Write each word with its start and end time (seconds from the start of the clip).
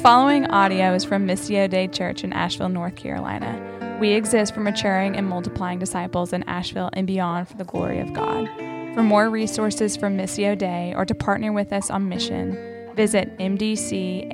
following 0.00 0.46
audio 0.46 0.94
is 0.94 1.04
from 1.04 1.26
Missio 1.26 1.68
Dei 1.68 1.86
Church 1.86 2.24
in 2.24 2.32
Asheville, 2.32 2.70
North 2.70 2.96
Carolina. 2.96 3.98
We 4.00 4.12
exist 4.12 4.54
for 4.54 4.60
maturing 4.60 5.14
and 5.14 5.28
multiplying 5.28 5.78
disciples 5.78 6.32
in 6.32 6.42
Asheville 6.44 6.88
and 6.94 7.06
beyond 7.06 7.48
for 7.48 7.58
the 7.58 7.64
glory 7.64 8.00
of 8.00 8.14
God. 8.14 8.48
For 8.94 9.02
more 9.02 9.28
resources 9.28 9.98
from 9.98 10.16
Missio 10.16 10.56
Dei 10.56 10.94
or 10.96 11.04
to 11.04 11.14
partner 11.14 11.52
with 11.52 11.70
us 11.70 11.90
on 11.90 12.08
mission, 12.08 12.56
visit 12.94 13.36
mdcavl.org. 13.36 14.32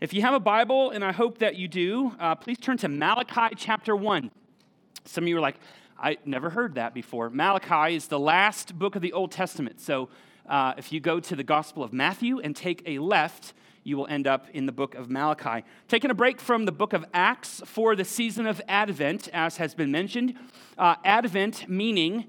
If 0.00 0.12
you 0.12 0.22
have 0.22 0.34
a 0.34 0.40
Bible, 0.40 0.90
and 0.90 1.04
I 1.04 1.12
hope 1.12 1.38
that 1.38 1.54
you 1.54 1.68
do, 1.68 2.16
uh, 2.18 2.34
please 2.34 2.58
turn 2.58 2.78
to 2.78 2.88
Malachi 2.88 3.54
chapter 3.56 3.94
1. 3.94 4.28
Some 5.04 5.22
of 5.22 5.28
you 5.28 5.36
are 5.36 5.40
like, 5.40 5.60
I 6.02 6.18
never 6.24 6.50
heard 6.50 6.74
that 6.74 6.94
before. 6.94 7.30
Malachi 7.30 7.94
is 7.94 8.08
the 8.08 8.18
last 8.18 8.76
book 8.76 8.96
of 8.96 9.02
the 9.02 9.12
Old 9.12 9.30
Testament. 9.30 9.80
So 9.80 10.08
uh, 10.48 10.74
if 10.76 10.92
you 10.92 10.98
go 10.98 11.20
to 11.20 11.36
the 11.36 11.44
Gospel 11.44 11.84
of 11.84 11.92
Matthew 11.92 12.40
and 12.40 12.56
take 12.56 12.82
a 12.86 12.98
left, 12.98 13.52
you 13.84 13.96
will 13.96 14.08
end 14.08 14.26
up 14.26 14.48
in 14.52 14.66
the 14.66 14.72
book 14.72 14.96
of 14.96 15.08
Malachi. 15.08 15.64
Taking 15.86 16.10
a 16.10 16.14
break 16.14 16.40
from 16.40 16.64
the 16.64 16.72
book 16.72 16.92
of 16.92 17.04
Acts 17.14 17.62
for 17.64 17.94
the 17.94 18.04
season 18.04 18.48
of 18.48 18.60
Advent, 18.66 19.28
as 19.32 19.58
has 19.58 19.76
been 19.76 19.92
mentioned. 19.92 20.34
Uh, 20.76 20.96
Advent 21.04 21.68
meaning 21.68 22.24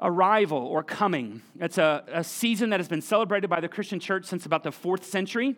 arrival 0.00 0.58
or 0.58 0.84
coming. 0.84 1.42
It's 1.58 1.78
a, 1.78 2.04
a, 2.06 2.22
season 2.22 2.70
that 2.70 2.78
has 2.78 2.88
been 2.88 3.02
celebrated 3.02 3.50
by 3.50 3.58
the 3.58 3.68
Christian 3.68 3.98
church 3.98 4.26
since 4.26 4.46
about 4.46 4.62
the 4.62 4.72
fourth 4.72 5.04
century. 5.04 5.56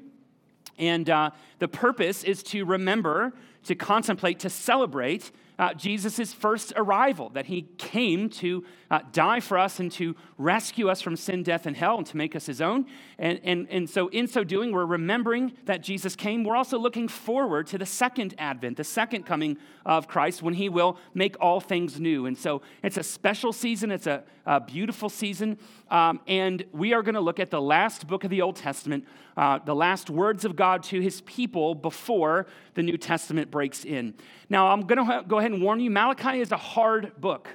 And 0.79 1.11
uh, 1.11 1.31
the 1.59 1.69
purpose 1.69 2.25
is 2.25 2.43
to 2.45 2.65
remember, 2.65 3.35
to 3.65 3.75
contemplate, 3.75 4.41
to 4.41 4.51
celebrate 4.51 5.31
uh, 5.59 5.75
Jesus' 5.75 6.33
first 6.33 6.73
arrival, 6.77 7.31
that 7.31 7.47
he 7.47 7.63
came 7.79 8.29
to 8.29 8.65
uh, 8.91 9.01
die 9.13 9.41
for 9.41 9.59
us 9.59 9.81
and 9.81 9.91
to 9.93 10.17
rescue 10.37 10.89
us 10.89 11.01
from 11.01 11.17
sin, 11.17 11.43
death, 11.43 11.67
and 11.67 11.77
hell 11.77 11.99
and 11.99 12.07
to 12.07 12.17
make 12.17 12.35
us 12.35 12.47
his 12.47 12.61
own. 12.61 12.87
And, 13.19 13.41
and, 13.45 13.69
and 13.71 13.89
so, 13.89 14.09
in 14.09 14.27
so 14.27 14.45
doing, 14.45 14.73
we're 14.73 14.85
remembering 14.85 15.53
that 15.67 15.83
Jesus 15.83 16.17
came. 16.17 16.45
We're 16.45 16.57
also 16.57 16.79
looking 16.79 17.09
forward 17.09 17.67
to 17.69 17.79
the 17.79 17.87
second 17.87 18.35
advent, 18.39 18.77
the 18.77 18.85
second 18.85 19.25
coming 19.25 19.57
of 19.87 20.09
Christ, 20.09 20.43
when 20.43 20.55
he 20.55 20.69
will 20.69 20.99
make 21.15 21.37
all 21.41 21.61
things 21.61 22.01
new. 22.01 22.27
And 22.27 22.37
so, 22.37 22.63
it's 22.83 22.97
a 22.97 23.03
special 23.03 23.53
season, 23.53 23.91
it's 23.91 24.07
a, 24.07 24.25
a 24.47 24.61
beautiful 24.61 25.09
season. 25.09 25.59
Um, 25.91 26.21
and 26.27 26.65
we 26.73 26.93
are 26.93 27.03
going 27.03 27.15
to 27.15 27.21
look 27.21 27.39
at 27.39 27.51
the 27.51 27.61
last 27.61 28.07
book 28.07 28.25
of 28.25 28.31
the 28.31 28.43
Old 28.43 28.57
Testament, 28.57 29.05
uh, 29.37 29.59
the 29.65 29.75
last 29.75 30.11
words 30.11 30.45
of 30.45 30.57
God 30.57 30.83
to 30.85 31.01
his 31.01 31.21
people 31.23 31.75
before 31.75 32.47
the 32.75 32.83
New 32.83 32.97
Testament 32.97 33.51
breaks 33.51 33.85
in. 33.85 34.15
Now, 34.49 34.69
I'm 34.69 34.83
going 34.83 35.05
to 35.05 35.25
go 35.27 35.39
ahead 35.39 35.53
and 35.53 35.63
warn 35.63 35.81
you 35.81 35.91
Malachi 35.91 36.41
is 36.41 36.53
a 36.53 36.57
hard 36.57 37.13
book. 37.21 37.49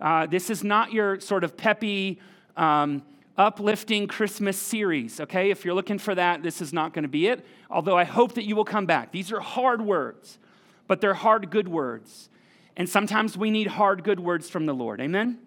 Uh, 0.00 0.26
this 0.26 0.50
is 0.50 0.64
not 0.64 0.92
your 0.92 1.20
sort 1.20 1.44
of 1.44 1.56
peppy, 1.56 2.20
um, 2.56 3.02
uplifting 3.36 4.06
Christmas 4.06 4.56
series, 4.56 5.20
okay? 5.20 5.50
If 5.50 5.64
you're 5.64 5.74
looking 5.74 5.98
for 5.98 6.14
that, 6.14 6.42
this 6.42 6.60
is 6.62 6.72
not 6.72 6.94
going 6.94 7.02
to 7.02 7.08
be 7.08 7.26
it. 7.26 7.44
Although 7.70 7.96
I 7.96 8.04
hope 8.04 8.34
that 8.34 8.44
you 8.44 8.56
will 8.56 8.64
come 8.64 8.86
back. 8.86 9.12
These 9.12 9.32
are 9.32 9.40
hard 9.40 9.82
words, 9.82 10.38
but 10.86 11.00
they're 11.00 11.14
hard, 11.14 11.50
good 11.50 11.68
words. 11.68 12.30
And 12.76 12.88
sometimes 12.88 13.36
we 13.36 13.50
need 13.50 13.66
hard, 13.66 14.04
good 14.04 14.20
words 14.20 14.48
from 14.48 14.66
the 14.66 14.74
Lord. 14.74 15.00
Amen? 15.00 15.38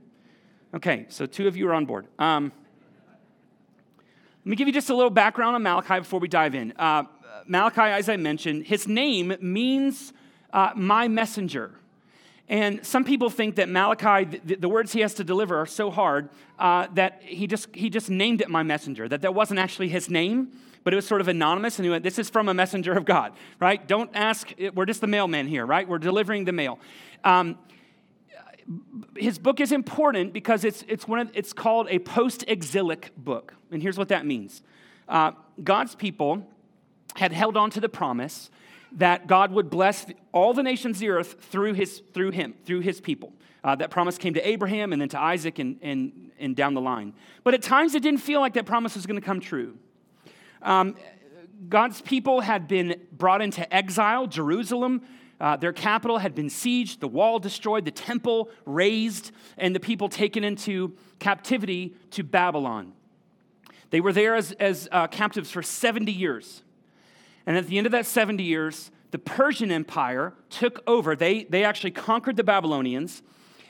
Okay, 0.73 1.05
so 1.09 1.25
two 1.25 1.47
of 1.47 1.57
you 1.57 1.67
are 1.67 1.73
on 1.73 1.85
board. 1.85 2.07
Um, 2.19 2.51
let 4.45 4.49
me 4.49 4.55
give 4.55 4.67
you 4.67 4.73
just 4.73 4.89
a 4.89 4.95
little 4.95 5.09
background 5.09 5.55
on 5.55 5.63
Malachi 5.63 5.99
before 5.99 6.21
we 6.21 6.29
dive 6.29 6.55
in. 6.55 6.71
Uh, 6.77 7.03
Malachi, 7.45 7.81
as 7.81 8.07
I 8.07 8.15
mentioned, 8.15 8.65
his 8.67 8.87
name 8.87 9.35
means 9.41 10.13
uh, 10.53 10.71
my 10.75 11.09
messenger. 11.09 11.71
And 12.47 12.85
some 12.85 13.03
people 13.03 13.29
think 13.29 13.57
that 13.57 13.67
Malachi, 13.67 14.39
the, 14.43 14.55
the, 14.55 14.69
words 14.69 14.93
he 14.93 15.01
has 15.01 15.13
to 15.15 15.23
deliver 15.25 15.57
are 15.57 15.65
so 15.65 15.91
hard 15.91 16.29
uh, 16.57 16.87
that 16.93 17.21
he 17.21 17.47
just, 17.47 17.67
he 17.75 17.89
just 17.89 18.09
named 18.09 18.39
it 18.39 18.49
my 18.49 18.63
messenger, 18.63 19.09
that 19.09 19.21
that 19.21 19.35
wasn't 19.35 19.59
actually 19.59 19.89
his 19.89 20.09
name, 20.09 20.51
but 20.83 20.93
it 20.93 20.95
was 20.95 21.05
sort 21.05 21.19
of 21.21 21.27
anonymous. 21.27 21.77
And 21.77 21.85
he 21.85 21.91
went, 21.91 22.03
This 22.03 22.17
is 22.17 22.29
from 22.29 22.47
a 22.47 22.53
messenger 22.53 22.93
of 22.93 23.03
God, 23.03 23.33
right? 23.59 23.85
Don't 23.87 24.09
ask, 24.13 24.51
we're 24.73 24.85
just 24.85 25.01
the 25.01 25.07
mailman 25.07 25.47
here, 25.47 25.65
right? 25.65 25.87
We're 25.87 25.99
delivering 25.99 26.45
the 26.45 26.53
mail. 26.53 26.79
Um, 27.23 27.57
his 29.15 29.39
book 29.39 29.59
is 29.59 29.71
important 29.71 30.33
because 30.33 30.63
it's, 30.63 30.83
it's, 30.87 31.07
one 31.07 31.19
of, 31.19 31.31
it's 31.33 31.53
called 31.53 31.87
a 31.89 31.99
post 31.99 32.43
exilic 32.47 33.11
book. 33.17 33.53
And 33.71 33.81
here's 33.81 33.97
what 33.97 34.09
that 34.09 34.25
means 34.25 34.61
uh, 35.07 35.31
God's 35.63 35.95
people 35.95 36.45
had 37.15 37.31
held 37.31 37.57
on 37.57 37.71
to 37.71 37.79
the 37.79 37.89
promise 37.89 38.49
that 38.93 39.27
God 39.27 39.51
would 39.51 39.69
bless 39.69 40.05
all 40.31 40.53
the 40.53 40.63
nations 40.63 40.97
of 40.97 40.99
the 41.01 41.09
earth 41.09 41.43
through, 41.51 41.73
his, 41.73 42.01
through 42.13 42.31
him, 42.31 42.55
through 42.65 42.79
his 42.81 43.01
people. 43.01 43.33
Uh, 43.63 43.75
that 43.75 43.89
promise 43.89 44.17
came 44.17 44.33
to 44.33 44.47
Abraham 44.47 44.93
and 44.93 45.01
then 45.01 45.09
to 45.09 45.19
Isaac 45.19 45.59
and, 45.59 45.77
and, 45.81 46.31
and 46.39 46.55
down 46.55 46.73
the 46.73 46.81
line. 46.81 47.13
But 47.43 47.53
at 47.53 47.61
times 47.61 47.93
it 47.93 48.01
didn't 48.01 48.21
feel 48.21 48.39
like 48.39 48.53
that 48.53 48.65
promise 48.65 48.95
was 48.95 49.05
going 49.05 49.19
to 49.19 49.25
come 49.25 49.41
true. 49.41 49.77
Um, 50.61 50.95
God's 51.67 52.01
people 52.01 52.39
had 52.39 52.67
been 52.67 53.01
brought 53.11 53.41
into 53.41 53.71
exile. 53.73 54.27
Jerusalem, 54.27 55.01
uh, 55.39 55.55
their 55.55 55.73
capital, 55.73 56.17
had 56.17 56.35
been 56.35 56.47
sieged, 56.47 56.99
the 56.99 57.07
wall 57.07 57.39
destroyed, 57.39 57.85
the 57.85 57.91
temple 57.91 58.49
razed, 58.65 59.31
and 59.57 59.73
the 59.75 59.79
people 59.79 60.09
taken 60.09 60.43
into 60.43 60.95
captivity 61.19 61.95
to 62.11 62.23
Babylon. 62.23 62.93
They 63.89 64.01
were 64.01 64.13
there 64.13 64.35
as, 64.35 64.51
as 64.53 64.87
uh, 64.91 65.07
captives 65.07 65.49
for 65.49 65.63
70 65.63 66.11
years. 66.11 66.63
And 67.45 67.57
at 67.57 67.67
the 67.67 67.77
end 67.77 67.87
of 67.87 67.91
that 67.91 68.05
70 68.05 68.43
years, 68.43 68.91
the 69.11 69.17
Persian 69.17 69.71
Empire 69.71 70.33
took 70.49 70.83
over. 70.85 71.15
They, 71.15 71.45
they 71.45 71.63
actually 71.63 71.91
conquered 71.91 72.35
the 72.35 72.43
Babylonians. 72.43 73.23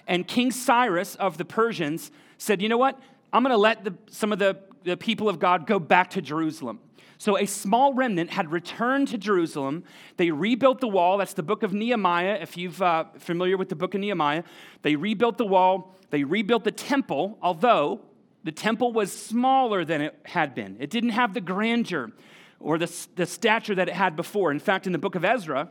And 0.07 0.27
King 0.27 0.51
Cyrus 0.51 1.15
of 1.15 1.37
the 1.37 1.45
Persians 1.45 2.11
said, 2.37 2.61
You 2.61 2.69
know 2.69 2.77
what? 2.77 2.99
I'm 3.31 3.43
going 3.43 3.53
to 3.53 3.57
let 3.57 3.83
the, 3.83 3.93
some 4.09 4.33
of 4.33 4.39
the, 4.39 4.57
the 4.83 4.97
people 4.97 5.29
of 5.29 5.39
God 5.39 5.67
go 5.67 5.79
back 5.79 6.09
to 6.11 6.21
Jerusalem. 6.21 6.79
So 7.17 7.37
a 7.37 7.45
small 7.45 7.93
remnant 7.93 8.29
had 8.29 8.51
returned 8.51 9.09
to 9.09 9.17
Jerusalem. 9.17 9.83
They 10.15 10.31
rebuilt 10.31 10.79
the 10.79 10.87
wall. 10.87 11.17
That's 11.17 11.33
the 11.33 11.43
book 11.43 11.63
of 11.63 11.73
Nehemiah, 11.73 12.39
if 12.41 12.55
you're 12.55 12.71
uh, 12.81 13.05
familiar 13.17 13.57
with 13.57 13.67
the 13.67 13.75
book 13.75 13.93
of 13.93 13.99
Nehemiah. 13.99 14.43
They 14.83 14.95
rebuilt 14.95 15.37
the 15.37 15.45
wall. 15.45 15.95
They 16.11 16.23
rebuilt 16.23 16.63
the 16.63 16.71
temple, 16.71 17.37
although 17.41 18.01
the 18.43 18.51
temple 18.53 18.93
was 18.93 19.11
smaller 19.11 19.83
than 19.83 20.01
it 20.01 20.17
had 20.23 20.55
been. 20.55 20.77
It 20.79 20.89
didn't 20.89 21.09
have 21.09 21.33
the 21.33 21.41
grandeur 21.41 22.11
or 22.59 22.77
the, 22.77 22.91
the 23.15 23.25
stature 23.25 23.75
that 23.75 23.89
it 23.89 23.95
had 23.95 24.15
before. 24.15 24.51
In 24.51 24.59
fact, 24.59 24.87
in 24.87 24.93
the 24.93 24.97
book 24.97 25.15
of 25.15 25.25
Ezra, 25.25 25.69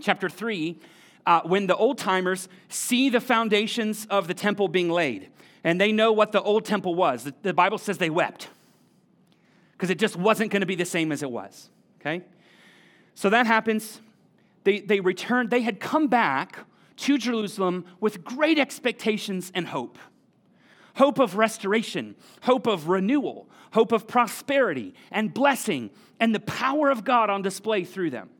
chapter 0.00 0.28
3, 0.28 0.78
uh, 1.24 1.40
when 1.44 1.66
the 1.66 1.76
old 1.76 1.98
timers 1.98 2.48
see 2.68 3.08
the 3.08 3.20
foundations 3.20 4.06
of 4.10 4.28
the 4.28 4.34
temple 4.34 4.68
being 4.68 4.90
laid, 4.90 5.30
and 5.64 5.80
they 5.80 5.90
know 5.90 6.12
what 6.12 6.32
the 6.32 6.42
old 6.42 6.64
temple 6.64 6.94
was, 6.94 7.24
the, 7.24 7.34
the 7.42 7.54
Bible 7.54 7.78
says 7.78 7.98
they 7.98 8.10
wept 8.10 8.48
because 9.76 9.90
it 9.90 9.98
just 9.98 10.16
wasn't 10.16 10.50
going 10.50 10.60
to 10.60 10.66
be 10.66 10.74
the 10.74 10.84
same 10.84 11.12
as 11.12 11.22
it 11.22 11.30
was. 11.30 11.70
Okay? 12.00 12.24
So 13.14 13.30
that 13.30 13.46
happens. 13.46 14.00
They, 14.64 14.80
they 14.80 15.00
returned, 15.00 15.50
they 15.50 15.62
had 15.62 15.80
come 15.80 16.08
back 16.08 16.58
to 16.96 17.18
Jerusalem 17.18 17.84
with 18.00 18.24
great 18.24 18.58
expectations 18.58 19.52
and 19.54 19.68
hope 19.68 19.98
hope 20.96 21.18
of 21.18 21.36
restoration, 21.36 22.16
hope 22.42 22.66
of 22.66 22.88
renewal, 22.88 23.46
hope 23.72 23.92
of 23.92 24.08
prosperity 24.08 24.94
and 25.10 25.32
blessing, 25.32 25.90
and 26.18 26.34
the 26.34 26.40
power 26.40 26.90
of 26.90 27.04
God 27.04 27.28
on 27.28 27.42
display 27.42 27.84
through 27.84 28.10
them. 28.10 28.30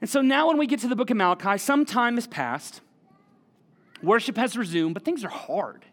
And 0.00 0.10
so 0.10 0.20
now, 0.20 0.48
when 0.48 0.58
we 0.58 0.66
get 0.66 0.80
to 0.80 0.88
the 0.88 0.96
book 0.96 1.08
of 1.08 1.16
Malachi, 1.16 1.56
some 1.56 1.86
time 1.86 2.16
has 2.16 2.26
passed, 2.26 2.82
worship 4.02 4.36
has 4.36 4.54
resumed, 4.54 4.92
but 4.92 5.02
things 5.02 5.24
are 5.24 5.30
hard. 5.30 5.86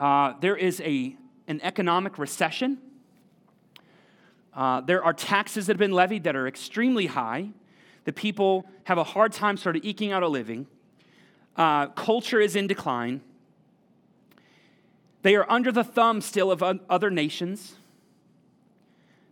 Uh, 0.00 0.32
there 0.40 0.56
is 0.56 0.80
a, 0.80 1.14
an 1.50 1.60
economic 1.62 2.16
recession. 2.16 2.78
Uh, 4.54 4.80
there 4.80 5.02
are 5.02 5.12
taxes 5.12 5.66
that 5.66 5.74
have 5.74 5.78
been 5.78 5.92
levied 5.92 6.22
that 6.24 6.36
are 6.36 6.46
extremely 6.46 7.06
high. 7.06 7.50
The 8.04 8.12
people 8.12 8.66
have 8.84 8.98
a 8.98 9.04
hard 9.04 9.32
time 9.32 9.56
sort 9.56 9.74
of 9.76 9.84
eking 9.84 10.12
out 10.12 10.22
a 10.22 10.28
living. 10.28 10.68
Uh, 11.56 11.88
culture 11.88 12.40
is 12.40 12.54
in 12.54 12.68
decline. 12.68 13.20
They 15.22 15.34
are 15.34 15.44
under 15.50 15.72
the 15.72 15.82
thumb 15.84 16.20
still 16.20 16.52
of 16.52 16.62
other 16.62 17.10
nations. 17.10 17.74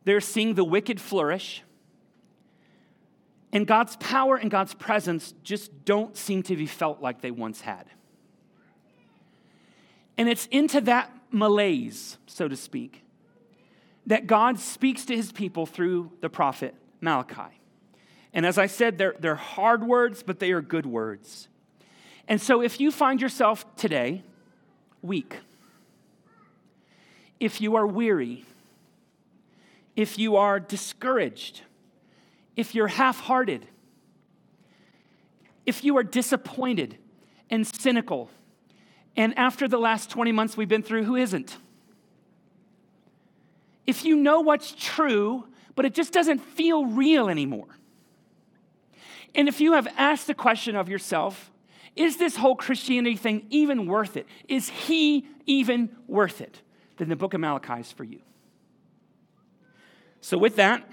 They're 0.05 0.21
seeing 0.21 0.55
the 0.55 0.65
wicked 0.65 1.01
flourish. 1.01 1.63
And 3.53 3.67
God's 3.67 3.97
power 3.97 4.37
and 4.37 4.51
God's 4.51 4.75
presence 4.75 5.35
just 5.45 5.85
don't 5.85 6.17
seem 6.17 6.43
to 6.43 6.57
be 6.57 6.67
felt 6.67 7.01
like 7.01 7.21
they 7.21 7.31
once 7.31 7.61
had. 7.61 7.87
And 10.19 10.29
it's 10.29 10.47
into 10.47 10.81
that 10.83 11.13
malaise, 11.31 12.19
so 12.27 12.49
to 12.49 12.57
speak, 12.57 13.03
that 14.07 14.27
God 14.27 14.59
speaks 14.59 15.05
to 15.07 15.17
his 15.17 15.33
people 15.33 15.67
through 15.67 16.11
the 16.21 16.31
prophet 16.31 16.75
Malachi. 17.01 17.59
And 18.33 18.47
as 18.47 18.59
I 18.59 18.67
said, 18.67 18.99
they're, 18.99 19.15
they're 19.19 19.35
hard 19.35 19.85
words, 19.85 20.23
but 20.23 20.39
they 20.39 20.53
are 20.53 20.61
good 20.61 20.87
words. 20.87 21.49
And 22.27 22.41
so 22.41 22.63
if 22.63 22.81
you 22.81 22.91
find 22.91 23.21
yourself 23.21 23.65
today 23.77 24.23
weak, 25.03 25.37
if 27.41 27.61
you 27.61 27.77
are 27.77 27.87
weary, 27.87 28.45
if 29.97 30.19
you 30.19 30.37
are 30.37 30.61
discouraged, 30.61 31.63
if 32.57 32.75
you're 32.75 32.89
half 32.89 33.21
hearted, 33.21 33.67
if 35.65 35.85
you 35.85 35.97
are 35.97 36.03
disappointed 36.03 36.97
and 37.51 37.67
cynical 37.67 38.31
And 39.19 39.37
after 39.37 39.67
the 39.67 39.79
last 39.79 40.11
20 40.11 40.31
months 40.31 40.57
we've 40.57 40.69
been 40.69 40.85
through, 40.85 41.03
who 41.03 41.17
isn't? 41.17 41.59
If 43.85 44.05
you 44.05 44.15
know 44.15 44.41
what's 44.41 44.73
true, 44.79 45.45
but 45.75 45.85
it 45.85 45.93
just 45.93 46.13
doesn't 46.13 46.39
feel 46.39 46.87
real 46.87 47.29
anymore. 47.29 47.67
And 49.35 49.49
if 49.49 49.61
you 49.61 49.73
have 49.73 49.89
asked 49.99 50.29
the 50.29 50.35
question 50.35 50.77
of 50.77 50.89
yourself, 50.89 51.51
is 51.97 52.17
this 52.17 52.37
whole 52.37 52.55
Christianity 52.55 53.17
thing 53.17 53.45
even 53.51 53.87
worth 53.87 54.17
it? 54.17 54.27
Is 54.47 54.69
he 54.69 55.27
even 55.47 55.97
worth 56.07 56.41
it? 56.41 56.63
Then 56.99 57.09
the 57.09 57.17
book 57.17 57.35
of 57.35 57.41
Malachi 57.41 57.81
is 57.81 57.91
for 57.91 58.05
you. 58.05 58.21
So, 60.21 60.39
with 60.39 60.57
that, 60.57 60.89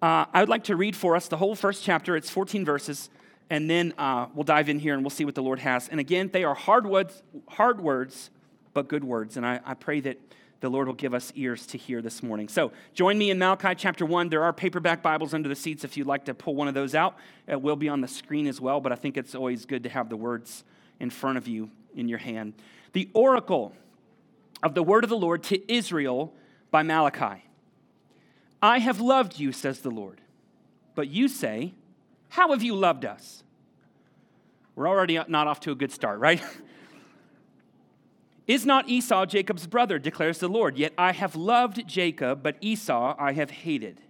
uh, 0.00 0.26
I 0.32 0.40
would 0.40 0.48
like 0.48 0.64
to 0.64 0.76
read 0.76 0.94
for 0.94 1.16
us 1.16 1.26
the 1.26 1.38
whole 1.38 1.56
first 1.56 1.82
chapter. 1.82 2.16
It's 2.16 2.30
14 2.30 2.64
verses, 2.64 3.10
and 3.54 3.70
then 3.70 3.94
uh, 3.98 4.26
we'll 4.34 4.42
dive 4.42 4.68
in 4.68 4.80
here 4.80 4.94
and 4.94 5.04
we'll 5.04 5.10
see 5.10 5.24
what 5.24 5.36
the 5.36 5.42
Lord 5.42 5.60
has. 5.60 5.86
And 5.88 6.00
again, 6.00 6.28
they 6.32 6.42
are 6.42 6.56
hard 6.56 6.86
words, 6.86 7.22
hard 7.50 7.80
words 7.80 8.30
but 8.72 8.88
good 8.88 9.04
words. 9.04 9.36
And 9.36 9.46
I, 9.46 9.60
I 9.64 9.74
pray 9.74 10.00
that 10.00 10.18
the 10.58 10.68
Lord 10.68 10.88
will 10.88 10.94
give 10.94 11.14
us 11.14 11.32
ears 11.36 11.64
to 11.66 11.78
hear 11.78 12.02
this 12.02 12.20
morning. 12.20 12.48
So 12.48 12.72
join 12.94 13.16
me 13.16 13.30
in 13.30 13.38
Malachi 13.38 13.76
chapter 13.76 14.04
1. 14.04 14.28
There 14.28 14.42
are 14.42 14.52
paperback 14.52 15.04
Bibles 15.04 15.34
under 15.34 15.48
the 15.48 15.54
seats 15.54 15.84
if 15.84 15.96
you'd 15.96 16.08
like 16.08 16.24
to 16.24 16.34
pull 16.34 16.56
one 16.56 16.66
of 16.66 16.74
those 16.74 16.96
out. 16.96 17.14
It 17.46 17.62
will 17.62 17.76
be 17.76 17.88
on 17.88 18.00
the 18.00 18.08
screen 18.08 18.48
as 18.48 18.60
well, 18.60 18.80
but 18.80 18.90
I 18.90 18.96
think 18.96 19.16
it's 19.16 19.36
always 19.36 19.66
good 19.66 19.84
to 19.84 19.88
have 19.88 20.08
the 20.08 20.16
words 20.16 20.64
in 20.98 21.10
front 21.10 21.38
of 21.38 21.46
you 21.46 21.70
in 21.94 22.08
your 22.08 22.18
hand. 22.18 22.54
The 22.92 23.08
oracle 23.14 23.72
of 24.64 24.74
the 24.74 24.82
word 24.82 25.04
of 25.04 25.10
the 25.10 25.16
Lord 25.16 25.44
to 25.44 25.72
Israel 25.72 26.34
by 26.72 26.82
Malachi. 26.82 27.44
I 28.60 28.80
have 28.80 29.00
loved 29.00 29.38
you, 29.38 29.52
says 29.52 29.78
the 29.78 29.92
Lord. 29.92 30.20
But 30.96 31.06
you 31.06 31.28
say, 31.28 31.74
How 32.30 32.50
have 32.50 32.64
you 32.64 32.74
loved 32.74 33.04
us? 33.04 33.43
We're 34.76 34.88
already 34.88 35.18
not 35.28 35.46
off 35.46 35.60
to 35.60 35.72
a 35.72 35.74
good 35.74 35.92
start, 35.92 36.18
right? 36.18 36.42
Is 38.46 38.66
not 38.66 38.88
Esau 38.88 39.24
Jacob's 39.24 39.66
brother, 39.66 39.98
declares 39.98 40.38
the 40.38 40.48
Lord? 40.48 40.76
Yet 40.76 40.92
I 40.98 41.12
have 41.12 41.34
loved 41.34 41.86
Jacob, 41.86 42.42
but 42.42 42.56
Esau 42.60 43.14
I 43.18 43.32
have 43.32 43.50
hated. 43.50 44.00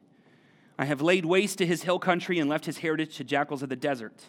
I 0.76 0.86
have 0.86 1.00
laid 1.00 1.24
waste 1.24 1.58
to 1.58 1.66
his 1.66 1.84
hill 1.84 2.00
country 2.00 2.40
and 2.40 2.50
left 2.50 2.66
his 2.66 2.78
heritage 2.78 3.16
to 3.16 3.24
jackals 3.24 3.62
of 3.62 3.68
the 3.68 3.76
desert. 3.76 4.24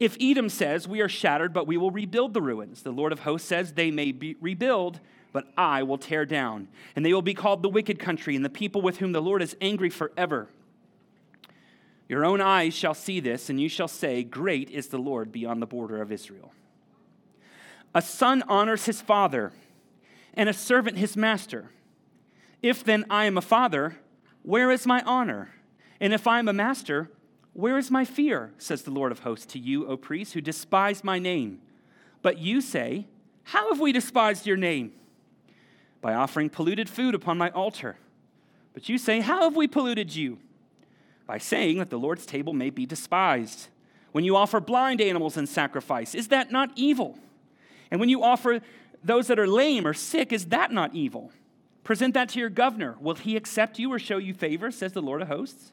If 0.00 0.16
Edom 0.20 0.48
says, 0.48 0.88
We 0.88 1.00
are 1.00 1.08
shattered, 1.08 1.52
but 1.52 1.66
we 1.66 1.76
will 1.76 1.92
rebuild 1.92 2.34
the 2.34 2.42
ruins, 2.42 2.82
the 2.82 2.90
Lord 2.90 3.12
of 3.12 3.20
hosts 3.20 3.46
says, 3.46 3.72
They 3.72 3.92
may 3.92 4.10
be 4.10 4.34
rebuild, 4.40 4.98
but 5.32 5.52
I 5.56 5.84
will 5.84 5.98
tear 5.98 6.26
down. 6.26 6.66
And 6.96 7.04
they 7.04 7.12
will 7.12 7.22
be 7.22 7.34
called 7.34 7.62
the 7.62 7.68
wicked 7.68 8.00
country, 8.00 8.34
and 8.34 8.44
the 8.44 8.50
people 8.50 8.82
with 8.82 8.96
whom 8.96 9.12
the 9.12 9.22
Lord 9.22 9.42
is 9.42 9.56
angry 9.60 9.90
forever. 9.90 10.48
Your 12.10 12.24
own 12.24 12.40
eyes 12.40 12.74
shall 12.74 12.92
see 12.92 13.20
this, 13.20 13.48
and 13.50 13.60
you 13.60 13.68
shall 13.68 13.86
say, 13.86 14.24
Great 14.24 14.68
is 14.68 14.88
the 14.88 14.98
Lord 14.98 15.30
beyond 15.30 15.62
the 15.62 15.66
border 15.66 16.02
of 16.02 16.10
Israel. 16.10 16.52
A 17.94 18.02
son 18.02 18.42
honors 18.48 18.86
his 18.86 19.00
father, 19.00 19.52
and 20.34 20.48
a 20.48 20.52
servant 20.52 20.98
his 20.98 21.16
master. 21.16 21.70
If 22.64 22.82
then 22.82 23.06
I 23.08 23.26
am 23.26 23.38
a 23.38 23.40
father, 23.40 23.96
where 24.42 24.72
is 24.72 24.88
my 24.88 25.02
honor? 25.02 25.50
And 26.00 26.12
if 26.12 26.26
I 26.26 26.40
am 26.40 26.48
a 26.48 26.52
master, 26.52 27.12
where 27.52 27.78
is 27.78 27.92
my 27.92 28.04
fear? 28.04 28.50
Says 28.58 28.82
the 28.82 28.90
Lord 28.90 29.12
of 29.12 29.20
hosts 29.20 29.46
to 29.52 29.60
you, 29.60 29.86
O 29.86 29.96
priests, 29.96 30.34
who 30.34 30.40
despise 30.40 31.04
my 31.04 31.20
name. 31.20 31.60
But 32.22 32.38
you 32.38 32.60
say, 32.60 33.06
How 33.44 33.68
have 33.68 33.78
we 33.78 33.92
despised 33.92 34.46
your 34.46 34.56
name? 34.56 34.94
by 36.00 36.14
offering 36.14 36.50
polluted 36.50 36.88
food 36.88 37.14
upon 37.14 37.38
my 37.38 37.50
altar. 37.50 37.98
But 38.74 38.88
you 38.88 38.98
say, 38.98 39.20
How 39.20 39.44
have 39.44 39.54
we 39.54 39.68
polluted 39.68 40.12
you? 40.16 40.40
By 41.30 41.38
saying 41.38 41.78
that 41.78 41.90
the 41.90 41.96
Lord's 41.96 42.26
table 42.26 42.52
may 42.52 42.70
be 42.70 42.86
despised. 42.86 43.68
When 44.10 44.24
you 44.24 44.34
offer 44.34 44.58
blind 44.58 45.00
animals 45.00 45.36
in 45.36 45.46
sacrifice, 45.46 46.12
is 46.12 46.26
that 46.26 46.50
not 46.50 46.72
evil? 46.74 47.20
And 47.88 48.00
when 48.00 48.08
you 48.08 48.24
offer 48.24 48.60
those 49.04 49.28
that 49.28 49.38
are 49.38 49.46
lame 49.46 49.86
or 49.86 49.94
sick, 49.94 50.32
is 50.32 50.46
that 50.46 50.72
not 50.72 50.92
evil? 50.92 51.30
Present 51.84 52.14
that 52.14 52.30
to 52.30 52.40
your 52.40 52.48
governor. 52.48 52.96
Will 52.98 53.14
he 53.14 53.36
accept 53.36 53.78
you 53.78 53.92
or 53.92 54.00
show 54.00 54.16
you 54.16 54.34
favor, 54.34 54.72
says 54.72 54.92
the 54.92 55.00
Lord 55.00 55.22
of 55.22 55.28
hosts? 55.28 55.70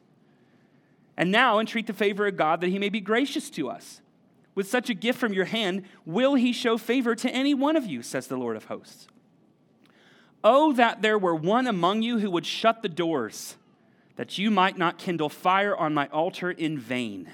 And 1.16 1.32
now 1.32 1.58
entreat 1.58 1.88
the 1.88 1.92
favor 1.92 2.28
of 2.28 2.36
God 2.36 2.60
that 2.60 2.70
he 2.70 2.78
may 2.78 2.88
be 2.88 3.00
gracious 3.00 3.50
to 3.50 3.68
us. 3.68 4.00
With 4.54 4.68
such 4.68 4.88
a 4.88 4.94
gift 4.94 5.18
from 5.18 5.32
your 5.32 5.46
hand, 5.46 5.82
will 6.06 6.36
he 6.36 6.52
show 6.52 6.78
favor 6.78 7.16
to 7.16 7.30
any 7.30 7.52
one 7.52 7.74
of 7.74 7.84
you, 7.84 8.02
says 8.02 8.28
the 8.28 8.36
Lord 8.36 8.56
of 8.56 8.66
hosts? 8.66 9.08
Oh, 10.44 10.72
that 10.74 11.02
there 11.02 11.18
were 11.18 11.34
one 11.34 11.66
among 11.66 12.02
you 12.02 12.20
who 12.20 12.30
would 12.30 12.46
shut 12.46 12.82
the 12.82 12.88
doors, 12.88 13.56
that 14.18 14.36
you 14.36 14.50
might 14.50 14.76
not 14.76 14.98
kindle 14.98 15.28
fire 15.28 15.76
on 15.76 15.94
my 15.94 16.08
altar 16.08 16.50
in 16.50 16.76
vain. 16.76 17.30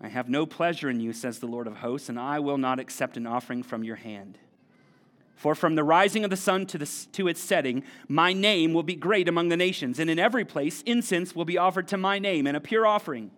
I 0.00 0.06
have 0.06 0.28
no 0.28 0.46
pleasure 0.46 0.88
in 0.88 1.00
you, 1.00 1.12
says 1.12 1.40
the 1.40 1.48
Lord 1.48 1.66
of 1.66 1.78
hosts, 1.78 2.08
and 2.08 2.16
I 2.16 2.38
will 2.38 2.58
not 2.58 2.78
accept 2.78 3.16
an 3.16 3.26
offering 3.26 3.64
from 3.64 3.82
your 3.82 3.96
hand. 3.96 4.38
For 5.34 5.56
from 5.56 5.74
the 5.74 5.82
rising 5.82 6.22
of 6.22 6.30
the 6.30 6.36
sun 6.36 6.66
to, 6.66 6.78
the, 6.78 7.06
to 7.14 7.26
its 7.26 7.40
setting, 7.40 7.82
my 8.06 8.32
name 8.32 8.72
will 8.72 8.84
be 8.84 8.94
great 8.94 9.28
among 9.28 9.48
the 9.48 9.56
nations, 9.56 9.98
and 9.98 10.08
in 10.08 10.20
every 10.20 10.44
place 10.44 10.80
incense 10.82 11.34
will 11.34 11.44
be 11.44 11.58
offered 11.58 11.88
to 11.88 11.96
my 11.96 12.20
name 12.20 12.46
and 12.46 12.56
a 12.56 12.60
pure 12.60 12.86
offering. 12.86 13.32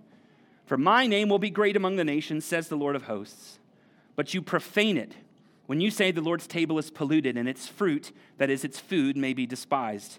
For 0.66 0.76
my 0.76 1.06
name 1.06 1.30
will 1.30 1.38
be 1.38 1.48
great 1.48 1.74
among 1.74 1.96
the 1.96 2.04
nations, 2.04 2.44
says 2.44 2.68
the 2.68 2.76
Lord 2.76 2.96
of 2.96 3.04
hosts. 3.04 3.58
But 4.14 4.34
you 4.34 4.42
profane 4.42 4.98
it 4.98 5.14
when 5.64 5.80
you 5.80 5.90
say 5.90 6.10
the 6.10 6.20
Lord's 6.20 6.46
table 6.46 6.78
is 6.78 6.90
polluted 6.90 7.38
and 7.38 7.48
its 7.48 7.66
fruit, 7.66 8.12
that 8.36 8.50
is, 8.50 8.62
its 8.62 8.78
food, 8.78 9.16
may 9.16 9.32
be 9.32 9.46
despised. 9.46 10.18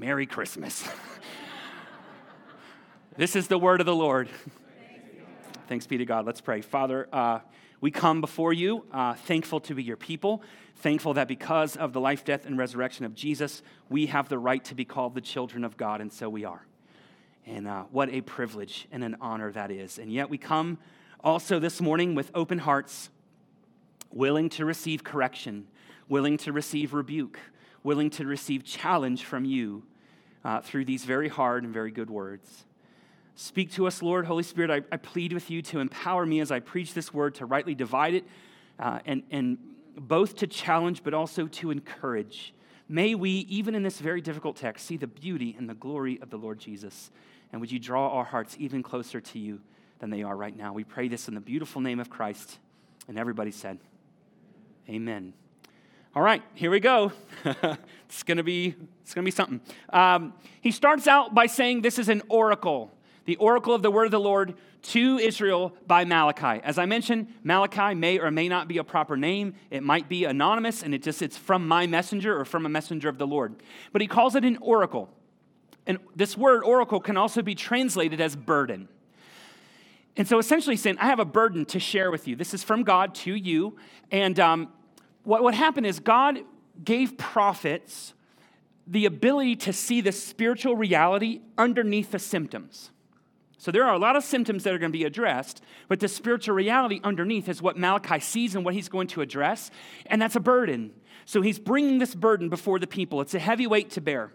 Merry 0.00 0.26
Christmas. 0.26 0.88
this 3.16 3.34
is 3.34 3.48
the 3.48 3.58
word 3.58 3.80
of 3.80 3.86
the 3.86 3.94
Lord. 3.96 4.28
Thanks 5.66 5.88
be 5.88 5.98
to 5.98 6.04
God. 6.04 6.24
Let's 6.24 6.40
pray. 6.40 6.60
Father, 6.60 7.08
uh, 7.12 7.40
we 7.80 7.90
come 7.90 8.20
before 8.20 8.52
you 8.52 8.84
uh, 8.92 9.14
thankful 9.14 9.58
to 9.58 9.74
be 9.74 9.82
your 9.82 9.96
people, 9.96 10.44
thankful 10.76 11.14
that 11.14 11.26
because 11.26 11.74
of 11.74 11.92
the 11.92 12.00
life, 12.00 12.24
death, 12.24 12.46
and 12.46 12.56
resurrection 12.56 13.06
of 13.06 13.16
Jesus, 13.16 13.60
we 13.88 14.06
have 14.06 14.28
the 14.28 14.38
right 14.38 14.64
to 14.66 14.76
be 14.76 14.84
called 14.84 15.16
the 15.16 15.20
children 15.20 15.64
of 15.64 15.76
God, 15.76 16.00
and 16.00 16.12
so 16.12 16.28
we 16.28 16.44
are. 16.44 16.64
And 17.44 17.66
uh, 17.66 17.82
what 17.90 18.08
a 18.10 18.20
privilege 18.20 18.86
and 18.92 19.02
an 19.02 19.16
honor 19.20 19.50
that 19.50 19.72
is. 19.72 19.98
And 19.98 20.12
yet 20.12 20.30
we 20.30 20.38
come 20.38 20.78
also 21.24 21.58
this 21.58 21.80
morning 21.80 22.14
with 22.14 22.30
open 22.36 22.58
hearts 22.58 23.10
willing 24.12 24.48
to 24.50 24.64
receive 24.64 25.02
correction, 25.02 25.66
willing 26.08 26.36
to 26.38 26.52
receive 26.52 26.94
rebuke, 26.94 27.40
willing 27.88 28.10
to 28.10 28.26
receive 28.26 28.62
challenge 28.64 29.24
from 29.24 29.46
you 29.46 29.82
uh, 30.44 30.60
through 30.60 30.84
these 30.84 31.06
very 31.06 31.26
hard 31.26 31.64
and 31.64 31.72
very 31.72 31.90
good 31.90 32.10
words. 32.10 32.66
Speak 33.34 33.72
to 33.72 33.86
us, 33.86 34.02
Lord. 34.02 34.26
Holy 34.26 34.42
Spirit, 34.42 34.70
I, 34.70 34.82
I, 34.92 34.98
plead 34.98 35.32
with 35.32 35.50
you 35.50 35.62
to 35.62 35.80
empower 35.80 36.26
me 36.26 36.40
as 36.40 36.52
I 36.52 36.60
preach 36.60 36.92
this 36.92 37.14
word 37.14 37.36
to 37.36 37.46
rightly 37.46 37.74
divide 37.74 38.12
it 38.12 38.24
uh, 38.78 38.98
and, 39.06 39.22
and 39.30 39.56
both 39.96 40.36
to 40.36 40.46
challenge 40.46 41.02
but 41.02 41.14
also 41.14 41.46
to 41.46 41.70
encourage. 41.70 42.52
May 42.90 43.14
we, 43.14 43.30
even 43.48 43.74
in 43.74 43.82
this 43.82 44.00
very 44.00 44.20
difficult 44.20 44.56
text, 44.56 44.84
see 44.84 44.98
the 44.98 45.06
beauty 45.06 45.56
and 45.58 45.66
the 45.66 45.74
glory 45.74 46.18
of 46.20 46.28
the 46.28 46.36
Lord 46.36 46.58
Jesus. 46.58 47.10
And 47.52 47.60
would 47.62 47.72
you 47.72 47.78
draw 47.78 48.10
our 48.10 48.24
hearts 48.24 48.54
even 48.58 48.82
closer 48.82 49.18
to 49.18 49.38
you 49.38 49.60
than 49.98 50.10
they 50.10 50.22
are 50.22 50.36
right 50.36 50.54
now? 50.54 50.74
We 50.74 50.84
pray 50.84 51.08
this 51.08 51.26
in 51.26 51.34
the 51.34 51.40
beautiful 51.40 51.80
name 51.80 52.00
of 52.00 52.10
Christ. 52.10 52.58
And 53.08 53.18
everybody 53.18 53.50
said, 53.50 53.78
Amen. 54.90 55.32
All 56.14 56.22
right, 56.22 56.42
here 56.54 56.70
we 56.70 56.80
go. 56.80 57.12
it's 57.44 58.22
gonna 58.22 58.42
be 58.42 58.74
it's 59.02 59.12
gonna 59.12 59.26
be 59.26 59.30
something. 59.30 59.60
Um, 59.90 60.32
he 60.62 60.70
starts 60.70 61.06
out 61.06 61.34
by 61.34 61.46
saying 61.46 61.82
this 61.82 61.98
is 61.98 62.08
an 62.08 62.22
oracle, 62.30 62.90
the 63.26 63.36
oracle 63.36 63.74
of 63.74 63.82
the 63.82 63.90
word 63.90 64.06
of 64.06 64.10
the 64.10 64.18
Lord 64.18 64.54
to 64.84 65.18
Israel 65.18 65.74
by 65.86 66.06
Malachi. 66.06 66.62
As 66.64 66.78
I 66.78 66.86
mentioned, 66.86 67.28
Malachi 67.44 67.94
may 67.94 68.18
or 68.18 68.30
may 68.30 68.48
not 68.48 68.68
be 68.68 68.78
a 68.78 68.84
proper 68.84 69.18
name. 69.18 69.54
It 69.70 69.82
might 69.82 70.08
be 70.08 70.24
anonymous, 70.24 70.82
and 70.82 70.94
it 70.94 71.02
just 71.02 71.20
it's 71.20 71.36
from 71.36 71.68
my 71.68 71.86
messenger 71.86 72.38
or 72.38 72.46
from 72.46 72.64
a 72.64 72.70
messenger 72.70 73.10
of 73.10 73.18
the 73.18 73.26
Lord. 73.26 73.56
But 73.92 74.00
he 74.00 74.08
calls 74.08 74.34
it 74.34 74.44
an 74.44 74.56
oracle. 74.62 75.10
And 75.86 75.98
this 76.16 76.38
word 76.38 76.64
oracle 76.64 77.00
can 77.00 77.18
also 77.18 77.42
be 77.42 77.54
translated 77.54 78.20
as 78.20 78.34
burden. 78.34 78.88
And 80.16 80.26
so 80.26 80.38
essentially 80.38 80.76
saying, 80.76 80.98
I 80.98 81.06
have 81.06 81.20
a 81.20 81.24
burden 81.24 81.64
to 81.66 81.78
share 81.78 82.10
with 82.10 82.26
you. 82.26 82.34
This 82.34 82.52
is 82.52 82.64
from 82.64 82.82
God 82.82 83.14
to 83.16 83.34
you. 83.34 83.76
And 84.10 84.40
um, 84.40 84.72
what, 85.28 85.42
what 85.42 85.54
happened 85.54 85.84
is 85.84 86.00
God 86.00 86.38
gave 86.82 87.18
prophets 87.18 88.14
the 88.86 89.04
ability 89.04 89.56
to 89.56 89.74
see 89.74 90.00
the 90.00 90.10
spiritual 90.10 90.74
reality 90.74 91.42
underneath 91.58 92.12
the 92.12 92.18
symptoms. 92.18 92.90
So 93.58 93.70
there 93.70 93.84
are 93.84 93.92
a 93.92 93.98
lot 93.98 94.16
of 94.16 94.24
symptoms 94.24 94.64
that 94.64 94.72
are 94.72 94.78
going 94.78 94.90
to 94.90 94.98
be 94.98 95.04
addressed, 95.04 95.60
but 95.86 96.00
the 96.00 96.08
spiritual 96.08 96.54
reality 96.54 96.98
underneath 97.04 97.46
is 97.46 97.60
what 97.60 97.76
Malachi 97.76 98.20
sees 98.20 98.54
and 98.54 98.64
what 98.64 98.72
he's 98.72 98.88
going 98.88 99.08
to 99.08 99.20
address, 99.20 99.70
and 100.06 100.22
that's 100.22 100.34
a 100.34 100.40
burden. 100.40 100.92
So 101.26 101.42
he's 101.42 101.58
bringing 101.58 101.98
this 101.98 102.14
burden 102.14 102.48
before 102.48 102.78
the 102.78 102.86
people. 102.86 103.20
It's 103.20 103.34
a 103.34 103.38
heavy 103.38 103.66
weight 103.66 103.90
to 103.90 104.00
bear. 104.00 104.32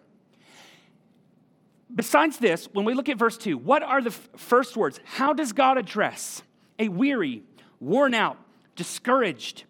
Besides 1.96 2.38
this, 2.38 2.70
when 2.72 2.86
we 2.86 2.94
look 2.94 3.10
at 3.10 3.18
verse 3.18 3.38
2, 3.40 3.58
what 3.58 3.82
are 3.82 4.02
the 4.02 4.12
f- 4.12 4.30
first 4.38 4.78
words? 4.78 5.00
How 5.06 5.34
does 5.34 5.54
God 5.54 5.80
address 5.80 6.44
a 6.78 6.88
weary, 6.90 7.42
worn 7.80 8.14
out, 8.14 8.38
discouraged, 8.76 9.64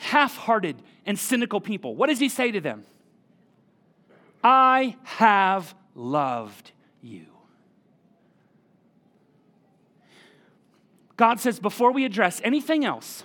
half 0.00 0.36
hearted, 0.36 0.76
and 1.06 1.18
cynical 1.18 1.60
people? 1.60 1.94
What 1.94 2.08
does 2.08 2.18
he 2.18 2.28
say 2.28 2.50
to 2.50 2.60
them? 2.60 2.84
I 4.42 4.96
have 5.04 5.74
loved 5.94 6.72
you. 7.02 7.26
God 11.16 11.38
says, 11.38 11.60
before 11.60 11.92
we 11.92 12.06
address 12.06 12.40
anything 12.42 12.84
else, 12.84 13.24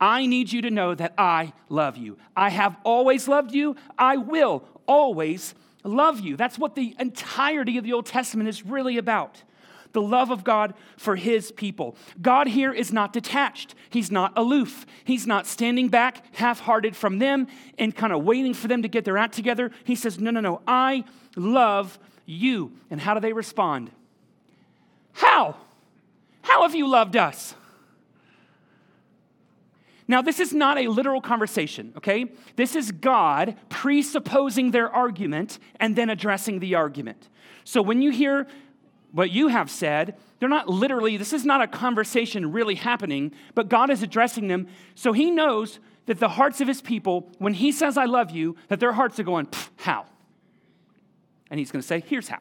I 0.00 0.26
need 0.26 0.52
you 0.52 0.62
to 0.62 0.70
know 0.70 0.94
that 0.94 1.14
I 1.16 1.52
love 1.68 1.96
you. 1.96 2.18
I 2.36 2.50
have 2.50 2.76
always 2.84 3.28
loved 3.28 3.52
you. 3.52 3.76
I 3.96 4.16
will 4.16 4.64
always 4.86 5.54
love 5.84 6.20
you. 6.20 6.36
That's 6.36 6.58
what 6.58 6.74
the 6.74 6.96
entirety 6.98 7.78
of 7.78 7.84
the 7.84 7.92
Old 7.92 8.06
Testament 8.06 8.48
is 8.48 8.66
really 8.66 8.98
about 8.98 9.42
the 9.96 10.02
love 10.02 10.30
of 10.30 10.44
God 10.44 10.74
for 10.98 11.16
his 11.16 11.50
people. 11.50 11.96
God 12.20 12.48
here 12.48 12.70
is 12.70 12.92
not 12.92 13.14
detached, 13.14 13.74
he's 13.88 14.10
not 14.10 14.30
aloof, 14.36 14.84
he's 15.04 15.26
not 15.26 15.46
standing 15.46 15.88
back 15.88 16.22
half 16.36 16.60
hearted 16.60 16.94
from 16.94 17.18
them 17.18 17.46
and 17.78 17.96
kind 17.96 18.12
of 18.12 18.22
waiting 18.22 18.52
for 18.52 18.68
them 18.68 18.82
to 18.82 18.88
get 18.88 19.06
their 19.06 19.16
act 19.16 19.34
together. 19.34 19.70
He 19.84 19.94
says, 19.94 20.20
No, 20.20 20.30
no, 20.30 20.40
no, 20.40 20.60
I 20.68 21.04
love 21.34 21.98
you. 22.26 22.72
And 22.90 23.00
how 23.00 23.14
do 23.14 23.20
they 23.20 23.32
respond? 23.32 23.90
How? 25.14 25.56
How 26.42 26.60
have 26.60 26.74
you 26.74 26.86
loved 26.86 27.16
us? 27.16 27.54
Now, 30.06 30.20
this 30.20 30.40
is 30.40 30.52
not 30.52 30.76
a 30.76 30.88
literal 30.88 31.22
conversation, 31.22 31.94
okay? 31.96 32.30
This 32.56 32.76
is 32.76 32.92
God 32.92 33.56
presupposing 33.70 34.72
their 34.72 34.94
argument 34.94 35.58
and 35.80 35.96
then 35.96 36.10
addressing 36.10 36.58
the 36.58 36.74
argument. 36.74 37.30
So 37.64 37.80
when 37.80 38.02
you 38.02 38.10
hear 38.10 38.46
what 39.16 39.30
you 39.30 39.48
have 39.48 39.70
said, 39.70 40.14
they're 40.38 40.48
not 40.48 40.68
literally, 40.68 41.16
this 41.16 41.32
is 41.32 41.46
not 41.46 41.62
a 41.62 41.66
conversation 41.66 42.52
really 42.52 42.74
happening, 42.74 43.32
but 43.54 43.70
God 43.70 43.88
is 43.88 44.02
addressing 44.02 44.48
them. 44.48 44.68
So 44.94 45.14
he 45.14 45.30
knows 45.30 45.78
that 46.04 46.20
the 46.20 46.28
hearts 46.28 46.60
of 46.60 46.68
his 46.68 46.82
people, 46.82 47.30
when 47.38 47.54
he 47.54 47.72
says, 47.72 47.96
I 47.96 48.04
love 48.04 48.30
you, 48.30 48.56
that 48.68 48.78
their 48.78 48.92
hearts 48.92 49.18
are 49.18 49.22
going, 49.22 49.48
how? 49.76 50.04
And 51.50 51.58
he's 51.58 51.70
going 51.70 51.80
to 51.80 51.86
say, 51.86 52.04
here's 52.06 52.28
how. 52.28 52.40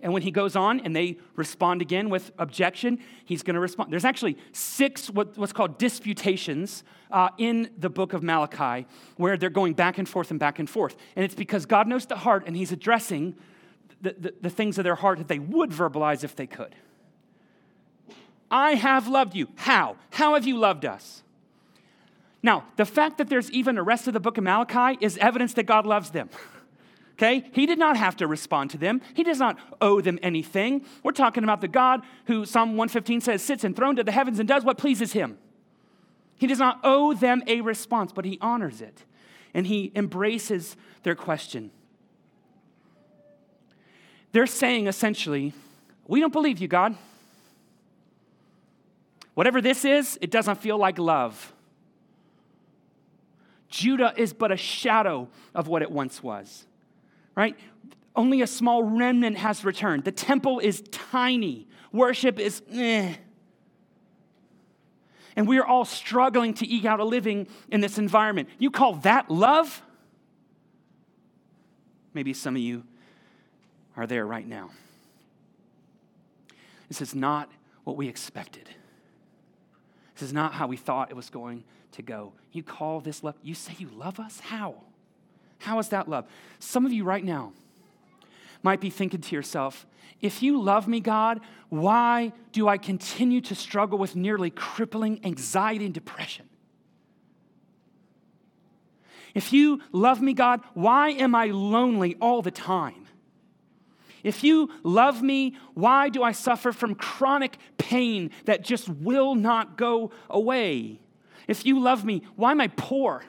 And 0.00 0.12
when 0.12 0.22
he 0.22 0.32
goes 0.32 0.56
on 0.56 0.80
and 0.80 0.94
they 0.94 1.18
respond 1.36 1.82
again 1.82 2.10
with 2.10 2.32
objection, 2.36 2.98
he's 3.24 3.44
going 3.44 3.54
to 3.54 3.60
respond. 3.60 3.92
There's 3.92 4.04
actually 4.04 4.36
six 4.50 5.08
what, 5.08 5.38
what's 5.38 5.52
called 5.52 5.78
disputations 5.78 6.82
uh, 7.12 7.28
in 7.38 7.70
the 7.78 7.88
book 7.88 8.12
of 8.12 8.24
Malachi 8.24 8.88
where 9.16 9.36
they're 9.36 9.50
going 9.50 9.74
back 9.74 9.98
and 9.98 10.08
forth 10.08 10.32
and 10.32 10.40
back 10.40 10.58
and 10.58 10.68
forth. 10.68 10.96
And 11.14 11.24
it's 11.24 11.36
because 11.36 11.64
God 11.64 11.86
knows 11.86 12.06
the 12.06 12.16
heart 12.16 12.42
and 12.46 12.56
he's 12.56 12.72
addressing 12.72 13.36
the, 14.00 14.14
the, 14.18 14.34
the 14.42 14.50
things 14.50 14.78
of 14.78 14.84
their 14.84 14.94
heart 14.94 15.18
that 15.18 15.28
they 15.28 15.38
would 15.38 15.70
verbalize 15.70 16.24
if 16.24 16.36
they 16.36 16.46
could. 16.46 16.74
I 18.50 18.74
have 18.74 19.08
loved 19.08 19.34
you. 19.34 19.48
How? 19.56 19.96
How 20.10 20.34
have 20.34 20.46
you 20.46 20.56
loved 20.56 20.84
us? 20.84 21.22
Now, 22.42 22.64
the 22.76 22.84
fact 22.84 23.18
that 23.18 23.28
there's 23.28 23.50
even 23.50 23.76
a 23.76 23.82
rest 23.82 24.06
of 24.06 24.12
the 24.12 24.20
book 24.20 24.38
of 24.38 24.44
Malachi 24.44 24.98
is 25.00 25.18
evidence 25.18 25.54
that 25.54 25.64
God 25.64 25.86
loves 25.86 26.10
them. 26.10 26.30
Okay? 27.18 27.48
He 27.52 27.64
did 27.64 27.78
not 27.78 27.96
have 27.96 28.16
to 28.16 28.26
respond 28.26 28.72
to 28.72 28.76
them. 28.76 29.00
He 29.14 29.22
does 29.22 29.38
not 29.38 29.58
owe 29.80 30.02
them 30.02 30.18
anything. 30.22 30.84
We're 31.02 31.12
talking 31.12 31.44
about 31.44 31.62
the 31.62 31.66
God 31.66 32.02
who 32.26 32.44
Psalm 32.44 32.76
115 32.76 33.22
says 33.22 33.42
sits 33.42 33.64
enthroned 33.64 33.96
to 33.96 34.04
the 34.04 34.12
heavens 34.12 34.38
and 34.38 34.46
does 34.46 34.64
what 34.64 34.76
pleases 34.76 35.14
him. 35.14 35.38
He 36.36 36.46
does 36.46 36.58
not 36.58 36.78
owe 36.84 37.14
them 37.14 37.42
a 37.46 37.62
response, 37.62 38.12
but 38.12 38.26
he 38.26 38.36
honors 38.42 38.82
it. 38.82 39.06
And 39.54 39.66
he 39.66 39.92
embraces 39.94 40.76
their 41.04 41.14
question. 41.14 41.70
They're 44.36 44.46
saying 44.46 44.86
essentially, 44.86 45.54
We 46.06 46.20
don't 46.20 46.30
believe 46.30 46.58
you, 46.58 46.68
God. 46.68 46.94
Whatever 49.32 49.62
this 49.62 49.82
is, 49.86 50.18
it 50.20 50.30
doesn't 50.30 50.56
feel 50.56 50.76
like 50.76 50.98
love. 50.98 51.54
Judah 53.70 54.12
is 54.14 54.34
but 54.34 54.52
a 54.52 54.58
shadow 54.58 55.28
of 55.54 55.68
what 55.68 55.80
it 55.80 55.90
once 55.90 56.22
was 56.22 56.66
right? 57.34 57.58
Only 58.14 58.42
a 58.42 58.46
small 58.46 58.82
remnant 58.82 59.38
has 59.38 59.64
returned. 59.64 60.04
The 60.04 60.12
temple 60.12 60.58
is 60.58 60.82
tiny. 60.90 61.66
Worship 61.90 62.38
is 62.38 62.60
eh. 62.70 63.14
And 65.34 65.48
we 65.48 65.58
are 65.58 65.66
all 65.66 65.86
struggling 65.86 66.52
to 66.54 66.68
eke 66.68 66.84
out 66.84 67.00
a 67.00 67.04
living 67.04 67.46
in 67.70 67.80
this 67.80 67.96
environment. 67.96 68.50
You 68.58 68.70
call 68.70 68.96
that 68.96 69.30
love? 69.30 69.80
Maybe 72.12 72.34
some 72.34 72.54
of 72.54 72.60
you 72.60 72.84
are 73.96 74.06
there 74.06 74.26
right 74.26 74.46
now. 74.46 74.70
This 76.88 77.00
is 77.00 77.14
not 77.14 77.50
what 77.84 77.96
we 77.96 78.08
expected. 78.08 78.68
This 80.14 80.22
is 80.22 80.32
not 80.32 80.54
how 80.54 80.66
we 80.66 80.76
thought 80.76 81.10
it 81.10 81.16
was 81.16 81.30
going 81.30 81.64
to 81.92 82.02
go. 82.02 82.32
You 82.52 82.62
call 82.62 83.00
this 83.00 83.22
love? 83.22 83.34
You 83.42 83.54
say 83.54 83.74
you 83.78 83.88
love 83.88 84.20
us? 84.20 84.40
How? 84.40 84.76
How 85.58 85.78
is 85.78 85.88
that 85.88 86.08
love? 86.08 86.26
Some 86.58 86.86
of 86.86 86.92
you 86.92 87.04
right 87.04 87.24
now 87.24 87.52
might 88.62 88.80
be 88.80 88.90
thinking 88.90 89.20
to 89.20 89.34
yourself, 89.34 89.86
if 90.20 90.42
you 90.42 90.60
love 90.60 90.88
me, 90.88 91.00
God, 91.00 91.40
why 91.68 92.32
do 92.52 92.68
I 92.68 92.78
continue 92.78 93.40
to 93.42 93.54
struggle 93.54 93.98
with 93.98 94.16
nearly 94.16 94.50
crippling 94.50 95.20
anxiety 95.24 95.84
and 95.84 95.94
depression? 95.94 96.48
If 99.34 99.52
you 99.52 99.82
love 99.92 100.22
me, 100.22 100.32
God, 100.32 100.62
why 100.72 101.10
am 101.10 101.34
I 101.34 101.46
lonely 101.46 102.16
all 102.20 102.40
the 102.40 102.50
time? 102.50 103.05
If 104.26 104.42
you 104.42 104.70
love 104.82 105.22
me, 105.22 105.54
why 105.74 106.08
do 106.08 106.24
I 106.24 106.32
suffer 106.32 106.72
from 106.72 106.96
chronic 106.96 107.58
pain 107.78 108.32
that 108.46 108.64
just 108.64 108.88
will 108.88 109.36
not 109.36 109.78
go 109.78 110.10
away? 110.28 110.98
If 111.46 111.64
you 111.64 111.78
love 111.78 112.04
me, 112.04 112.24
why 112.34 112.50
am 112.50 112.60
I 112.60 112.66
poor? 112.66 113.24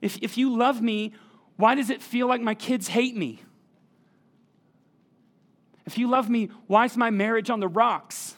If, 0.00 0.18
if 0.22 0.36
you 0.36 0.56
love 0.56 0.82
me, 0.82 1.12
why 1.56 1.76
does 1.76 1.88
it 1.88 2.02
feel 2.02 2.26
like 2.26 2.40
my 2.40 2.56
kids 2.56 2.88
hate 2.88 3.16
me? 3.16 3.40
If 5.86 5.98
you 5.98 6.08
love 6.08 6.28
me, 6.28 6.50
why 6.66 6.86
is 6.86 6.96
my 6.96 7.10
marriage 7.10 7.48
on 7.48 7.60
the 7.60 7.68
rocks? 7.68 8.34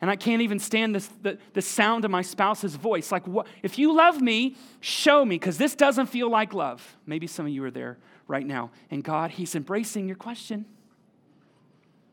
And 0.00 0.10
I 0.10 0.16
can't 0.16 0.42
even 0.42 0.58
stand 0.60 0.94
this, 0.94 1.08
the, 1.22 1.38
the 1.54 1.62
sound 1.62 2.04
of 2.04 2.10
my 2.10 2.22
spouse's 2.22 2.76
voice. 2.76 3.10
Like, 3.10 3.24
if 3.62 3.78
you 3.78 3.92
love 3.92 4.20
me, 4.20 4.56
show 4.80 5.24
me, 5.24 5.36
because 5.36 5.58
this 5.58 5.74
doesn't 5.74 6.06
feel 6.06 6.30
like 6.30 6.54
love. 6.54 6.96
Maybe 7.04 7.26
some 7.26 7.46
of 7.46 7.52
you 7.52 7.64
are 7.64 7.70
there 7.70 7.98
right 8.28 8.46
now. 8.46 8.70
And 8.90 9.02
God, 9.02 9.32
He's 9.32 9.56
embracing 9.56 10.06
your 10.06 10.16
question. 10.16 10.66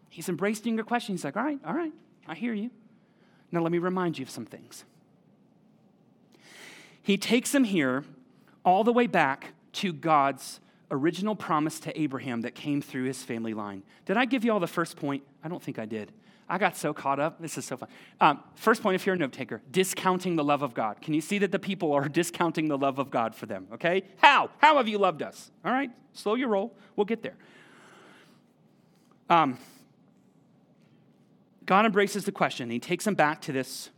He's 0.10 0.30
embracing 0.30 0.76
your 0.76 0.86
question. 0.86 1.14
He's 1.14 1.24
like, 1.24 1.38
all 1.38 1.44
right, 1.44 1.60
all 1.66 1.74
right, 1.76 1.92
I 2.28 2.34
hear 2.34 2.54
you. 2.54 2.72
Now, 3.52 3.62
let 3.62 3.72
me 3.72 3.78
remind 3.78 4.18
you 4.18 4.24
of 4.24 4.30
some 4.30 4.46
things. 4.46 4.84
He 7.04 7.18
takes 7.18 7.52
them 7.52 7.66
here 7.66 8.04
all 8.64 8.84
the 8.84 8.94
way 8.94 9.06
back 9.06 9.54
to 9.74 9.94
God's 9.94 10.60
original 10.90 11.36
promise 11.36 11.80
to 11.82 12.00
Abraham 12.00 12.42
that 12.42 12.56
came 12.56 12.82
through 12.82 13.04
his 13.04 13.22
family 13.22 13.54
line. 13.54 13.84
Did 14.06 14.18
I 14.18 14.26
give 14.26 14.44
you 14.44 14.52
all 14.52 14.60
the 14.60 14.68
first 14.68 14.98
point? 14.98 15.22
I 15.44 15.48
don't 15.48 15.62
think 15.62 15.78
I 15.78 15.86
did. 15.86 16.12
I 16.48 16.58
got 16.60 16.78
so 16.78 16.94
caught 16.94 17.20
up. 17.20 17.42
This 17.42 17.58
is 17.58 17.66
so 17.66 17.76
fun. 17.76 17.90
Um, 18.22 18.40
first 18.54 18.84
point, 18.84 18.96
if 18.96 19.06
you're 19.06 19.16
a 19.16 19.18
note 19.18 19.32
taker, 19.32 19.62
discounting 19.72 20.36
the 20.36 20.44
love 20.44 20.62
of 20.62 20.74
God. 20.76 21.02
Can 21.02 21.14
you 21.14 21.22
see 21.22 21.40
that 21.40 21.52
the 21.52 21.60
people 21.60 21.92
are 21.92 22.08
discounting 22.10 22.68
the 22.68 22.78
love 22.78 23.00
of 23.00 23.10
God 23.10 23.34
for 23.36 23.48
them? 23.48 23.68
Okay? 23.74 24.04
How? 24.18 24.52
How 24.60 24.78
have 24.78 24.88
you 24.88 25.00
loved 25.00 25.24
us? 25.24 25.52
All 25.64 25.72
right, 25.72 25.90
slow 26.14 26.36
your 26.36 26.50
roll. 26.50 26.76
We'll 26.96 27.06
get 27.06 27.24
there. 27.24 27.36
Um, 29.30 29.58
God 31.66 31.86
embraces 31.86 32.26
the 32.26 32.32
question. 32.32 32.70
He 32.70 32.80
takes 32.80 33.06
them 33.06 33.16
back 33.16 33.42
to 33.42 33.52
this 33.52 33.90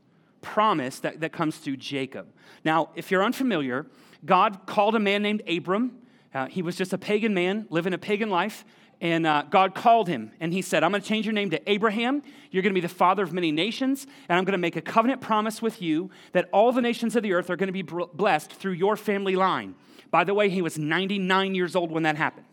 promise 0.42 1.00
that, 1.00 1.20
that 1.20 1.34
comes 1.34 1.58
through 1.58 1.78
Jacob. 1.78 2.28
Now, 2.64 2.90
if 2.96 3.12
you're 3.12 3.24
unfamiliar, 3.24 3.88
God 4.26 4.66
called 4.66 4.96
a 4.96 5.00
man 5.00 5.22
named 5.22 5.44
Abram. 5.48 5.98
Uh, 6.34 6.48
he 6.48 6.62
was 6.62 6.78
just 6.78 6.94
a 6.94 6.98
pagan 6.98 7.34
man 7.34 7.68
living 7.70 7.94
a 7.94 7.98
pagan 7.98 8.30
life. 8.30 8.64
And 9.00 9.28
uh, 9.28 9.44
God 9.50 9.76
called 9.76 10.08
him 10.08 10.32
and 10.40 10.52
he 10.52 10.62
said, 10.62 10.84
I'm 10.84 10.92
going 10.92 11.02
to 11.02 11.08
change 11.08 11.26
your 11.26 11.34
name 11.34 11.52
to 11.52 11.70
Abraham. 11.70 12.24
You're 12.50 12.64
going 12.64 12.74
to 12.74 12.82
be 12.82 12.86
the 12.86 12.94
father 12.94 13.22
of 13.22 13.32
many 13.32 13.52
nations. 13.52 14.08
And 14.28 14.38
I'm 14.38 14.44
going 14.44 14.54
to 14.54 14.58
make 14.58 14.76
a 14.76 14.82
covenant 14.82 15.22
promise 15.22 15.62
with 15.62 15.82
you 15.82 16.10
that 16.32 16.50
all 16.52 16.72
the 16.72 16.82
nations 16.82 17.16
of 17.16 17.22
the 17.22 17.34
earth 17.34 17.50
are 17.50 17.56
going 17.56 17.68
to 17.68 17.74
be 17.74 17.84
blessed 17.84 18.52
through 18.52 18.72
your 18.72 18.96
family 18.96 19.36
line. 19.36 19.76
By 20.10 20.24
the 20.24 20.34
way, 20.34 20.50
he 20.50 20.62
was 20.62 20.78
99 20.78 21.54
years 21.54 21.76
old 21.76 21.92
when 21.92 22.04
that 22.04 22.16
happened. 22.16 22.48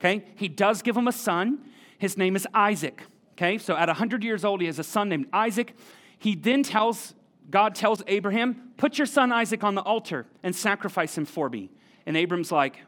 Okay? 0.00 0.24
He 0.36 0.48
does 0.48 0.82
give 0.82 0.96
him 0.96 1.08
a 1.08 1.12
son. 1.12 1.60
His 1.98 2.18
name 2.18 2.36
is 2.36 2.46
Isaac. 2.52 3.02
Okay? 3.32 3.56
So 3.56 3.74
at 3.74 3.88
100 3.88 4.22
years 4.22 4.44
old, 4.44 4.60
he 4.60 4.66
has 4.66 4.78
a 4.78 4.84
son 4.84 5.08
named 5.08 5.28
Isaac. 5.32 5.74
He 6.18 6.34
then 6.34 6.62
tells, 6.62 7.14
God 7.48 7.74
tells 7.74 8.02
Abraham, 8.06 8.72
put 8.76 8.98
your 8.98 9.06
son 9.06 9.32
Isaac 9.32 9.64
on 9.64 9.74
the 9.74 9.82
altar 9.82 10.26
and 10.42 10.54
sacrifice 10.54 11.16
him 11.16 11.24
for 11.24 11.48
me. 11.48 11.70
And 12.04 12.16
Abram's 12.16 12.52
like, 12.52 12.80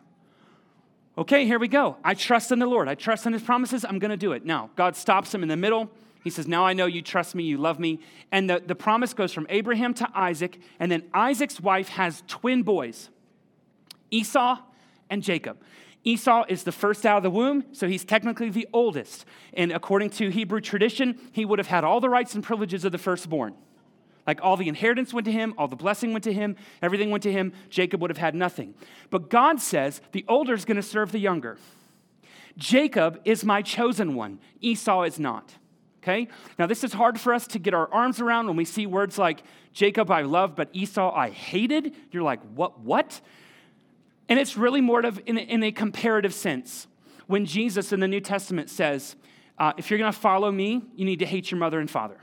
Okay, 1.19 1.45
here 1.45 1.59
we 1.59 1.69
go. 1.69 1.97
I 2.05 2.15
trust 2.15 2.53
in 2.53 2.59
the 2.59 2.67
Lord. 2.67 2.89
I 2.89 2.95
trust 2.95 3.27
in 3.27 3.33
his 3.33 3.43
promises. 3.43 3.85
I'm 3.85 3.99
going 3.99 4.11
to 4.11 4.17
do 4.17 4.33
it. 4.33 4.45
Now, 4.45 4.71
God 4.77 4.97
stops 4.97 5.35
him 5.35 5.43
in 5.43 5.49
the 5.49 5.57
middle. 5.57 5.91
He 6.23 6.31
says, 6.31 6.47
Now 6.47 6.65
I 6.65 6.73
know 6.73 6.87
you 6.87 7.03
trust 7.03 7.35
me, 7.35 7.45
you 7.45 7.59
love 7.59 7.79
me. 7.79 8.01
And 8.31 8.49
the, 8.49 8.63
the 8.65 8.75
promise 8.75 9.15
goes 9.15 9.33
from 9.33 9.47
Abraham 9.49 9.95
to 9.95 10.09
Isaac. 10.15 10.59
And 10.79 10.91
then 10.91 11.05
Isaac's 11.13 11.61
wife 11.61 11.89
has 11.89 12.23
twin 12.27 12.63
boys 12.63 13.11
Esau 14.11 14.59
and 15.09 15.23
Jacob. 15.23 15.59
Esau 16.03 16.45
is 16.49 16.63
the 16.63 16.73
first 16.73 17.05
out 17.05 17.19
of 17.19 17.23
the 17.23 17.31
womb, 17.31 17.65
so 17.73 17.87
he's 17.87 18.05
technically 18.05 18.49
the 18.49 18.67
oldest. 18.73 19.27
And 19.53 19.71
according 19.71 20.11
to 20.11 20.31
Hebrew 20.31 20.61
tradition, 20.61 21.19
he 21.33 21.45
would 21.45 21.59
have 21.59 21.69
had 21.69 21.85
all 21.85 22.01
the 22.01 22.09
rights 22.09 22.35
and 22.35 22.43
privileges 22.43 22.85
of 22.85 22.93
the 22.93 22.99
firstborn. 22.99 23.55
Like 24.27 24.41
all 24.43 24.57
the 24.57 24.69
inheritance 24.69 25.13
went 25.13 25.25
to 25.25 25.33
him, 25.33 25.55
all 25.57 25.69
the 25.69 25.77
blessing 25.77 26.13
went 26.13 26.25
to 26.25 26.33
him, 26.33 26.57
everything 26.83 27.11
went 27.11 27.23
to 27.25 27.33
him. 27.33 27.53
Jacob 27.69 28.01
would 28.01 28.11
have 28.11 28.19
had 28.19 28.35
nothing. 28.35 28.75
But 29.11 29.31
God 29.31 29.61
says 29.61 30.01
the 30.13 30.25
older 30.29 30.55
is 30.55 30.65
going 30.65 30.77
to 30.77 30.83
serve 30.83 31.13
the 31.13 31.19
younger. 31.19 31.59
Jacob 32.57 33.21
is 33.25 33.45
my 33.45 33.63
chosen 33.63 34.15
one, 34.15 34.39
Esau 34.61 35.03
is 35.03 35.19
not. 35.19 35.55
Okay? 36.03 36.29
Now, 36.59 36.67
this 36.67 36.83
is 36.83 36.95
hard 36.95 37.21
for 37.21 37.35
us 37.35 37.47
to 37.49 37.59
get 37.59 37.75
our 37.75 37.93
arms 37.93 38.21
around 38.21 38.47
when 38.47 38.57
we 38.57 38.65
see 38.65 38.87
words 38.87 39.19
like 39.19 39.43
Jacob 39.75 40.11
I 40.11 40.23
love, 40.23 40.57
but 40.57 40.71
Esau 40.73 41.15
I 41.15 41.29
hated. 41.29 41.95
You're 42.11 42.23
like, 42.23 42.41
what? 42.55 42.81
What? 42.81 43.21
And 44.29 44.39
it's 44.39 44.57
really 44.57 44.81
more 44.81 45.01
of 45.01 45.21
in 45.27 45.37
in 45.37 45.63
a 45.63 45.73
comparative 45.73 46.33
sense. 46.33 46.87
When 47.27 47.45
Jesus 47.47 47.93
in 47.93 48.01
the 48.01 48.09
New 48.09 48.21
Testament 48.21 48.71
says, 48.71 49.15
uh, 49.59 49.73
if 49.77 49.91
you're 49.91 49.99
going 49.99 50.13
to 50.13 50.19
follow 50.19 50.51
me, 50.51 50.83
you 50.97 51.05
need 51.05 51.19
to 51.19 51.27
hate 51.27 51.51
your 51.51 51.61
mother 51.61 51.79
and 51.79 51.89
father. 51.89 52.17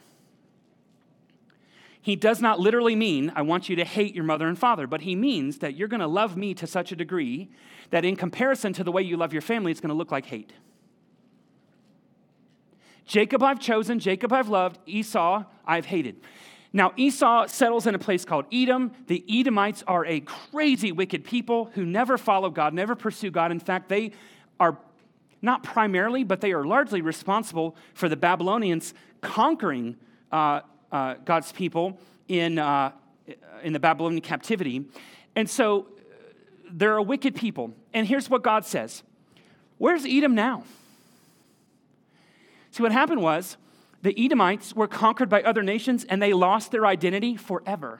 He 2.07 2.15
does 2.15 2.41
not 2.41 2.57
literally 2.57 2.95
mean, 2.95 3.33
I 3.35 3.41
want 3.41 3.67
you 3.67 3.75
to 3.75 3.83
hate 3.83 4.15
your 4.15 4.23
mother 4.23 4.47
and 4.47 4.57
father, 4.57 4.87
but 4.87 5.01
he 5.01 5.13
means 5.13 5.57
that 5.57 5.75
you're 5.75 5.89
going 5.89 5.99
to 5.99 6.07
love 6.07 6.37
me 6.37 6.53
to 6.53 6.65
such 6.65 6.93
a 6.93 6.95
degree 6.95 7.49
that 7.89 8.05
in 8.05 8.15
comparison 8.15 8.71
to 8.71 8.83
the 8.85 8.93
way 8.93 9.01
you 9.01 9.17
love 9.17 9.33
your 9.33 9.41
family, 9.41 9.73
it's 9.73 9.81
going 9.81 9.89
to 9.89 9.93
look 9.93 10.09
like 10.09 10.25
hate. 10.27 10.53
Jacob 13.05 13.43
I've 13.43 13.59
chosen, 13.59 13.99
Jacob 13.99 14.31
I've 14.31 14.47
loved, 14.47 14.79
Esau 14.85 15.43
I've 15.65 15.85
hated. 15.85 16.21
Now, 16.71 16.93
Esau 16.95 17.45
settles 17.47 17.85
in 17.85 17.93
a 17.93 17.99
place 17.99 18.23
called 18.23 18.45
Edom. 18.53 18.93
The 19.07 19.25
Edomites 19.27 19.83
are 19.85 20.05
a 20.05 20.21
crazy, 20.21 20.93
wicked 20.93 21.25
people 21.25 21.71
who 21.73 21.85
never 21.85 22.17
follow 22.17 22.49
God, 22.49 22.73
never 22.73 22.95
pursue 22.95 23.31
God. 23.31 23.51
In 23.51 23.59
fact, 23.59 23.89
they 23.89 24.13
are 24.61 24.77
not 25.41 25.61
primarily, 25.61 26.23
but 26.23 26.39
they 26.39 26.53
are 26.53 26.63
largely 26.63 27.01
responsible 27.01 27.75
for 27.93 28.07
the 28.07 28.15
Babylonians 28.15 28.93
conquering 29.19 29.97
uh, 30.31 30.61
uh, 30.97 31.15
God's 31.25 31.51
people 31.51 31.99
in, 32.27 32.57
uh, 32.57 32.91
in 33.63 33.73
the 33.73 33.79
Babylonian 33.79 34.21
captivity. 34.21 34.85
And 35.35 35.49
so 35.49 35.87
they're 36.71 36.97
a 36.97 37.03
wicked 37.03 37.35
people. 37.35 37.73
And 37.93 38.07
here's 38.07 38.29
what 38.29 38.43
God 38.43 38.65
says 38.65 39.03
Where's 39.77 40.05
Edom 40.05 40.33
now? 40.33 40.63
See, 42.71 42.83
what 42.83 42.91
happened 42.91 43.21
was 43.21 43.57
the 44.01 44.13
Edomites 44.23 44.75
were 44.75 44.87
conquered 44.87 45.29
by 45.29 45.41
other 45.41 45.63
nations 45.63 46.03
and 46.03 46.21
they 46.21 46.33
lost 46.33 46.71
their 46.71 46.85
identity 46.85 47.35
forever. 47.35 47.99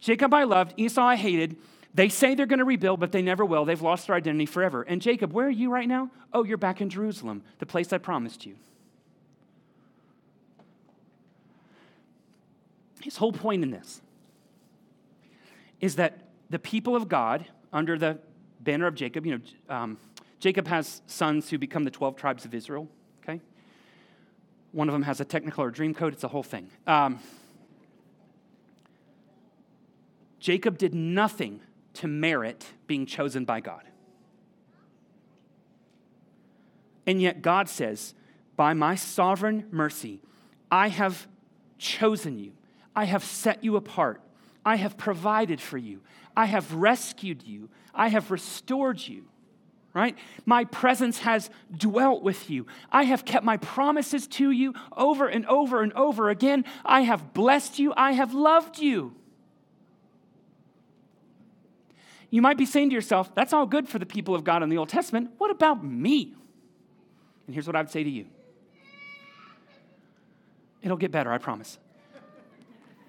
Jacob 0.00 0.32
I 0.34 0.44
loved, 0.44 0.74
Esau 0.76 1.02
I 1.02 1.16
hated. 1.16 1.56
They 1.94 2.08
say 2.08 2.34
they're 2.34 2.46
going 2.46 2.58
to 2.58 2.64
rebuild, 2.64 3.00
but 3.00 3.10
they 3.10 3.22
never 3.22 3.44
will. 3.44 3.64
They've 3.64 3.80
lost 3.80 4.06
their 4.06 4.16
identity 4.16 4.46
forever. 4.46 4.82
And 4.82 5.00
Jacob, 5.00 5.32
where 5.32 5.46
are 5.46 5.50
you 5.50 5.70
right 5.70 5.88
now? 5.88 6.10
Oh, 6.32 6.44
you're 6.44 6.58
back 6.58 6.80
in 6.80 6.90
Jerusalem, 6.90 7.42
the 7.58 7.66
place 7.66 7.92
I 7.92 7.98
promised 7.98 8.44
you. 8.44 8.56
His 13.06 13.18
whole 13.18 13.30
point 13.30 13.62
in 13.62 13.70
this 13.70 14.02
is 15.80 15.94
that 15.94 16.22
the 16.50 16.58
people 16.58 16.96
of 16.96 17.08
God, 17.08 17.46
under 17.72 17.96
the 17.96 18.18
banner 18.58 18.88
of 18.88 18.96
Jacob, 18.96 19.24
you 19.24 19.36
know, 19.36 19.72
um, 19.72 19.96
Jacob 20.40 20.66
has 20.66 21.02
sons 21.06 21.48
who 21.48 21.56
become 21.56 21.84
the 21.84 21.90
12 21.92 22.16
tribes 22.16 22.44
of 22.44 22.52
Israel. 22.52 22.88
Okay? 23.22 23.40
One 24.72 24.88
of 24.88 24.92
them 24.92 25.04
has 25.04 25.20
a 25.20 25.24
Technicolor 25.24 25.72
Dreamcoat, 25.72 26.14
it's 26.14 26.24
a 26.24 26.28
whole 26.28 26.42
thing. 26.42 26.68
Um, 26.84 27.20
Jacob 30.40 30.76
did 30.76 30.92
nothing 30.92 31.60
to 31.94 32.08
merit 32.08 32.66
being 32.88 33.06
chosen 33.06 33.44
by 33.44 33.60
God. 33.60 33.84
And 37.06 37.22
yet 37.22 37.40
God 37.40 37.68
says, 37.68 38.14
By 38.56 38.74
my 38.74 38.96
sovereign 38.96 39.68
mercy, 39.70 40.18
I 40.72 40.88
have 40.88 41.28
chosen 41.78 42.40
you, 42.40 42.50
I 42.96 43.04
have 43.04 43.22
set 43.22 43.62
you 43.62 43.76
apart, 43.76 44.20
I 44.64 44.76
have 44.76 44.96
provided 44.96 45.60
for 45.60 45.78
you, 45.78 46.00
I 46.36 46.46
have 46.46 46.74
rescued 46.74 47.44
you, 47.44 47.68
I 47.94 48.08
have 48.08 48.32
restored 48.32 48.98
you 49.06 49.26
right? 49.96 50.14
My 50.44 50.64
presence 50.64 51.20
has 51.20 51.48
dwelt 51.74 52.22
with 52.22 52.50
you. 52.50 52.66
I 52.92 53.04
have 53.04 53.24
kept 53.24 53.46
my 53.46 53.56
promises 53.56 54.26
to 54.26 54.50
you 54.50 54.74
over 54.94 55.26
and 55.26 55.46
over 55.46 55.82
and 55.82 55.90
over 55.94 56.28
again. 56.28 56.66
I 56.84 57.00
have 57.00 57.32
blessed 57.32 57.78
you. 57.78 57.94
I 57.96 58.12
have 58.12 58.34
loved 58.34 58.78
you. 58.78 59.14
You 62.28 62.42
might 62.42 62.58
be 62.58 62.66
saying 62.66 62.90
to 62.90 62.94
yourself, 62.94 63.34
that's 63.34 63.54
all 63.54 63.64
good 63.64 63.88
for 63.88 63.98
the 63.98 64.04
people 64.04 64.34
of 64.34 64.44
God 64.44 64.62
in 64.62 64.68
the 64.68 64.76
Old 64.76 64.90
Testament. 64.90 65.30
What 65.38 65.50
about 65.50 65.82
me? 65.82 66.34
And 67.46 67.54
here's 67.54 67.66
what 67.66 67.74
I 67.74 67.80
would 67.80 67.90
say 67.90 68.04
to 68.04 68.10
you 68.10 68.26
it'll 70.82 70.98
get 70.98 71.10
better, 71.10 71.32
I 71.32 71.38
promise. 71.38 71.78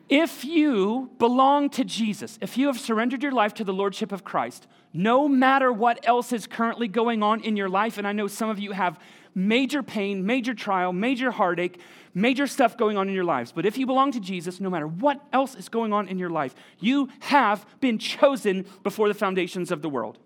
If 0.10 0.46
you 0.46 1.12
belong 1.20 1.70
to 1.72 1.84
Jesus, 1.84 2.40
if 2.42 2.58
you 2.58 2.68
have 2.68 2.80
surrendered 2.80 3.22
your 3.22 3.34
life 3.34 3.54
to 3.56 3.66
the 3.66 3.74
Lordship 3.74 4.14
of 4.14 4.24
Christ, 4.24 4.66
no 4.94 5.28
matter 5.28 5.72
what 5.72 6.08
else 6.08 6.32
is 6.32 6.48
currently 6.48 6.88
going 6.88 7.22
on 7.22 7.42
in 7.42 7.58
your 7.58 7.68
life, 7.68 7.98
and 7.98 8.08
I 8.08 8.14
know 8.14 8.28
some 8.28 8.50
of 8.50 8.58
you 8.58 8.72
have 8.72 9.00
major 9.36 9.84
pain, 9.84 10.26
major 10.26 10.54
trial, 10.54 10.94
major 10.94 11.30
heartache, 11.32 11.82
major 12.14 12.48
stuff 12.48 12.78
going 12.78 12.98
on 12.98 13.10
in 13.10 13.14
your 13.14 13.26
lives, 13.26 13.52
but 13.52 13.66
if 13.66 13.78
you 13.78 13.86
belong 13.86 14.14
to 14.14 14.22
Jesus, 14.22 14.62
no 14.62 14.70
matter 14.70 14.88
what 14.88 15.22
else 15.34 15.56
is 15.56 15.68
going 15.68 15.92
on 15.92 16.08
in 16.08 16.18
your 16.18 16.30
life, 16.30 16.56
you 16.80 17.10
have 17.20 17.66
been 17.82 18.00
chosen 18.00 18.66
before 18.84 19.10
the 19.10 19.14
foundations 19.14 19.72
of 19.72 19.82
the 19.82 19.90
world. 19.90 20.18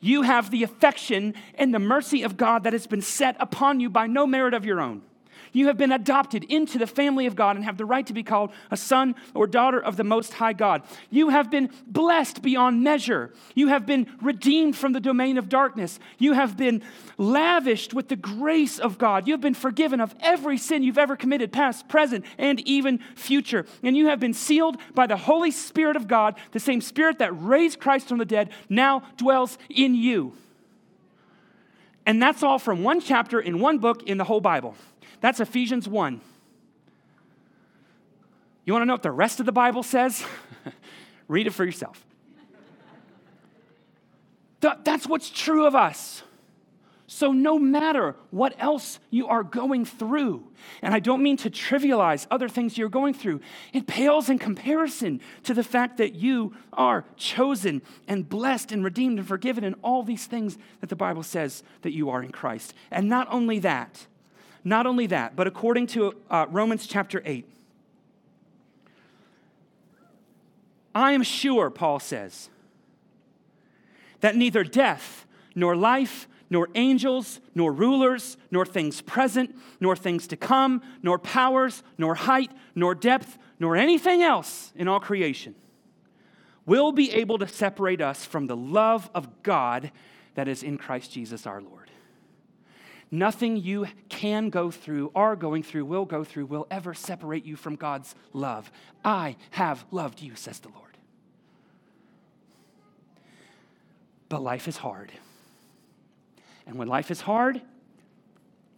You 0.00 0.22
have 0.22 0.50
the 0.50 0.62
affection 0.62 1.34
and 1.54 1.74
the 1.74 1.78
mercy 1.78 2.22
of 2.22 2.38
God 2.38 2.64
that 2.64 2.72
has 2.72 2.86
been 2.86 3.02
set 3.02 3.36
upon 3.38 3.78
you 3.80 3.90
by 3.90 4.06
no 4.06 4.26
merit 4.26 4.54
of 4.54 4.64
your 4.64 4.80
own. 4.80 5.02
You 5.52 5.66
have 5.66 5.76
been 5.76 5.92
adopted 5.92 6.44
into 6.44 6.78
the 6.78 6.86
family 6.86 7.26
of 7.26 7.34
God 7.34 7.56
and 7.56 7.64
have 7.64 7.76
the 7.76 7.84
right 7.84 8.06
to 8.06 8.12
be 8.12 8.22
called 8.22 8.50
a 8.70 8.76
son 8.76 9.14
or 9.34 9.46
daughter 9.46 9.80
of 9.80 9.96
the 9.96 10.04
Most 10.04 10.34
High 10.34 10.52
God. 10.52 10.82
You 11.10 11.30
have 11.30 11.50
been 11.50 11.70
blessed 11.86 12.42
beyond 12.42 12.82
measure. 12.82 13.32
You 13.54 13.68
have 13.68 13.86
been 13.86 14.06
redeemed 14.22 14.76
from 14.76 14.92
the 14.92 15.00
domain 15.00 15.38
of 15.38 15.48
darkness. 15.48 15.98
You 16.18 16.34
have 16.34 16.56
been 16.56 16.82
lavished 17.18 17.94
with 17.94 18.08
the 18.08 18.16
grace 18.16 18.78
of 18.78 18.98
God. 18.98 19.26
You 19.26 19.34
have 19.34 19.40
been 19.40 19.54
forgiven 19.54 20.00
of 20.00 20.14
every 20.20 20.58
sin 20.58 20.82
you've 20.82 20.98
ever 20.98 21.16
committed, 21.16 21.52
past, 21.52 21.88
present, 21.88 22.24
and 22.38 22.60
even 22.60 22.98
future. 23.14 23.66
And 23.82 23.96
you 23.96 24.06
have 24.06 24.20
been 24.20 24.34
sealed 24.34 24.76
by 24.94 25.06
the 25.06 25.16
Holy 25.16 25.50
Spirit 25.50 25.96
of 25.96 26.06
God, 26.06 26.36
the 26.52 26.60
same 26.60 26.80
Spirit 26.80 27.18
that 27.18 27.32
raised 27.32 27.80
Christ 27.80 28.08
from 28.08 28.18
the 28.18 28.24
dead, 28.24 28.50
now 28.68 29.02
dwells 29.16 29.58
in 29.68 29.94
you. 29.94 30.34
And 32.06 32.20
that's 32.20 32.42
all 32.42 32.58
from 32.58 32.82
one 32.82 33.00
chapter 33.00 33.40
in 33.40 33.60
one 33.60 33.78
book 33.78 34.02
in 34.04 34.18
the 34.18 34.24
whole 34.24 34.40
Bible. 34.40 34.74
That's 35.20 35.40
Ephesians 35.40 35.88
1. 35.88 36.20
You 38.64 38.72
want 38.72 38.82
to 38.82 38.86
know 38.86 38.94
what 38.94 39.02
the 39.02 39.10
rest 39.10 39.40
of 39.40 39.46
the 39.46 39.52
Bible 39.52 39.82
says? 39.82 40.24
Read 41.28 41.46
it 41.46 41.50
for 41.50 41.64
yourself. 41.64 42.04
That's 44.60 45.06
what's 45.06 45.30
true 45.30 45.66
of 45.66 45.74
us. 45.74 46.22
So, 47.12 47.32
no 47.32 47.58
matter 47.58 48.14
what 48.30 48.54
else 48.60 49.00
you 49.10 49.26
are 49.26 49.42
going 49.42 49.84
through, 49.84 50.44
and 50.80 50.94
I 50.94 51.00
don't 51.00 51.24
mean 51.24 51.36
to 51.38 51.50
trivialize 51.50 52.28
other 52.30 52.48
things 52.48 52.78
you're 52.78 52.88
going 52.88 53.14
through, 53.14 53.40
it 53.72 53.88
pales 53.88 54.28
in 54.28 54.38
comparison 54.38 55.20
to 55.42 55.52
the 55.52 55.64
fact 55.64 55.96
that 55.96 56.14
you 56.14 56.54
are 56.72 57.04
chosen 57.16 57.82
and 58.06 58.28
blessed 58.28 58.70
and 58.70 58.84
redeemed 58.84 59.18
and 59.18 59.26
forgiven 59.26 59.64
and 59.64 59.74
all 59.82 60.04
these 60.04 60.26
things 60.26 60.56
that 60.80 60.88
the 60.88 60.94
Bible 60.94 61.24
says 61.24 61.64
that 61.82 61.90
you 61.92 62.10
are 62.10 62.22
in 62.22 62.30
Christ. 62.30 62.74
And 62.92 63.08
not 63.08 63.26
only 63.28 63.58
that, 63.58 64.06
not 64.64 64.86
only 64.86 65.06
that, 65.06 65.36
but 65.36 65.46
according 65.46 65.86
to 65.88 66.14
uh, 66.30 66.46
Romans 66.50 66.86
chapter 66.86 67.22
8, 67.24 67.46
I 70.94 71.12
am 71.12 71.22
sure, 71.22 71.70
Paul 71.70 72.00
says, 72.00 72.50
that 74.20 74.36
neither 74.36 74.64
death, 74.64 75.26
nor 75.54 75.76
life, 75.76 76.28
nor 76.50 76.68
angels, 76.74 77.40
nor 77.54 77.72
rulers, 77.72 78.36
nor 78.50 78.66
things 78.66 79.00
present, 79.00 79.56
nor 79.78 79.94
things 79.94 80.26
to 80.26 80.36
come, 80.36 80.82
nor 81.02 81.18
powers, 81.18 81.82
nor 81.96 82.16
height, 82.16 82.50
nor 82.74 82.94
depth, 82.94 83.38
nor 83.58 83.76
anything 83.76 84.22
else 84.22 84.72
in 84.74 84.88
all 84.88 85.00
creation 85.00 85.54
will 86.66 86.92
be 86.92 87.10
able 87.12 87.38
to 87.38 87.48
separate 87.48 88.00
us 88.00 88.24
from 88.24 88.46
the 88.46 88.56
love 88.56 89.10
of 89.14 89.42
God 89.42 89.90
that 90.34 90.46
is 90.46 90.62
in 90.62 90.78
Christ 90.78 91.12
Jesus 91.12 91.46
our 91.46 91.60
Lord. 91.60 91.79
Nothing 93.10 93.56
you 93.56 93.86
can 94.08 94.50
go 94.50 94.70
through, 94.70 95.10
are 95.14 95.34
going 95.34 95.62
through, 95.62 95.84
will 95.84 96.04
go 96.04 96.22
through, 96.22 96.46
will 96.46 96.66
ever 96.70 96.94
separate 96.94 97.44
you 97.44 97.56
from 97.56 97.74
God's 97.74 98.14
love. 98.32 98.70
I 99.04 99.36
have 99.50 99.84
loved 99.90 100.22
you, 100.22 100.36
says 100.36 100.60
the 100.60 100.68
Lord. 100.68 100.96
But 104.28 104.42
life 104.42 104.68
is 104.68 104.76
hard. 104.76 105.10
And 106.66 106.76
when 106.76 106.86
life 106.86 107.10
is 107.10 107.20
hard, 107.20 107.60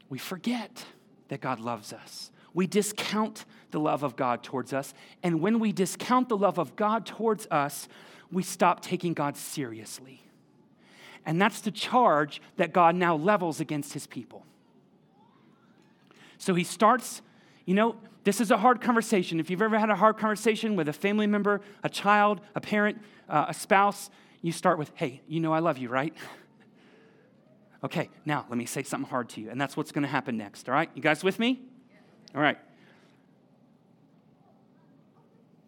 we 0.08 0.16
forget 0.16 0.86
that 1.28 1.42
God 1.42 1.60
loves 1.60 1.92
us. 1.92 2.30
We 2.54 2.66
discount 2.66 3.44
the 3.70 3.80
love 3.80 4.02
of 4.02 4.16
God 4.16 4.42
towards 4.42 4.72
us. 4.72 4.94
And 5.22 5.42
when 5.42 5.58
we 5.58 5.72
discount 5.72 6.30
the 6.30 6.36
love 6.38 6.58
of 6.58 6.74
God 6.74 7.04
towards 7.04 7.46
us, 7.50 7.86
we 8.30 8.42
stop 8.42 8.80
taking 8.80 9.12
God 9.12 9.36
seriously. 9.36 10.22
And 11.24 11.40
that's 11.40 11.60
the 11.60 11.70
charge 11.70 12.40
that 12.56 12.72
God 12.72 12.96
now 12.96 13.14
levels 13.16 13.60
against 13.60 13.92
his 13.92 14.06
people. 14.06 14.44
So 16.38 16.54
he 16.54 16.64
starts, 16.64 17.22
you 17.64 17.74
know, 17.74 17.96
this 18.24 18.40
is 18.40 18.50
a 18.50 18.56
hard 18.56 18.80
conversation. 18.80 19.40
If 19.40 19.50
you've 19.50 19.62
ever 19.62 19.78
had 19.78 19.90
a 19.90 19.96
hard 19.96 20.16
conversation 20.18 20.76
with 20.76 20.88
a 20.88 20.92
family 20.92 21.26
member, 21.26 21.60
a 21.82 21.88
child, 21.88 22.40
a 22.54 22.60
parent, 22.60 22.98
uh, 23.28 23.46
a 23.48 23.54
spouse, 23.54 24.10
you 24.42 24.52
start 24.52 24.78
with, 24.78 24.90
hey, 24.94 25.20
you 25.28 25.40
know 25.40 25.52
I 25.52 25.60
love 25.60 25.78
you, 25.78 25.88
right? 25.88 26.14
okay, 27.84 28.10
now 28.24 28.46
let 28.48 28.58
me 28.58 28.66
say 28.66 28.82
something 28.82 29.08
hard 29.08 29.28
to 29.30 29.40
you. 29.40 29.50
And 29.50 29.60
that's 29.60 29.76
what's 29.76 29.92
going 29.92 30.02
to 30.02 30.08
happen 30.08 30.36
next, 30.36 30.68
all 30.68 30.74
right? 30.74 30.90
You 30.94 31.02
guys 31.02 31.22
with 31.22 31.38
me? 31.38 31.60
All 32.34 32.40
right. 32.40 32.58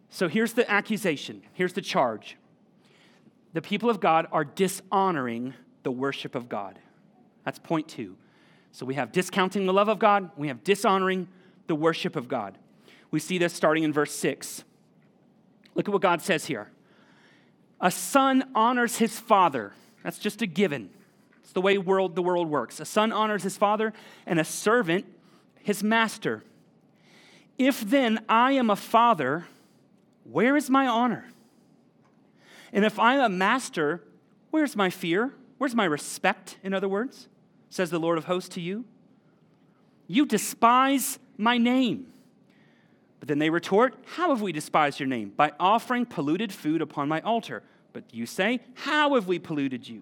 So 0.09 0.27
here's 0.29 0.53
the 0.53 0.69
accusation, 0.69 1.41
here's 1.53 1.73
the 1.73 1.81
charge. 1.81 2.37
The 3.55 3.61
people 3.61 3.89
of 3.89 4.01
God 4.01 4.27
are 4.33 4.43
dishonoring 4.43 5.53
the 5.83 5.91
worship 5.91 6.35
of 6.35 6.49
God. 6.49 6.77
That's 7.45 7.57
point 7.57 7.87
two. 7.87 8.17
So 8.73 8.85
we 8.85 8.95
have 8.95 9.13
discounting 9.13 9.65
the 9.65 9.71
love 9.71 9.87
of 9.87 9.97
God, 9.97 10.29
we 10.35 10.49
have 10.49 10.61
dishonoring 10.65 11.29
the 11.67 11.75
worship 11.75 12.17
of 12.17 12.27
God. 12.27 12.57
We 13.11 13.21
see 13.21 13.37
this 13.37 13.53
starting 13.53 13.83
in 13.83 13.93
verse 13.93 14.13
6. 14.13 14.65
Look 15.73 15.87
at 15.87 15.93
what 15.93 16.01
God 16.01 16.21
says 16.21 16.47
here. 16.47 16.69
A 17.79 17.89
son 17.89 18.43
honors 18.53 18.97
his 18.97 19.17
father. 19.17 19.71
That's 20.03 20.19
just 20.19 20.41
a 20.41 20.47
given. 20.47 20.89
It's 21.41 21.53
the 21.53 21.61
way 21.61 21.77
world, 21.77 22.15
the 22.15 22.21
world 22.21 22.49
works. 22.49 22.81
A 22.81 22.85
son 22.85 23.13
honors 23.13 23.43
his 23.43 23.55
father, 23.55 23.93
and 24.25 24.37
a 24.37 24.43
servant 24.43 25.05
his 25.63 25.81
master. 25.81 26.43
If 27.57 27.79
then 27.89 28.19
I 28.27 28.51
am 28.51 28.69
a 28.69 28.75
father, 28.75 29.45
where 30.25 30.57
is 30.57 30.69
my 30.69 30.87
honor? 30.87 31.27
And 32.75 32.83
if 32.83 32.99
I'm 32.99 33.21
a 33.21 33.29
master, 33.29 34.03
where's 34.51 34.75
my 34.75 34.89
fear? 34.89 35.33
Where's 35.57 35.73
my 35.73 35.85
respect, 35.85 36.57
in 36.61 36.73
other 36.73 36.89
words? 36.89 37.29
Says 37.69 37.89
the 37.89 37.99
Lord 37.99 38.17
of 38.17 38.25
hosts 38.25 38.49
to 38.55 38.61
you. 38.61 38.83
You 40.07 40.25
despise 40.25 41.17
my 41.37 41.57
name. 41.57 42.07
But 43.21 43.29
then 43.29 43.39
they 43.39 43.49
retort, 43.49 43.95
How 44.05 44.29
have 44.29 44.41
we 44.41 44.51
despised 44.51 44.99
your 44.99 45.07
name? 45.07 45.31
By 45.35 45.53
offering 45.57 46.05
polluted 46.05 46.51
food 46.51 46.81
upon 46.81 47.07
my 47.07 47.21
altar. 47.21 47.63
But 47.93 48.13
you 48.13 48.25
say, 48.25 48.59
How 48.73 49.15
have 49.15 49.25
we 49.25 49.39
polluted 49.39 49.87
you? 49.87 50.01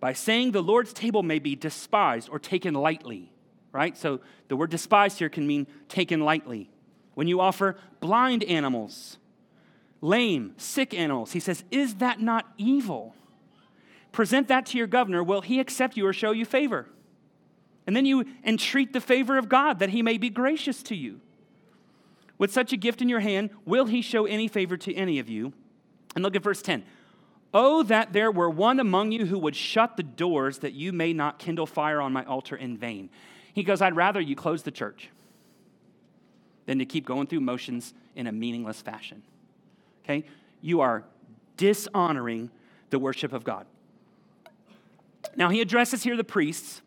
By 0.00 0.14
saying 0.14 0.52
the 0.52 0.62
Lord's 0.62 0.94
table 0.94 1.22
may 1.22 1.38
be 1.38 1.54
despised 1.54 2.30
or 2.30 2.38
taken 2.38 2.72
lightly, 2.72 3.30
right? 3.72 3.94
So 3.94 4.20
the 4.48 4.56
word 4.56 4.70
despised 4.70 5.18
here 5.18 5.28
can 5.28 5.46
mean 5.46 5.66
taken 5.90 6.20
lightly. 6.20 6.70
When 7.12 7.28
you 7.28 7.40
offer 7.40 7.76
blind 8.00 8.42
animals, 8.44 9.18
lame, 10.04 10.52
sick 10.58 10.92
animals, 10.94 11.32
he 11.32 11.40
says, 11.40 11.64
Is 11.70 11.96
that 11.96 12.20
not 12.20 12.46
evil? 12.58 13.14
Present 14.12 14.48
that 14.48 14.66
to 14.66 14.78
your 14.78 14.86
governor. 14.86 15.24
Will 15.24 15.40
he 15.40 15.58
accept 15.58 15.96
you 15.96 16.06
or 16.06 16.12
show 16.12 16.30
you 16.30 16.44
favor? 16.44 16.86
And 17.86 17.96
then 17.96 18.06
you 18.06 18.24
entreat 18.44 18.92
the 18.92 19.00
favor 19.00 19.36
of 19.36 19.48
God 19.48 19.80
that 19.80 19.90
he 19.90 20.02
may 20.02 20.18
be 20.18 20.30
gracious 20.30 20.82
to 20.84 20.94
you. 20.94 21.20
With 22.38 22.52
such 22.52 22.72
a 22.72 22.76
gift 22.76 23.02
in 23.02 23.08
your 23.08 23.20
hand, 23.20 23.50
will 23.64 23.86
he 23.86 24.02
show 24.02 24.26
any 24.26 24.46
favor 24.46 24.76
to 24.76 24.94
any 24.94 25.18
of 25.18 25.28
you? 25.28 25.52
And 26.14 26.22
look 26.22 26.36
at 26.36 26.42
verse 26.42 26.62
10. 26.62 26.84
Oh, 27.52 27.82
that 27.84 28.12
there 28.12 28.30
were 28.30 28.50
one 28.50 28.80
among 28.80 29.12
you 29.12 29.26
who 29.26 29.38
would 29.38 29.56
shut 29.56 29.96
the 29.96 30.02
doors 30.02 30.58
that 30.58 30.72
you 30.72 30.92
may 30.92 31.12
not 31.12 31.38
kindle 31.38 31.66
fire 31.66 32.00
on 32.00 32.12
my 32.12 32.24
altar 32.24 32.56
in 32.56 32.76
vain. 32.76 33.10
He 33.52 33.62
goes, 33.62 33.80
I'd 33.80 33.96
rather 33.96 34.20
you 34.20 34.34
close 34.34 34.62
the 34.62 34.70
church 34.70 35.08
than 36.66 36.78
to 36.78 36.84
keep 36.84 37.06
going 37.06 37.26
through 37.26 37.40
motions 37.40 37.94
in 38.16 38.26
a 38.26 38.32
meaningless 38.32 38.80
fashion. 38.80 39.22
Okay? 40.04 40.24
You 40.60 40.80
are 40.80 41.04
dishonoring 41.56 42.50
the 42.90 42.98
worship 42.98 43.32
of 43.32 43.44
God. 43.44 43.66
Now, 45.36 45.48
he 45.48 45.60
addresses 45.60 46.02
here 46.02 46.16
the 46.16 46.24
priests 46.24 46.82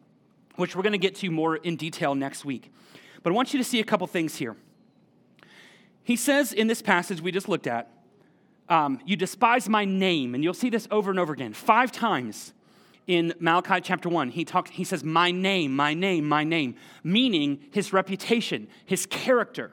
which 0.56 0.76
we're 0.76 0.82
going 0.82 0.94
to 0.94 0.98
get 0.98 1.16
to 1.16 1.30
more 1.32 1.56
in 1.56 1.76
detail 1.76 2.16
next 2.16 2.44
week. 2.44 2.72
But 3.24 3.32
I 3.32 3.36
want 3.36 3.54
you 3.54 3.60
to 3.60 3.64
see 3.64 3.80
a 3.80 3.84
couple 3.84 4.08
things 4.08 4.36
here. 4.36 4.56
He 6.04 6.16
says 6.16 6.52
in 6.52 6.68
this 6.68 6.82
passage 6.82 7.22
we 7.22 7.32
just 7.32 7.48
looked 7.48 7.68
at, 7.68 7.92
um, 8.70 9.00
You 9.06 9.16
despise 9.16 9.70
my 9.70 9.86
name. 9.86 10.34
And 10.34 10.44
you'll 10.44 10.54
see 10.54 10.70
this 10.70 10.88
over 10.92 11.12
and 11.12 11.20
over 11.20 11.34
again. 11.34 11.54
Five 11.54 11.92
times 11.92 12.54
in 13.06 13.34
Malachi 13.40 13.80
chapter 13.82 14.10
1, 14.10 14.32
he, 14.32 14.44
talks, 14.44 14.72
he 14.72 14.84
says, 14.84 15.04
My 15.04 15.32
name, 15.32 15.76
my 15.76 15.94
name, 15.94 16.28
my 16.28 16.44
name, 16.44 16.76
meaning 17.04 17.60
his 17.72 17.94
reputation, 17.94 18.68
his 18.86 19.06
character. 19.06 19.72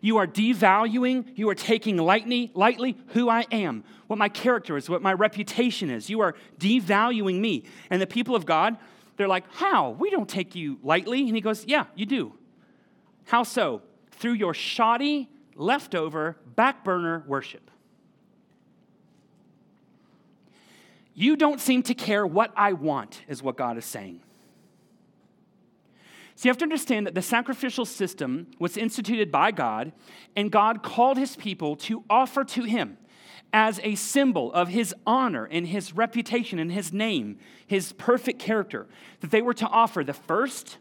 You 0.00 0.16
are 0.16 0.26
devaluing, 0.26 1.36
you 1.36 1.48
are 1.50 1.54
taking 1.54 1.96
lightly, 1.96 2.50
lightly 2.54 2.96
who 3.08 3.28
I 3.28 3.44
am, 3.52 3.84
what 4.06 4.18
my 4.18 4.28
character 4.28 4.76
is, 4.76 4.88
what 4.88 5.02
my 5.02 5.12
reputation 5.12 5.90
is. 5.90 6.08
You 6.08 6.20
are 6.20 6.34
devaluing 6.58 7.40
me. 7.40 7.64
And 7.90 8.00
the 8.00 8.06
people 8.06 8.34
of 8.34 8.46
God, 8.46 8.76
they're 9.16 9.28
like, 9.28 9.44
How? 9.52 9.90
We 9.90 10.10
don't 10.10 10.28
take 10.28 10.54
you 10.54 10.78
lightly. 10.82 11.26
And 11.26 11.34
he 11.34 11.40
goes, 11.42 11.64
Yeah, 11.66 11.84
you 11.94 12.06
do. 12.06 12.32
How 13.26 13.42
so? 13.42 13.82
Through 14.12 14.34
your 14.34 14.54
shoddy, 14.54 15.28
leftover, 15.54 16.36
back 16.56 16.82
burner 16.84 17.24
worship. 17.26 17.70
You 21.14 21.36
don't 21.36 21.60
seem 21.60 21.82
to 21.84 21.94
care 21.94 22.26
what 22.26 22.52
I 22.56 22.72
want, 22.72 23.22
is 23.28 23.42
what 23.42 23.56
God 23.56 23.76
is 23.76 23.84
saying. 23.84 24.20
So 26.40 26.46
you 26.46 26.52
have 26.52 26.58
to 26.60 26.64
understand 26.64 27.06
that 27.06 27.14
the 27.14 27.20
sacrificial 27.20 27.84
system 27.84 28.46
was 28.58 28.78
instituted 28.78 29.30
by 29.30 29.50
God, 29.50 29.92
and 30.34 30.50
God 30.50 30.82
called 30.82 31.18
his 31.18 31.36
people 31.36 31.76
to 31.76 32.02
offer 32.08 32.44
to 32.44 32.62
him 32.62 32.96
as 33.52 33.78
a 33.82 33.94
symbol 33.94 34.50
of 34.54 34.68
his 34.68 34.94
honor 35.06 35.44
and 35.44 35.66
his 35.66 35.94
reputation 35.94 36.58
and 36.58 36.72
his 36.72 36.94
name, 36.94 37.38
his 37.66 37.92
perfect 37.92 38.38
character, 38.38 38.86
that 39.20 39.30
they 39.30 39.42
were 39.42 39.52
to 39.52 39.66
offer 39.66 40.02
the 40.02 40.14
first 40.14 40.78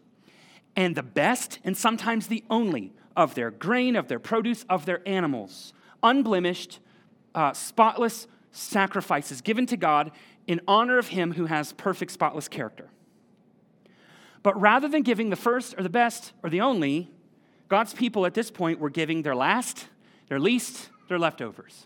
and 0.78 0.96
the 0.96 1.04
best 1.04 1.60
and 1.66 1.76
sometimes 1.76 2.28
the 2.28 2.46
only 2.50 2.94
of 3.18 3.36
their 3.36 3.52
grain, 3.52 3.98
of 3.98 4.08
their 4.08 4.18
produce, 4.18 4.64
of 4.70 4.86
their 4.86 5.06
animals, 5.06 5.74
unblemished, 6.02 6.80
uh, 7.36 7.52
spotless 7.52 8.28
sacrifices 8.54 9.42
given 9.42 9.66
to 9.66 9.76
God 9.76 10.12
in 10.48 10.62
honor 10.70 10.98
of 10.98 11.10
him 11.10 11.34
who 11.34 11.48
has 11.48 11.74
perfect, 11.74 12.14
spotless 12.14 12.48
character. 12.48 12.90
But 14.42 14.60
rather 14.60 14.88
than 14.88 15.02
giving 15.02 15.30
the 15.30 15.36
first 15.36 15.76
or 15.78 15.84
the 15.84 15.90
best 15.90 16.34
or 16.44 16.50
the 16.50 16.62
only, 16.62 17.10
God's 17.68 17.94
people 17.94 18.26
at 18.26 18.34
this 18.34 18.50
point 18.50 18.80
were 18.80 18.90
giving 18.90 19.22
their 19.22 19.36
last, 19.36 19.88
their 20.28 20.40
least, 20.40 20.90
their 21.08 21.20
leftovers 21.20 21.86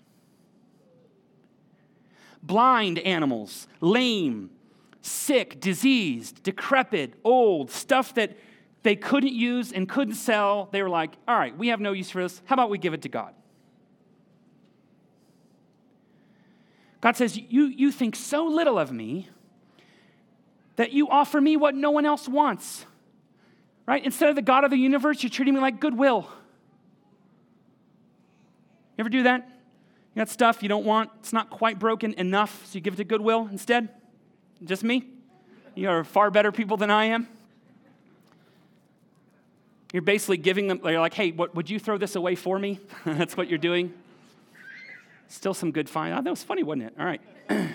blind 2.44 3.00
animals, 3.00 3.68
lame, 3.80 4.50
sick, 5.02 5.60
diseased, 5.62 6.44
decrepit, 6.44 7.14
old, 7.24 7.72
stuff 7.72 8.14
that 8.16 8.38
they 8.84 8.96
couldn't 8.96 9.34
use 9.34 9.72
and 9.72 9.88
couldn't 9.88 10.16
sell. 10.16 10.68
They 10.72 10.84
were 10.84 10.90
like, 10.90 11.14
all 11.28 11.38
right, 11.38 11.58
we 11.58 11.70
have 11.70 11.80
no 11.80 11.94
use 11.94 12.10
for 12.10 12.22
this. 12.22 12.42
How 12.46 12.56
about 12.56 12.70
we 12.70 12.78
give 12.78 12.94
it 12.94 13.02
to 13.04 13.10
God? 13.10 13.34
God 17.00 17.16
says, 17.16 17.38
you, 17.38 17.66
you 17.66 17.92
think 17.92 18.16
so 18.16 18.46
little 18.46 18.78
of 18.78 18.92
me 18.92 19.30
that 20.76 20.92
you 20.92 21.10
offer 21.10 21.40
me 21.40 21.58
what 21.58 21.76
no 21.76 21.92
one 21.92 22.06
else 22.06 22.28
wants. 22.28 22.86
Right? 23.86 24.04
Instead 24.04 24.30
of 24.30 24.36
the 24.36 24.42
God 24.42 24.64
of 24.64 24.72
the 24.72 24.78
universe, 24.78 25.24
you're 25.24 25.30
treating 25.30 25.54
me 25.54 25.60
like 25.60 25.80
goodwill. 25.80 26.30
You 28.98 29.02
ever 29.02 29.10
do 29.10 29.24
that? 29.24 29.50
You 30.14 30.20
got 30.20 30.30
stuff 30.30 30.62
you 30.62 30.70
don't 30.70 30.86
want, 30.86 31.10
it's 31.20 31.34
not 31.34 31.50
quite 31.50 31.80
broken 31.80 32.14
enough, 32.14 32.66
so 32.68 32.76
you 32.76 32.82
give 32.82 32.94
it 32.94 32.98
to 32.98 33.04
Goodwill 33.04 33.48
instead? 33.52 33.90
Just 34.64 34.84
me? 34.84 35.06
You 35.74 35.90
are 35.90 36.04
far 36.04 36.30
better 36.30 36.52
people 36.52 36.78
than 36.78 36.92
I 36.92 37.06
am. 37.06 37.28
You're 39.92 40.04
basically 40.04 40.38
giving 40.38 40.68
them, 40.68 40.82
you're 40.84 41.00
like, 41.00 41.16
hey, 41.16 41.32
what, 41.32 41.56
would 41.56 41.70
you 41.70 41.80
throw 41.80 41.98
this 41.98 42.16
away 42.16 42.36
for 42.36 42.60
me? 42.60 42.80
That's 43.06 43.36
what 43.36 43.48
you're 43.48 43.58
doing. 43.58 43.94
Still 45.28 45.56
some 45.56 45.72
good 45.72 45.90
find. 45.90 46.14
Oh, 46.14 46.22
that 46.22 46.30
was 46.30 46.44
funny, 46.44 46.62
wasn't 46.62 46.84
it? 46.84 46.94
All 47.00 47.06
right. 47.06 47.22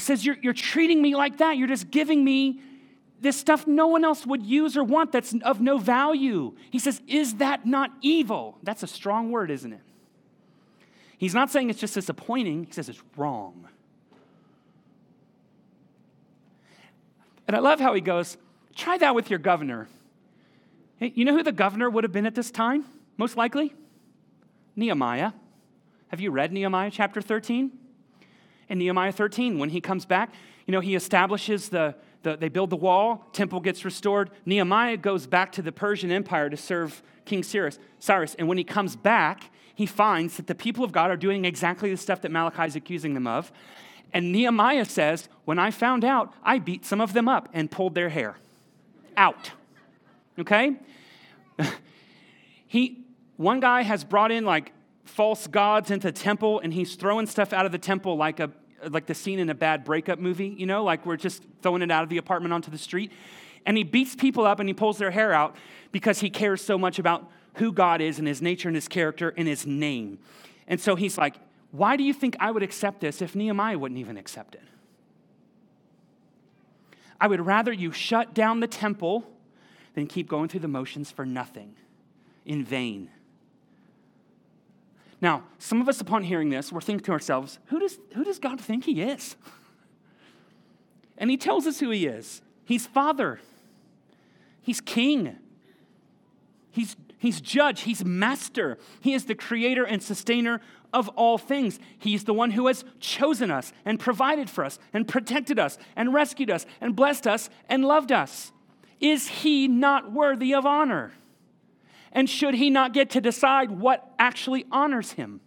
he 0.00 0.02
says, 0.02 0.24
you're, 0.24 0.38
you're 0.40 0.54
treating 0.54 1.02
me 1.02 1.14
like 1.14 1.36
that. 1.38 1.58
You're 1.58 1.68
just 1.68 1.90
giving 1.90 2.24
me 2.24 2.62
this 3.20 3.36
stuff 3.36 3.66
no 3.66 3.86
one 3.86 4.02
else 4.02 4.24
would 4.24 4.42
use 4.42 4.74
or 4.74 4.82
want 4.82 5.12
that's 5.12 5.34
of 5.42 5.60
no 5.60 5.76
value. 5.76 6.56
He 6.70 6.78
says, 6.78 7.02
Is 7.06 7.34
that 7.34 7.66
not 7.66 7.90
evil? 8.00 8.56
That's 8.62 8.82
a 8.82 8.86
strong 8.86 9.30
word, 9.30 9.50
isn't 9.50 9.74
it? 9.74 9.82
He's 11.18 11.34
not 11.34 11.50
saying 11.50 11.68
it's 11.68 11.78
just 11.78 11.92
disappointing, 11.92 12.64
he 12.64 12.72
says 12.72 12.88
it's 12.88 13.02
wrong. 13.14 13.68
And 17.46 17.54
I 17.54 17.58
love 17.58 17.78
how 17.78 17.92
he 17.92 18.00
goes, 18.00 18.38
try 18.74 18.96
that 18.96 19.14
with 19.14 19.28
your 19.28 19.38
governor. 19.38 19.86
Hey, 20.96 21.12
you 21.14 21.26
know 21.26 21.36
who 21.36 21.42
the 21.42 21.52
governor 21.52 21.90
would 21.90 22.04
have 22.04 22.12
been 22.12 22.24
at 22.24 22.34
this 22.34 22.50
time, 22.50 22.86
most 23.18 23.36
likely? 23.36 23.74
Nehemiah. 24.76 25.32
Have 26.08 26.20
you 26.20 26.30
read 26.30 26.52
Nehemiah 26.52 26.90
chapter 26.90 27.20
13? 27.20 27.72
In 28.70 28.78
Nehemiah 28.78 29.12
13, 29.12 29.58
when 29.58 29.70
he 29.70 29.80
comes 29.80 30.06
back, 30.06 30.32
you 30.66 30.72
know, 30.72 30.80
he 30.80 30.94
establishes 30.94 31.68
the, 31.68 31.96
the, 32.22 32.36
they 32.36 32.48
build 32.48 32.70
the 32.70 32.76
wall, 32.76 33.26
temple 33.32 33.60
gets 33.60 33.84
restored. 33.84 34.30
Nehemiah 34.46 34.96
goes 34.96 35.26
back 35.26 35.52
to 35.52 35.62
the 35.62 35.72
Persian 35.72 36.12
Empire 36.12 36.48
to 36.48 36.56
serve 36.56 37.02
King 37.24 37.42
Cyrus. 37.42 37.78
Cyrus. 37.98 38.36
And 38.36 38.48
when 38.48 38.56
he 38.56 38.64
comes 38.64 38.94
back, 38.96 39.50
he 39.74 39.86
finds 39.86 40.36
that 40.36 40.46
the 40.46 40.54
people 40.54 40.84
of 40.84 40.92
God 40.92 41.10
are 41.10 41.16
doing 41.16 41.44
exactly 41.44 41.90
the 41.90 41.96
stuff 41.96 42.22
that 42.22 42.30
Malachi 42.30 42.64
is 42.64 42.76
accusing 42.76 43.14
them 43.14 43.26
of. 43.26 43.50
And 44.12 44.30
Nehemiah 44.30 44.84
says, 44.84 45.28
When 45.44 45.58
I 45.58 45.70
found 45.70 46.04
out, 46.04 46.32
I 46.42 46.58
beat 46.58 46.84
some 46.84 47.00
of 47.00 47.12
them 47.12 47.28
up 47.28 47.48
and 47.52 47.70
pulled 47.70 47.94
their 47.94 48.08
hair 48.08 48.36
out. 49.16 49.50
Okay? 50.38 50.76
he, 52.66 53.04
one 53.36 53.60
guy 53.60 53.82
has 53.82 54.04
brought 54.04 54.30
in 54.30 54.44
like 54.44 54.72
false 55.04 55.46
gods 55.46 55.90
into 55.90 56.08
the 56.08 56.12
temple 56.12 56.60
and 56.60 56.72
he's 56.72 56.94
throwing 56.94 57.26
stuff 57.26 57.52
out 57.52 57.66
of 57.66 57.72
the 57.72 57.78
temple 57.78 58.16
like 58.16 58.38
a 58.38 58.50
like 58.88 59.06
the 59.06 59.14
scene 59.14 59.38
in 59.38 59.50
a 59.50 59.54
bad 59.54 59.84
breakup 59.84 60.18
movie, 60.18 60.48
you 60.48 60.66
know, 60.66 60.84
like 60.84 61.04
we're 61.04 61.16
just 61.16 61.42
throwing 61.62 61.82
it 61.82 61.90
out 61.90 62.02
of 62.02 62.08
the 62.08 62.18
apartment 62.18 62.52
onto 62.52 62.70
the 62.70 62.78
street. 62.78 63.12
And 63.66 63.76
he 63.76 63.84
beats 63.84 64.14
people 64.14 64.46
up 64.46 64.60
and 64.60 64.68
he 64.68 64.74
pulls 64.74 64.98
their 64.98 65.10
hair 65.10 65.32
out 65.32 65.56
because 65.92 66.20
he 66.20 66.30
cares 66.30 66.62
so 66.62 66.78
much 66.78 66.98
about 66.98 67.30
who 67.54 67.72
God 67.72 68.00
is 68.00 68.18
and 68.18 68.26
his 68.26 68.40
nature 68.40 68.68
and 68.68 68.74
his 68.74 68.88
character 68.88 69.34
and 69.36 69.46
his 69.46 69.66
name. 69.66 70.18
And 70.66 70.80
so 70.80 70.96
he's 70.96 71.18
like, 71.18 71.36
Why 71.72 71.96
do 71.96 72.04
you 72.04 72.14
think 72.14 72.36
I 72.40 72.50
would 72.50 72.62
accept 72.62 73.00
this 73.00 73.20
if 73.20 73.34
Nehemiah 73.34 73.78
wouldn't 73.78 74.00
even 74.00 74.16
accept 74.16 74.54
it? 74.54 74.62
I 77.20 77.26
would 77.26 77.44
rather 77.44 77.72
you 77.72 77.92
shut 77.92 78.32
down 78.32 78.60
the 78.60 78.66
temple 78.66 79.30
than 79.94 80.06
keep 80.06 80.28
going 80.28 80.48
through 80.48 80.60
the 80.60 80.68
motions 80.68 81.10
for 81.10 81.26
nothing, 81.26 81.74
in 82.46 82.64
vain. 82.64 83.10
Now, 85.20 85.44
some 85.58 85.80
of 85.80 85.88
us, 85.88 86.00
upon 86.00 86.24
hearing 86.24 86.48
this, 86.48 86.72
we're 86.72 86.80
thinking 86.80 87.04
to 87.04 87.12
ourselves, 87.12 87.58
who 87.66 87.78
does, 87.78 87.98
who 88.14 88.24
does 88.24 88.38
God 88.38 88.60
think 88.60 88.84
He 88.84 89.02
is? 89.02 89.36
And 91.18 91.30
He 91.30 91.36
tells 91.36 91.66
us 91.66 91.80
who 91.80 91.90
He 91.90 92.06
is 92.06 92.42
He's 92.64 92.86
Father, 92.86 93.40
He's 94.62 94.80
King, 94.80 95.36
He's, 96.70 96.96
he's 97.18 97.40
Judge, 97.40 97.82
He's 97.82 98.04
Master, 98.04 98.78
He 99.00 99.12
is 99.12 99.26
the 99.26 99.34
Creator 99.34 99.84
and 99.84 100.02
Sustainer 100.02 100.60
of 100.92 101.08
all 101.10 101.38
things. 101.38 101.78
He's 101.98 102.24
the 102.24 102.34
one 102.34 102.52
who 102.52 102.66
has 102.66 102.84
chosen 102.98 103.50
us 103.50 103.72
and 103.84 104.00
provided 104.00 104.48
for 104.50 104.64
us 104.64 104.78
and 104.92 105.06
protected 105.06 105.58
us 105.58 105.78
and 105.94 106.14
rescued 106.14 106.50
us 106.50 106.66
and 106.80 106.96
blessed 106.96 107.26
us 107.26 107.50
and 107.68 107.84
loved 107.84 108.10
us. 108.10 108.52
Is 109.00 109.28
He 109.28 109.68
not 109.68 110.12
worthy 110.12 110.54
of 110.54 110.66
honor? 110.66 111.12
And 112.12 112.28
should 112.28 112.54
he 112.54 112.70
not 112.70 112.92
get 112.92 113.10
to 113.10 113.20
decide 113.20 113.70
what 113.70 114.12
actually 114.18 114.66
honors 114.70 115.12
him? 115.12 115.40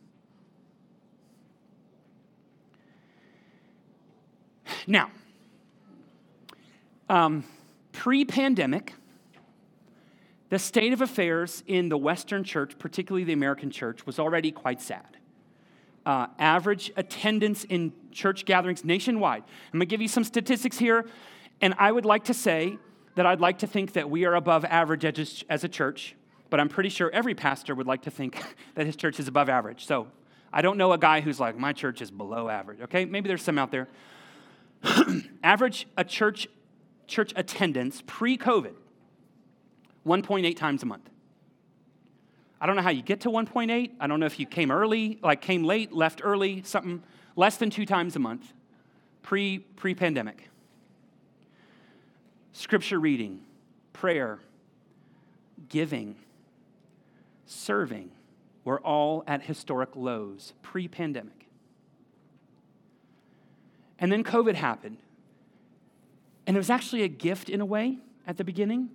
Now, 4.87 5.11
um, 7.09 7.43
pre 7.91 8.25
pandemic, 8.25 8.93
the 10.49 10.59
state 10.59 10.93
of 10.93 11.01
affairs 11.01 11.63
in 11.67 11.89
the 11.89 11.97
Western 11.97 12.43
church, 12.43 12.77
particularly 12.79 13.23
the 13.23 13.33
American 13.33 13.69
church, 13.69 14.05
was 14.05 14.19
already 14.19 14.51
quite 14.51 14.81
sad. 14.81 15.17
Uh, 16.05 16.27
average 16.37 16.91
attendance 16.97 17.63
in 17.65 17.93
church 18.11 18.45
gatherings 18.45 18.83
nationwide. 18.83 19.43
I'm 19.73 19.79
to 19.79 19.85
give 19.85 20.01
you 20.01 20.07
some 20.07 20.23
statistics 20.23 20.77
here, 20.77 21.05
and 21.61 21.73
I 21.77 21.91
would 21.91 22.05
like 22.05 22.25
to 22.25 22.33
say 22.33 22.77
that 23.15 23.25
I'd 23.25 23.39
like 23.39 23.59
to 23.59 23.67
think 23.67 23.93
that 23.93 24.09
we 24.09 24.25
are 24.25 24.35
above 24.35 24.65
average 24.65 25.05
as 25.49 25.63
a 25.63 25.69
church 25.69 26.15
but 26.53 26.59
I'm 26.59 26.69
pretty 26.69 26.89
sure 26.89 27.09
every 27.09 27.33
pastor 27.33 27.73
would 27.73 27.87
like 27.87 28.03
to 28.03 28.11
think 28.11 28.39
that 28.75 28.85
his 28.85 28.95
church 28.95 29.19
is 29.19 29.27
above 29.27 29.49
average. 29.49 29.87
So 29.87 30.05
I 30.53 30.61
don't 30.61 30.77
know 30.77 30.93
a 30.93 30.99
guy 30.99 31.19
who's 31.19 31.39
like, 31.39 31.57
my 31.57 31.73
church 31.73 31.99
is 31.99 32.11
below 32.11 32.47
average. 32.47 32.79
Okay, 32.81 33.05
maybe 33.05 33.27
there's 33.27 33.41
some 33.41 33.57
out 33.57 33.71
there. 33.71 33.87
average 35.43 35.87
a 35.97 36.03
church 36.03 36.47
church 37.07 37.33
attendance 37.35 38.03
pre-COVID, 38.05 38.75
1.8 40.05 40.55
times 40.55 40.83
a 40.83 40.85
month. 40.85 41.09
I 42.61 42.67
don't 42.67 42.75
know 42.75 42.83
how 42.83 42.91
you 42.91 43.01
get 43.01 43.21
to 43.21 43.29
1.8. 43.29 43.89
I 43.99 44.05
don't 44.05 44.19
know 44.19 44.27
if 44.27 44.39
you 44.39 44.45
came 44.45 44.69
early, 44.69 45.17
like 45.23 45.41
came 45.41 45.63
late, 45.63 45.91
left 45.91 46.21
early, 46.23 46.61
something 46.61 47.01
less 47.35 47.57
than 47.57 47.71
two 47.71 47.87
times 47.87 48.15
a 48.15 48.19
month, 48.19 48.53
pre 49.23 49.57
pre 49.57 49.95
pandemic. 49.95 50.49
Scripture 52.51 52.99
reading, 52.99 53.41
prayer, 53.91 54.37
giving, 55.67 56.15
serving 57.45 58.11
were 58.63 58.79
all 58.79 59.23
at 59.27 59.43
historic 59.43 59.95
lows 59.95 60.53
pre 60.61 60.87
pandemic. 60.87 61.47
And 63.99 64.11
then 64.11 64.23
COVID 64.23 64.55
happened. 64.55 64.97
And 66.45 66.57
it 66.57 66.59
was 66.59 66.69
actually 66.69 67.03
a 67.03 67.07
gift 67.07 67.49
in 67.49 67.61
a 67.61 67.65
way 67.65 67.99
at 68.27 68.37
the 68.37 68.43
beginning 68.43 68.89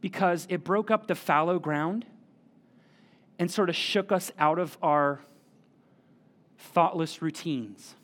because 0.00 0.46
it 0.48 0.64
broke 0.64 0.90
up 0.90 1.06
the 1.06 1.14
fallow 1.14 1.58
ground 1.58 2.04
and 3.38 3.50
sort 3.50 3.68
of 3.68 3.76
shook 3.76 4.10
us 4.10 4.32
out 4.38 4.58
of 4.58 4.76
our 4.82 5.20
thoughtless 6.58 7.22
routines. 7.22 7.94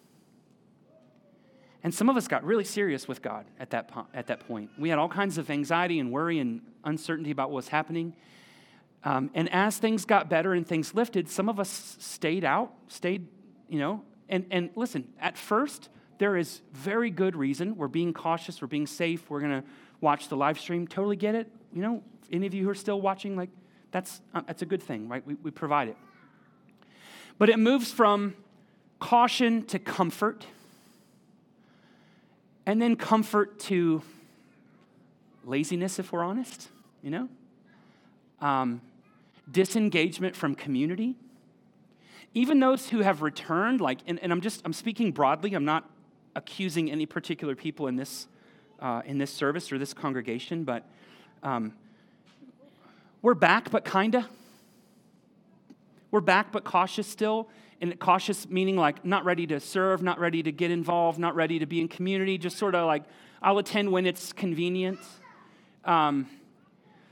And 1.83 1.95
some 1.95 2.09
of 2.09 2.17
us 2.17 2.27
got 2.27 2.43
really 2.43 2.65
serious 2.65 3.07
with 3.07 3.23
God 3.23 3.45
at 3.61 3.71
that, 3.71 3.89
po- 3.89 4.07
at 4.15 4.27
that 4.29 4.47
point. 4.49 4.71
We 4.79 4.89
had 4.89 4.99
all 4.99 5.09
kinds 5.09 5.39
of 5.39 5.51
anxiety 5.51 6.01
and 6.01 6.11
worry 6.11 6.39
and 6.39 6.63
uncertainty 6.85 7.31
about 7.31 7.51
what 7.51 7.57
was 7.57 7.69
happening. 7.69 8.15
Um, 9.07 9.31
and 9.35 9.49
as 9.53 9.79
things 9.79 10.05
got 10.05 10.29
better 10.29 10.53
and 10.53 10.67
things 10.67 10.93
lifted, 10.93 11.31
some 11.31 11.49
of 11.49 11.61
us 11.61 11.97
stayed 12.01 12.43
out, 12.43 12.73
stayed, 12.89 13.29
you 13.69 13.79
know, 13.79 14.03
and, 14.29 14.45
and 14.51 14.71
listen, 14.75 15.07
at 15.21 15.39
first, 15.39 15.91
there 16.19 16.37
is 16.37 16.61
very 16.73 17.11
good 17.11 17.37
reason. 17.37 17.77
We're 17.77 17.87
being 17.87 18.13
cautious, 18.13 18.61
we're 18.61 18.67
being 18.67 18.89
safe, 18.89 19.31
we're 19.31 19.39
going 19.39 19.63
to 19.63 19.69
watch 20.01 20.29
the 20.29 20.37
live 20.37 20.59
stream. 20.59 20.89
Totally 20.89 21.15
get 21.15 21.37
it. 21.37 21.49
You 21.73 21.83
know, 21.83 22.03
any 22.33 22.49
of 22.49 22.55
you 22.55 22.65
who 22.65 22.71
are 22.71 22.75
still 22.75 23.01
watching, 23.01 23.37
like, 23.37 23.51
that's, 23.93 24.21
uh, 24.35 24.41
that's 24.45 24.63
a 24.63 24.67
good 24.67 24.83
thing, 24.83 25.09
right? 25.09 25.25
We, 25.25 25.35
we 25.35 25.53
provide 25.53 25.87
it. 25.87 25.97
But 27.39 27.49
it 27.49 27.61
moves 27.61 27.93
from 27.93 28.35
caution 28.99 29.65
to 29.67 29.79
comfort, 29.79 30.47
and 32.67 32.83
then 32.83 32.97
comfort 32.97 33.61
to 33.61 34.03
laziness, 35.45 36.01
if 36.01 36.11
we're 36.11 36.25
honest, 36.25 36.67
you 37.05 37.11
know? 37.13 37.29
Um, 38.41 38.81
disengagement 39.51 40.35
from 40.37 40.55
community. 40.55 41.17
Even 42.35 42.61
those 42.61 42.91
who 42.91 43.01
have 43.01 43.23
returned, 43.23 43.81
like, 43.81 44.01
and, 44.07 44.19
and 44.23 44.33
I'm 44.33 44.41
just, 44.41 44.63
I'm 44.65 44.73
speaking 44.73 45.13
broadly, 45.13 45.55
I'm 45.55 45.65
not 45.65 45.89
accusing 46.35 46.91
any 46.91 47.07
particular 47.07 47.55
people 47.55 47.87
in 47.87 47.97
this, 47.97 48.29
uh, 48.81 49.03
in 49.07 49.19
this 49.19 49.33
service 49.33 49.73
or 49.73 49.79
this 49.79 49.95
congregation, 49.95 50.65
but 50.65 50.85
um, 51.43 51.73
we're 53.23 53.35
back, 53.35 53.71
but 53.71 53.85
kinda. 53.85 54.29
We're 56.11 56.21
back, 56.21 56.53
but 56.53 56.65
cautious 56.65 57.07
still. 57.07 57.49
And 57.81 57.99
cautious 57.99 58.49
meaning 58.49 58.77
like 58.77 59.05
not 59.05 59.25
ready 59.25 59.47
to 59.49 59.61
serve, 59.61 60.03
not 60.03 60.19
ready 60.19 60.43
to 60.43 60.53
get 60.53 60.71
involved, 60.71 61.19
not 61.19 61.35
ready 61.35 61.59
to 61.59 61.67
be 61.67 61.81
in 61.81 61.89
community, 61.89 62.39
just 62.39 62.57
sort 62.57 62.75
of 62.75 62.87
like 62.87 63.03
I'll 63.43 63.59
attend 63.59 63.93
when 63.93 64.07
it's 64.07 64.33
convenient. 64.33 64.99
Um, 65.85 66.29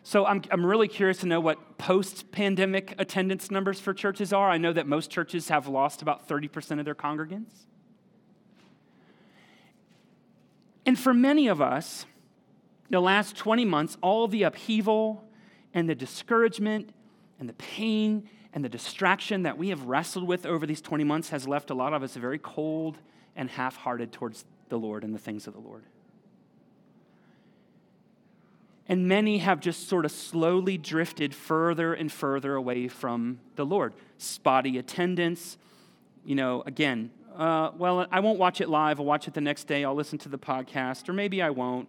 so 0.07 0.27
I'm, 0.27 0.43
I'm 0.51 0.65
really 0.65 0.87
curious 0.87 1.19
to 1.19 1.27
know 1.27 1.41
what 1.41 1.79
post 1.79 2.31
pandemic 2.31 2.95
attendance 2.99 3.51
numbers 3.51 3.81
for 3.81 3.95
churches 3.95 4.35
are. 4.35 4.51
I 4.51 4.59
know 4.59 4.71
that 4.71 4.87
most 4.87 5.11
churches 5.11 5.49
have 5.49 5.67
lost 5.67 6.03
about 6.03 6.29
30% 6.29 6.79
of 6.79 6.85
their 6.85 6.95
congregants. 6.95 7.65
And 10.85 10.99
for 10.99 11.15
many 11.15 11.49
of 11.49 11.63
us, 11.63 12.05
the 12.91 13.01
last 13.01 13.35
20 13.35 13.65
months, 13.65 13.97
all 14.03 14.29
the 14.29 14.43
upheaval 14.43 15.25
and 15.73 15.89
the 15.89 15.95
discouragement 15.95 16.91
and 17.41 17.49
the 17.49 17.55
pain 17.55 18.29
and 18.53 18.63
the 18.63 18.69
distraction 18.69 19.45
that 19.45 19.57
we 19.57 19.71
have 19.71 19.87
wrestled 19.87 20.29
with 20.29 20.45
over 20.45 20.67
these 20.67 20.83
20 20.83 21.03
months 21.03 21.31
has 21.31 21.49
left 21.49 21.71
a 21.71 21.75
lot 21.75 21.95
of 21.95 22.03
us 22.03 22.15
very 22.15 22.39
cold 22.39 22.99
and 23.35 23.49
half 23.49 23.77
hearted 23.77 24.13
towards 24.13 24.45
the 24.69 24.79
Lord 24.79 25.03
and 25.03 25.15
the 25.15 25.19
things 25.19 25.47
of 25.47 25.55
the 25.55 25.61
Lord. 25.61 25.85
And 28.89 29.09
many 29.09 29.39
have 29.39 29.61
just 29.61 29.89
sort 29.89 30.05
of 30.05 30.13
slowly 30.13 30.77
drifted 30.77 31.35
further 31.35 31.95
and 31.95 32.13
further 32.13 32.55
away 32.55 32.89
from 32.89 33.41
the 33.57 33.65
Lord. 33.65 33.95
Spotty 34.19 34.77
attendance, 34.77 35.57
you 36.25 36.35
know, 36.35 36.63
again, 36.67 37.11
uh, 37.37 37.71
well, 37.77 38.07
I 38.13 38.21
won't 38.21 38.39
watch 38.39 38.61
it 38.61 38.69
live. 38.69 39.01
I'll 39.01 39.07
watch 39.07 39.27
it 39.27 39.35
the 39.35 39.41
next 39.41 39.65
day. 39.65 39.85
I'll 39.85 39.95
listen 39.95 40.19
to 40.19 40.29
the 40.29 40.39
podcast, 40.39 41.09
or 41.09 41.13
maybe 41.13 41.43
I 41.43 41.51
won't. 41.51 41.89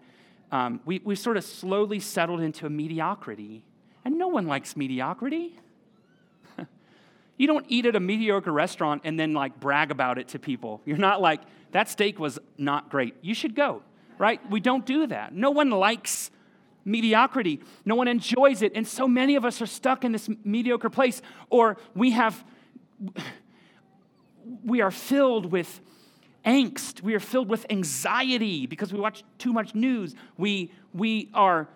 Um, 0.52 0.80
we, 0.86 1.02
we 1.04 1.16
sort 1.16 1.38
of 1.38 1.44
slowly 1.44 2.00
settled 2.00 2.42
into 2.42 2.66
a 2.66 2.70
mediocrity. 2.70 3.64
And 4.04 4.18
no 4.18 4.28
one 4.28 4.48
likes 4.48 4.76
mediocrity. 4.76 5.60
you 7.38 7.48
don't 7.48 7.66
eat 7.70 7.86
at 7.86 7.96
a 7.96 8.00
mediocre 8.00 8.52
restaurant 8.52 9.02
and 9.04 9.20
then 9.20 9.34
like 9.34 9.60
brag 9.60 9.92
about 9.92 10.18
it 10.18 10.30
to 10.30 10.40
people. 10.40 10.82
You're 10.86 10.98
not 10.98 11.22
like, 11.22 11.42
that 11.72 11.90
steak 11.90 12.20
was 12.20 12.40
not 12.58 12.90
great. 12.90 13.16
You 13.22 13.34
should 13.34 13.56
go, 13.56 13.82
right? 14.18 14.40
We 14.50 14.60
don't 14.60 14.86
do 14.86 15.08
that. 15.08 15.34
No 15.34 15.52
one 15.52 15.72
likes 15.72 16.32
mediocrity. 16.86 17.60
No 17.84 17.96
one 17.96 18.08
enjoys 18.08 18.62
it. 18.62 18.72
And 18.76 18.88
so 18.88 19.08
many 19.08 19.36
of 19.36 19.44
us 19.44 19.62
are 19.62 19.66
stuck 19.66 20.06
in 20.06 20.12
this 20.12 20.30
mediocre 20.44 20.90
place, 20.90 21.22
or 21.50 21.78
we 21.96 22.12
have, 22.12 22.46
we 24.64 24.82
are 24.82 24.92
filled 24.92 25.52
with 25.52 25.82
angst. 26.46 27.02
We 27.02 27.16
are 27.16 27.20
filled 27.20 27.50
with 27.50 27.66
anxiety 27.70 28.68
because 28.68 28.94
we 28.94 29.00
watch 29.00 29.24
too 29.40 29.52
much 29.52 29.74
news. 29.74 30.16
We, 30.38 30.72
we, 30.94 31.30
are, 31.34 31.68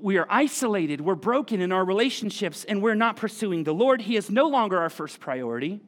we 0.00 0.16
are 0.16 0.26
isolated. 0.30 1.00
We're 1.00 1.16
broken 1.16 1.60
in 1.60 1.72
our 1.72 1.84
relationships 1.84 2.64
and 2.64 2.80
we're 2.80 2.94
not 2.94 3.16
pursuing 3.16 3.64
the 3.64 3.74
Lord. 3.74 4.02
He 4.02 4.16
is 4.16 4.30
no 4.30 4.46
longer 4.48 4.78
our 4.78 4.90
first 4.90 5.18
priority. 5.18 5.80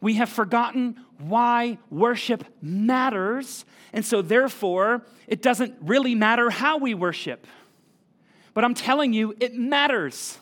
We 0.00 0.14
have 0.14 0.28
forgotten 0.28 0.96
why 1.18 1.78
worship 1.90 2.44
matters. 2.62 3.64
And 3.92 4.04
so, 4.04 4.22
therefore, 4.22 5.04
it 5.26 5.42
doesn't 5.42 5.74
really 5.80 6.14
matter 6.14 6.50
how 6.50 6.78
we 6.78 6.94
worship. 6.94 7.46
But 8.54 8.64
I'm 8.64 8.74
telling 8.74 9.12
you, 9.12 9.34
it 9.40 9.54
matters. 9.54 10.38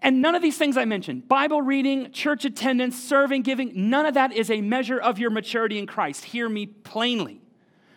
And 0.00 0.22
none 0.22 0.34
of 0.34 0.42
these 0.42 0.56
things 0.56 0.76
I 0.76 0.84
mentioned 0.84 1.28
Bible 1.28 1.60
reading, 1.60 2.12
church 2.12 2.44
attendance, 2.44 2.96
serving, 3.02 3.42
giving 3.42 3.72
none 3.90 4.06
of 4.06 4.14
that 4.14 4.32
is 4.32 4.50
a 4.50 4.60
measure 4.60 4.98
of 4.98 5.18
your 5.18 5.30
maturity 5.30 5.78
in 5.78 5.86
Christ. 5.86 6.26
Hear 6.26 6.48
me 6.48 6.66
plainly. 6.66 7.40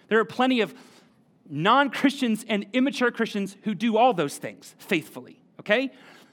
There 0.08 0.20
are 0.20 0.26
plenty 0.26 0.62
of 0.62 0.74
non 1.50 1.90
Christians 1.90 2.44
and 2.48 2.66
immature 2.74 3.12
Christians 3.12 3.56
who 3.64 3.76
do 3.76 3.98
all 3.98 4.14
those 4.14 4.38
things 4.38 4.76
faithfully, 4.80 5.40
okay? 5.60 5.92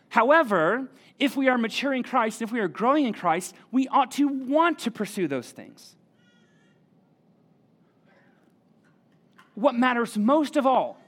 However, 0.08 0.88
if 1.18 1.36
we 1.36 1.48
are 1.48 1.58
maturing 1.58 2.02
Christ, 2.02 2.42
if 2.42 2.52
we 2.52 2.60
are 2.60 2.68
growing 2.68 3.06
in 3.06 3.12
Christ, 3.12 3.54
we 3.72 3.88
ought 3.88 4.12
to 4.12 4.28
want 4.28 4.80
to 4.80 4.90
pursue 4.90 5.26
those 5.26 5.50
things. 5.50 5.96
What 9.54 9.74
matters 9.74 10.16
most 10.16 10.56
of 10.56 10.66
all, 10.66 11.00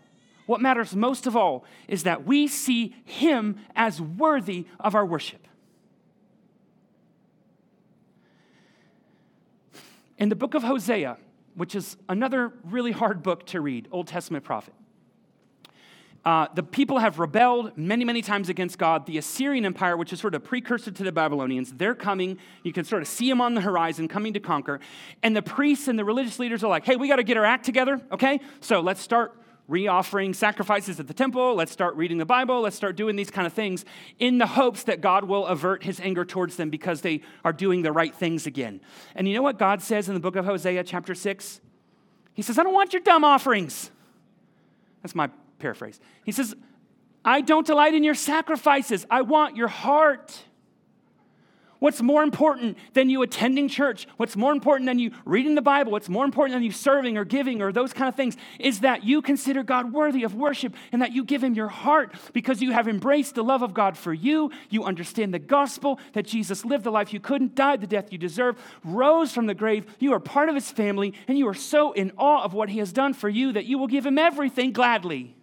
what 0.47 0.61
matters 0.61 0.97
most 0.97 1.29
of 1.29 1.37
all 1.37 1.65
is 1.87 2.03
that 2.03 2.27
we 2.27 2.49
see 2.49 2.97
Him 3.05 3.61
as 3.77 4.01
worthy 4.01 4.67
of 4.81 4.97
our 4.97 5.07
worship. 5.07 5.47
In 10.19 10.29
the 10.29 10.35
book 10.35 10.55
of 10.55 10.65
Hosea, 10.65 11.19
which 11.55 11.77
is 11.77 11.97
another 12.09 12.53
really 12.65 12.93
hard 12.93 13.23
book 13.23 13.47
to 13.47 13.61
read, 13.61 13.87
Old 13.93 14.09
Testament 14.09 14.45
prophet, 14.45 14.75
uh, 16.25 16.49
the 16.55 16.63
people 16.63 16.99
have 16.99 17.19
rebelled 17.19 17.77
many, 17.79 18.05
many 18.05 18.21
times 18.21 18.51
against 18.51 18.79
God. 18.79 19.07
The 19.07 19.17
Assyrian 19.17 19.65
Empire, 19.65 19.97
which 19.97 20.13
is 20.13 20.21
sort 20.21 20.35
of 20.35 20.45
precursor 20.45 20.91
to 20.91 21.03
the 21.03 21.13
Babylonians, 21.13 21.73
they're 21.73 21.95
coming. 21.95 22.39
You 22.63 22.73
can 22.73 22.85
sort 22.85 23.01
of 23.01 23.09
see 23.09 23.29
them 23.29 23.41
on 23.41 23.55
the 23.55 23.63
horizon 23.63 24.07
coming 24.07 24.35
to 24.35 24.41
conquer. 24.41 24.81
And 25.23 25.35
the 25.35 25.43
priests 25.43 25.89
and 25.89 25.99
the 25.99 26.05
religious 26.05 26.39
leaders 26.39 26.63
are 26.63 26.69
like, 26.69 26.85
hey, 26.85 26.97
we 26.97 27.09
got 27.09 27.17
to 27.17 27.23
get 27.23 27.39
our 27.39 27.45
act 27.45 27.65
together, 27.65 28.01
okay? 28.13 28.41
So 28.61 28.81
let's 28.81 29.01
start 29.01 29.35
re-offering 29.67 30.35
sacrifices 30.35 31.01
at 31.01 31.07
the 31.07 31.15
temple. 31.15 31.55
Let's 31.55 31.73
start 31.73 31.95
reading 31.95 32.19
the 32.19 32.27
Bible. 32.27 32.61
Let's 32.61 32.77
start 32.77 32.97
doing 32.97 33.17
these 33.17 33.31
kind 33.31 33.47
of 33.47 33.53
things 33.53 33.85
in 34.19 34.39
the 34.39 34.47
hopes 34.47 34.83
that 34.83 35.01
God 35.01 35.25
will 35.25 35.47
avert 35.47 35.85
his 35.85 36.01
anger 36.01 36.25
towards 36.25 36.57
them 36.57 36.71
because 36.71 37.01
they 37.01 37.23
are 37.45 37.53
doing 37.53 37.83
the 37.83 37.93
right 37.93 38.15
things 38.15 38.47
again. 38.47 38.81
And 39.15 39.29
you 39.29 39.35
know 39.35 39.43
what 39.43 39.59
God 39.59 39.81
says 39.81 40.09
in 40.09 40.15
the 40.15 40.21
book 40.21 40.37
of 40.37 40.45
Hosea, 40.45 40.85
chapter 40.85 41.15
6? 41.15 41.61
He 42.35 42.43
says, 42.43 42.59
I 42.59 42.65
don't 42.65 42.75
want 42.75 42.93
your 42.93 43.01
dumb 43.01 43.23
offerings. 43.25 43.91
That's 45.03 45.15
my 45.15 45.31
paraphrase. 45.61 46.01
He 46.25 46.33
says, 46.33 46.55
I 47.25 47.41
don't 47.41 47.67
delight 47.67 47.95
in 47.95 48.03
your 48.03 48.15
sacrifices. 48.15 49.07
I 49.11 49.23
want 49.23 49.57
your 49.57 49.69
heart. 49.69 50.45
What's 51.81 52.03
more 52.03 52.23
important 52.23 52.77
than 52.93 53.09
you 53.09 53.23
attending 53.23 53.67
church? 53.67 54.07
What's 54.19 54.37
more 54.37 54.53
important 54.53 54.87
than 54.87 54.99
you 54.99 55.13
reading 55.25 55.55
the 55.55 55.63
Bible? 55.63 55.93
What's 55.93 56.11
more 56.11 56.27
important 56.27 56.55
than 56.55 56.63
you 56.63 56.73
serving 56.73 57.17
or 57.17 57.25
giving 57.25 57.63
or 57.63 57.73
those 57.73 57.95
kind 57.95 58.07
of 58.07 58.15
things 58.15 58.37
is 58.59 58.81
that 58.81 59.03
you 59.03 59.23
consider 59.23 59.63
God 59.63 59.91
worthy 59.91 60.23
of 60.23 60.35
worship 60.35 60.75
and 60.93 61.01
that 61.01 61.13
you 61.13 61.25
give 61.25 61.43
him 61.43 61.55
your 61.55 61.69
heart 61.69 62.15
because 62.35 62.61
you 62.61 62.73
have 62.73 62.87
embraced 62.87 63.35
the 63.35 63.43
love 63.43 63.63
of 63.63 63.73
God 63.73 63.97
for 63.97 64.13
you. 64.13 64.51
You 64.69 64.85
understand 64.85 65.33
the 65.33 65.39
gospel 65.39 65.99
that 66.13 66.27
Jesus 66.27 66.67
lived 66.67 66.85
the 66.85 66.93
life 66.93 67.15
you 67.15 67.21
couldn't, 67.21 67.55
died 67.55 67.81
the 67.81 67.87
death 67.87 68.13
you 68.13 68.19
deserve, 68.19 68.59
rose 68.85 69.33
from 69.33 69.47
the 69.47 69.55
grave. 69.55 69.87
You 69.99 70.13
are 70.13 70.21
part 70.21 70.51
of 70.51 70.55
his 70.55 70.71
family 70.71 71.15
and 71.29 71.39
you 71.39 71.49
are 71.49 71.55
so 71.55 71.93
in 71.93 72.13
awe 72.19 72.45
of 72.45 72.53
what 72.53 72.69
he 72.69 72.79
has 72.81 72.93
done 72.93 73.15
for 73.15 73.31
you 73.31 73.53
that 73.53 73.65
you 73.65 73.79
will 73.79 73.89
give 73.89 74.05
him 74.05 74.19
everything 74.19 74.73
gladly. 74.73 75.35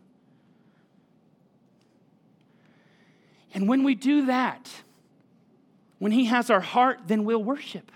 And 3.58 3.68
when 3.68 3.82
we 3.82 3.96
do 3.96 4.28
that, 4.28 4.70
when 5.98 6.12
He 6.12 6.26
has 6.26 6.52
our 6.52 6.60
heart, 6.60 7.00
then 7.08 7.26
we'll 7.26 7.44
worship. 7.44 7.92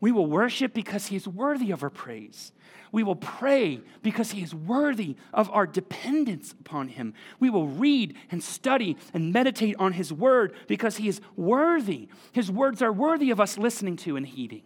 We 0.00 0.10
will 0.10 0.24
worship 0.24 0.72
because 0.72 1.08
He 1.08 1.16
is 1.16 1.28
worthy 1.28 1.72
of 1.72 1.82
our 1.82 1.90
praise. 1.90 2.52
We 2.90 3.02
will 3.02 3.16
pray 3.16 3.82
because 4.02 4.30
He 4.30 4.42
is 4.42 4.54
worthy 4.54 5.14
of 5.34 5.50
our 5.50 5.66
dependence 5.66 6.52
upon 6.52 6.88
Him. 6.88 7.12
We 7.38 7.50
will 7.50 7.68
read 7.68 8.16
and 8.30 8.42
study 8.42 8.96
and 9.12 9.30
meditate 9.30 9.76
on 9.78 9.92
His 9.92 10.10
Word 10.10 10.54
because 10.66 10.96
He 10.96 11.06
is 11.06 11.20
worthy. 11.36 12.08
His 12.32 12.50
words 12.50 12.80
are 12.80 12.92
worthy 12.94 13.30
of 13.30 13.40
us 13.40 13.58
listening 13.58 13.96
to 13.96 14.16
and 14.16 14.26
heeding. 14.26 14.62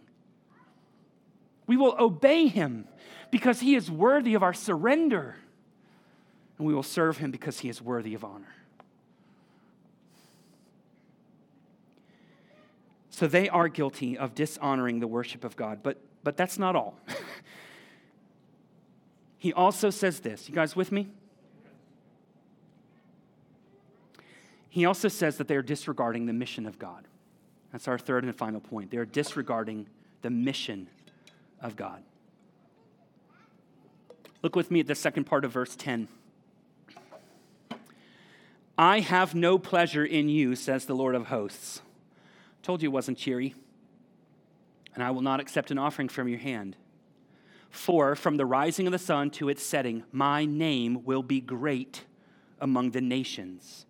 We 1.67 1.75
will 1.75 1.97
obey 1.99 2.47
Him 2.47 2.87
because 3.29 3.59
He 3.59 3.75
is 3.75 3.91
worthy 3.91 4.35
of 4.35 4.41
our 4.41 4.53
surrender 4.53 5.35
and 6.59 6.67
we 6.67 6.75
will 6.75 6.83
serve 6.83 7.17
him 7.17 7.31
because 7.31 7.61
he 7.61 7.69
is 7.69 7.81
worthy 7.81 8.13
of 8.13 8.23
honor. 8.23 8.53
So 13.09 13.27
they 13.27 13.49
are 13.49 13.67
guilty 13.67 14.17
of 14.17 14.35
dishonoring 14.35 14.99
the 14.99 15.07
worship 15.07 15.43
of 15.43 15.55
God, 15.55 15.79
but, 15.81 15.97
but 16.23 16.37
that's 16.37 16.59
not 16.59 16.75
all. 16.75 16.99
he 19.37 19.51
also 19.51 19.89
says 19.89 20.19
this. 20.19 20.47
You 20.47 20.55
guys 20.55 20.75
with 20.75 20.91
me? 20.91 21.09
He 24.69 24.85
also 24.85 25.07
says 25.07 25.37
that 25.37 25.47
they 25.47 25.55
are 25.55 25.61
disregarding 25.61 26.27
the 26.27 26.33
mission 26.33 26.65
of 26.65 26.77
God. 26.77 27.07
That's 27.71 27.87
our 27.87 27.97
third 27.97 28.23
and 28.23 28.35
final 28.35 28.59
point. 28.59 28.91
They 28.91 28.97
are 28.97 29.05
disregarding 29.05 29.87
the 30.21 30.29
mission 30.29 30.87
of 31.61 31.75
God. 31.75 32.03
Look 34.41 34.55
with 34.55 34.71
me 34.71 34.79
at 34.79 34.87
the 34.87 34.95
second 34.95 35.25
part 35.25 35.43
of 35.43 35.51
verse 35.51 35.75
10. 35.75 36.07
I 38.79 39.01
have 39.01 39.35
no 39.35 39.57
pleasure 39.57 40.05
in 40.05 40.29
you, 40.29 40.55
says 40.55 40.85
the 40.85 40.95
Lord 40.95 41.13
of 41.13 41.27
hosts. 41.27 41.81
Told 42.63 42.81
you 42.81 42.87
it 42.87 42.93
wasn't 42.93 43.17
cheery. 43.17 43.53
And 44.95 45.03
I 45.03 45.11
will 45.11 45.21
not 45.21 45.41
accept 45.41 45.69
an 45.69 45.77
offering 45.77 46.07
from 46.07 46.29
your 46.29 46.39
hand. 46.39 46.77
For 47.69 48.15
from 48.15 48.37
the 48.37 48.45
rising 48.45 48.87
of 48.87 48.93
the 48.93 48.97
sun 48.97 49.31
to 49.31 49.49
its 49.49 49.61
setting, 49.61 50.05
my 50.13 50.45
name 50.45 51.03
will 51.03 51.23
be 51.23 51.41
great 51.41 52.05
among 52.61 52.91
the 52.91 53.01
nations. 53.01 53.85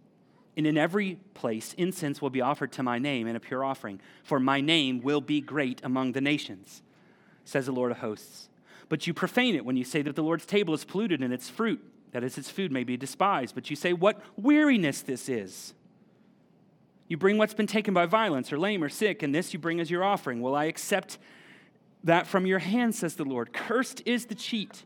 And 0.58 0.66
in 0.66 0.76
every 0.76 1.20
place, 1.36 1.76
incense 1.78 2.20
will 2.20 2.32
be 2.32 2.42
offered 2.42 2.72
to 2.72 2.82
my 2.82 2.98
name 2.98 3.28
in 3.28 3.36
a 3.36 3.40
pure 3.40 3.64
offering. 3.64 4.02
For 4.24 4.40
my 4.40 4.60
name 4.60 5.02
will 5.04 5.22
be 5.22 5.40
great 5.40 5.82
among 5.84 6.14
the 6.14 6.22
nations, 6.22 6.82
says 7.46 7.68
the 7.68 7.72
Lord 7.72 7.92
of 7.92 8.00
hosts. 8.00 8.50
But 8.90 9.06
you 9.06 9.14
profane 9.14 9.54
it 9.54 9.66
when 9.66 9.78
you 9.78 9.84
say 9.84 10.02
that 10.02 10.16
the 10.16 10.24
Lord's 10.24 10.48
table 10.48 10.74
is 10.74 10.84
polluted 10.84 11.22
and 11.22 11.32
its 11.32 11.48
fruit 11.48 11.80
that 12.12 12.24
is, 12.24 12.38
its 12.38 12.50
food 12.50 12.72
may 12.72 12.84
be 12.84 12.98
despised. 12.98 13.56
But 13.56 13.70
you 13.70 13.76
say, 13.76 13.94
What 13.94 14.22
weariness 14.38 15.02
this 15.02 15.30
is! 15.30 15.74
You 17.08 17.18
bring 17.18 17.38
what's 17.38 17.56
been 17.56 17.68
taken 17.68 17.94
by 17.94 18.06
violence, 18.06 18.54
or 18.54 18.60
lame, 18.60 18.84
or 18.84 18.90
sick, 18.90 19.24
and 19.24 19.34
this 19.34 19.52
you 19.52 19.60
bring 19.60 19.80
as 19.80 19.90
your 19.90 20.04
offering. 20.04 20.42
Will 20.42 20.56
I 20.56 20.66
accept 20.66 21.18
that 22.04 22.28
from 22.28 22.46
your 22.46 22.60
hand, 22.60 22.94
says 22.94 23.16
the 23.16 23.26
Lord? 23.26 23.52
Cursed 23.52 24.04
is 24.06 24.28
the 24.28 24.36
cheat 24.36 24.84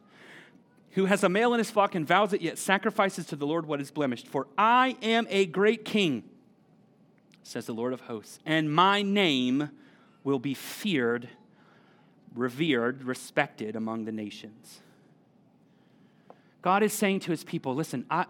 who 0.91 1.05
has 1.05 1.23
a 1.23 1.29
male 1.29 1.53
in 1.53 1.57
his 1.57 1.71
flock 1.71 1.95
and 1.95 2.07
vows 2.07 2.33
it, 2.33 2.41
yet 2.41 2.57
sacrifices 2.57 3.25
to 3.27 3.35
the 3.35 3.47
Lord 3.47 3.65
what 3.65 3.81
is 3.81 3.91
blemished. 3.91 4.27
For 4.27 4.47
I 4.57 4.95
am 5.01 5.27
a 5.29 5.45
great 5.45 5.85
king, 5.85 6.23
says 7.41 7.65
the 7.65 7.73
Lord 7.73 7.93
of 7.93 8.01
hosts, 8.01 8.39
and 8.45 8.73
my 8.73 9.01
name 9.01 9.69
will 10.23 10.39
be 10.39 10.53
feared, 10.53 11.29
revered, 12.33 13.03
respected 13.03 13.75
among 13.75 14.05
the 14.05 14.11
nations. 14.11 14.81
God 16.63 16.81
is 16.81 16.93
saying 16.93 17.19
to 17.19 17.31
his 17.31 17.43
people, 17.43 17.75
listen, 17.75 18.05
I, 18.09 18.25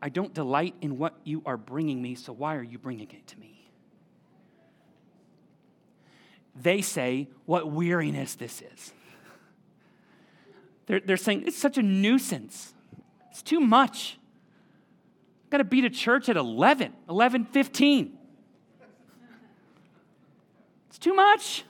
I 0.00 0.08
don't 0.08 0.32
delight 0.32 0.74
in 0.80 0.98
what 0.98 1.14
you 1.24 1.42
are 1.44 1.56
bringing 1.56 2.00
me, 2.00 2.14
so 2.14 2.32
why 2.32 2.54
are 2.54 2.62
you 2.62 2.78
bringing 2.78 3.10
it 3.10 3.26
to 3.26 3.38
me? 3.38 3.68
They 6.54 6.80
say, 6.80 7.28
what 7.44 7.70
weariness 7.70 8.36
this 8.36 8.62
is. 8.62 8.92
They're, 10.86 11.00
they're 11.00 11.16
saying, 11.16 11.44
it's 11.46 11.58
such 11.58 11.76
a 11.76 11.82
nuisance. 11.82 12.72
It's 13.30 13.42
too 13.42 13.60
much. 13.60 14.16
I've 15.44 15.50
got 15.50 15.58
to 15.58 15.64
be 15.64 15.80
to 15.80 15.90
church 15.90 16.28
at 16.28 16.36
11, 16.36 16.92
11, 17.08 17.46
15. 17.46 18.18
It's 20.88 20.98
too 20.98 21.14
much. 21.14 21.64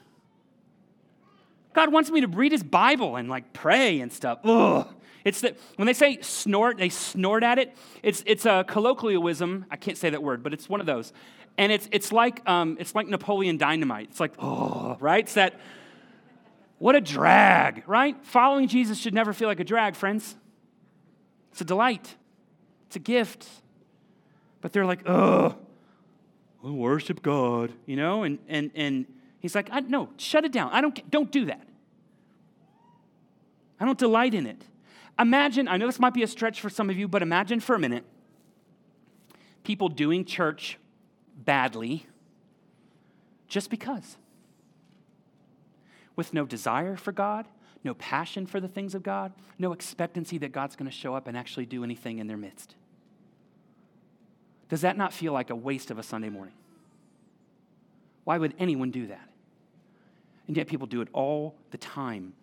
God 1.72 1.90
wants 1.90 2.10
me 2.10 2.20
to 2.20 2.26
read 2.26 2.52
his 2.52 2.62
Bible 2.62 3.16
and 3.16 3.30
like 3.30 3.54
pray 3.54 4.00
and 4.00 4.12
stuff. 4.12 4.40
Ugh. 4.44 4.86
It's 5.24 5.40
that 5.42 5.56
when 5.76 5.86
they 5.86 5.92
say 5.92 6.20
snort, 6.20 6.78
they 6.78 6.88
snort 6.88 7.42
at 7.42 7.58
it. 7.58 7.76
It's, 8.02 8.22
it's 8.26 8.46
a 8.46 8.64
colloquialism. 8.66 9.66
I 9.70 9.76
can't 9.76 9.96
say 9.96 10.10
that 10.10 10.22
word, 10.22 10.42
but 10.42 10.52
it's 10.52 10.68
one 10.68 10.80
of 10.80 10.86
those. 10.86 11.12
And 11.58 11.70
it's, 11.70 11.88
it's, 11.92 12.12
like, 12.12 12.48
um, 12.48 12.76
it's 12.80 12.94
like 12.94 13.08
Napoleon 13.08 13.58
Dynamite. 13.58 14.08
It's 14.10 14.20
like, 14.20 14.32
oh, 14.38 14.96
right? 15.00 15.24
It's 15.24 15.34
that, 15.34 15.60
what 16.78 16.96
a 16.96 17.00
drag, 17.00 17.84
right? 17.86 18.16
Following 18.24 18.68
Jesus 18.68 18.98
should 18.98 19.14
never 19.14 19.32
feel 19.32 19.48
like 19.48 19.60
a 19.60 19.64
drag, 19.64 19.94
friends. 19.94 20.34
It's 21.52 21.60
a 21.60 21.64
delight, 21.64 22.16
it's 22.86 22.96
a 22.96 23.00
gift. 23.00 23.46
But 24.62 24.72
they're 24.72 24.86
like, 24.86 25.08
oh, 25.08 25.56
we'll 26.62 26.74
worship 26.74 27.20
God, 27.20 27.72
you 27.84 27.96
know? 27.96 28.22
And, 28.22 28.38
and, 28.48 28.70
and 28.74 29.06
he's 29.40 29.54
like, 29.54 29.70
no, 29.88 30.08
shut 30.16 30.44
it 30.44 30.52
down. 30.52 30.70
I 30.72 30.80
don't, 30.80 31.10
don't 31.10 31.30
do 31.30 31.46
that. 31.46 31.66
I 33.78 33.84
don't 33.84 33.98
delight 33.98 34.34
in 34.34 34.46
it. 34.46 34.62
Imagine, 35.18 35.68
I 35.68 35.76
know 35.76 35.86
this 35.86 36.00
might 36.00 36.14
be 36.14 36.22
a 36.22 36.26
stretch 36.26 36.60
for 36.60 36.70
some 36.70 36.90
of 36.90 36.96
you, 36.96 37.06
but 37.06 37.22
imagine 37.22 37.60
for 37.60 37.74
a 37.74 37.78
minute 37.78 38.04
people 39.64 39.88
doing 39.88 40.24
church 40.24 40.78
badly 41.36 42.06
just 43.48 43.70
because. 43.70 44.16
With 46.16 46.34
no 46.34 46.44
desire 46.44 46.96
for 46.96 47.12
God, 47.12 47.46
no 47.84 47.94
passion 47.94 48.46
for 48.46 48.60
the 48.60 48.68
things 48.68 48.94
of 48.94 49.02
God, 49.02 49.32
no 49.58 49.72
expectancy 49.72 50.38
that 50.38 50.52
God's 50.52 50.76
going 50.76 50.90
to 50.90 50.96
show 50.96 51.14
up 51.14 51.26
and 51.26 51.36
actually 51.36 51.66
do 51.66 51.84
anything 51.84 52.18
in 52.18 52.26
their 52.26 52.36
midst. 52.36 52.74
Does 54.68 54.80
that 54.82 54.96
not 54.96 55.12
feel 55.12 55.32
like 55.32 55.50
a 55.50 55.56
waste 55.56 55.90
of 55.90 55.98
a 55.98 56.02
Sunday 56.02 56.28
morning? 56.28 56.54
Why 58.24 58.38
would 58.38 58.54
anyone 58.58 58.90
do 58.90 59.06
that? 59.08 59.28
And 60.46 60.56
yet 60.56 60.66
people 60.66 60.86
do 60.86 61.00
it 61.00 61.08
all 61.12 61.54
the 61.70 61.78
time. 61.78 62.34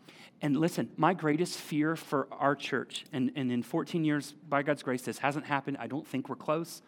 And 0.41 0.57
listen, 0.57 0.89
my 0.95 1.13
greatest 1.13 1.57
fear 1.57 1.95
for 1.95 2.27
our 2.31 2.55
church, 2.55 3.05
and, 3.11 3.31
and 3.35 3.51
in 3.51 3.61
14 3.61 4.05
years, 4.05 4.33
by 4.47 4.63
God's 4.63 4.83
grace, 4.83 5.01
this 5.01 5.19
hasn't 5.19 5.45
happened. 5.45 5.77
I 5.79 5.87
don't 5.87 6.07
think 6.07 6.29
we're 6.29 6.37
close, 6.37 6.81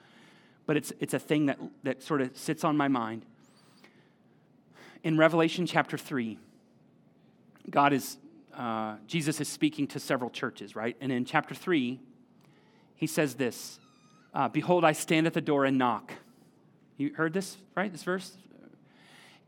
but 0.66 0.78
it's, 0.78 0.94
it's 1.00 1.14
a 1.14 1.20
thing 1.20 1.48
that, 1.48 1.60
that 1.84 2.02
sort 2.02 2.22
of 2.22 2.36
sits 2.38 2.64
on 2.64 2.78
my 2.78 2.88
mind. 2.88 3.26
In 5.04 5.18
Revelation 5.18 5.66
chapter 5.66 5.98
3, 5.98 6.38
God 7.70 7.92
is, 7.92 8.18
uh, 8.56 8.96
Jesus 9.06 9.42
is 9.42 9.50
speaking 9.50 9.86
to 9.88 10.00
several 10.00 10.30
churches, 10.30 10.76
right? 10.76 10.96
And 11.02 11.12
in 11.12 11.26
chapter 11.26 11.54
3, 11.54 12.00
he 12.96 13.08
says 13.08 13.36
this 13.36 13.80
uh, 14.34 14.48
Behold, 14.48 14.86
I 14.86 14.94
stand 14.94 15.28
at 15.28 15.34
the 15.34 15.42
door 15.42 15.66
and 15.66 15.78
knock. 15.78 16.14
You 16.98 17.14
heard 17.16 17.34
this, 17.34 17.58
right? 17.76 17.92
This 17.92 18.04
verse? 18.04 18.38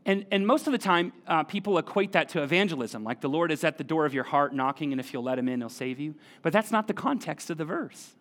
And, 0.06 0.26
and 0.30 0.46
most 0.46 0.66
of 0.66 0.72
the 0.72 0.78
time, 0.78 1.12
uh, 1.26 1.44
people 1.44 1.78
equate 1.78 2.12
that 2.12 2.28
to 2.30 2.42
evangelism, 2.42 3.04
like 3.04 3.22
the 3.22 3.28
Lord 3.28 3.50
is 3.50 3.64
at 3.64 3.78
the 3.78 3.84
door 3.84 4.04
of 4.04 4.12
your 4.12 4.24
heart 4.24 4.54
knocking, 4.54 4.92
and 4.92 5.00
if 5.00 5.12
you'll 5.12 5.22
let 5.22 5.38
him 5.38 5.48
in, 5.48 5.60
he'll 5.60 5.70
save 5.70 5.98
you. 5.98 6.14
But 6.42 6.52
that's 6.52 6.70
not 6.70 6.88
the 6.88 6.94
context 6.94 7.48
of 7.48 7.56
the 7.56 7.64
verse. 7.64 8.14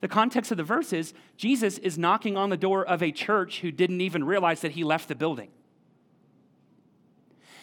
The 0.00 0.08
context 0.08 0.50
of 0.50 0.56
the 0.56 0.64
verse 0.64 0.92
is 0.92 1.12
Jesus 1.36 1.78
is 1.78 1.98
knocking 1.98 2.36
on 2.36 2.48
the 2.48 2.56
door 2.56 2.86
of 2.86 3.02
a 3.02 3.12
church 3.12 3.60
who 3.60 3.70
didn't 3.70 4.00
even 4.00 4.24
realize 4.24 4.60
that 4.62 4.72
he 4.72 4.84
left 4.84 5.08
the 5.08 5.14
building. 5.14 5.48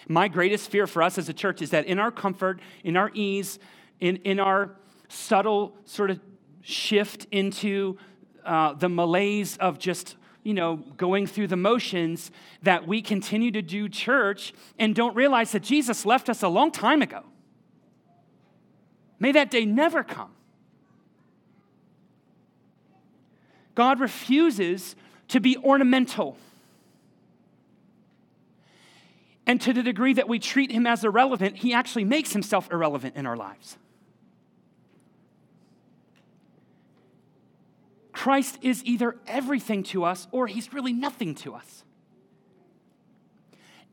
My 0.07 0.27
greatest 0.27 0.69
fear 0.69 0.85
for 0.85 1.01
us 1.01 1.17
as 1.17 1.29
a 1.29 1.33
church 1.33 1.61
is 1.61 1.69
that 1.71 1.85
in 1.85 1.97
our 1.97 2.11
comfort, 2.11 2.59
in 2.83 2.97
our 2.97 3.09
ease, 3.13 3.57
in, 3.99 4.17
in 4.17 4.39
our 4.39 4.75
subtle 5.07 5.75
sort 5.85 6.11
of 6.11 6.19
shift 6.61 7.25
into 7.31 7.97
uh, 8.45 8.73
the 8.73 8.89
malaise 8.89 9.57
of 9.57 9.79
just 9.79 10.17
you 10.43 10.53
know, 10.53 10.75
going 10.97 11.25
through 11.25 11.47
the 11.47 11.57
motions, 11.57 12.31
that 12.61 12.87
we 12.87 13.01
continue 13.01 13.51
to 13.51 13.61
do 13.61 13.87
church 13.87 14.53
and 14.77 14.93
don't 14.93 15.15
realize 15.15 15.53
that 15.53 15.63
Jesus 15.63 16.05
left 16.05 16.29
us 16.29 16.43
a 16.43 16.47
long 16.47 16.71
time 16.71 17.01
ago. 17.01 17.23
May 19.19 19.31
that 19.31 19.49
day 19.49 19.65
never 19.65 20.03
come. 20.03 20.31
God 23.75 23.99
refuses 23.99 24.95
to 25.29 25.39
be 25.39 25.57
ornamental. 25.57 26.37
And 29.45 29.59
to 29.61 29.73
the 29.73 29.83
degree 29.83 30.13
that 30.13 30.27
we 30.27 30.39
treat 30.39 30.71
him 30.71 30.85
as 30.85 31.03
irrelevant, 31.03 31.57
he 31.57 31.73
actually 31.73 32.03
makes 32.03 32.33
himself 32.33 32.71
irrelevant 32.71 33.15
in 33.15 33.25
our 33.25 33.35
lives. 33.35 33.77
Christ 38.23 38.57
is 38.61 38.81
either 38.85 39.17
everything 39.27 39.83
to 39.83 40.05
us 40.05 40.29
or 40.31 40.47
he's 40.47 40.71
really 40.71 40.93
nothing 40.93 41.35
to 41.35 41.53
us. 41.55 41.83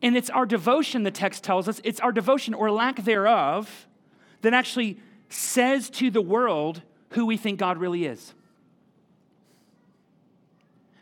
And 0.02 0.16
it's 0.16 0.30
our 0.30 0.46
devotion, 0.46 1.02
the 1.02 1.10
text 1.10 1.42
tells 1.42 1.66
us, 1.66 1.80
it's 1.82 1.98
our 1.98 2.12
devotion 2.12 2.54
or 2.54 2.70
lack 2.70 3.02
thereof 3.02 3.88
that 4.42 4.54
actually 4.54 5.00
says 5.30 5.90
to 5.90 6.12
the 6.12 6.20
world 6.20 6.82
who 7.14 7.26
we 7.26 7.36
think 7.36 7.58
God 7.58 7.78
really 7.78 8.06
is. 8.06 8.32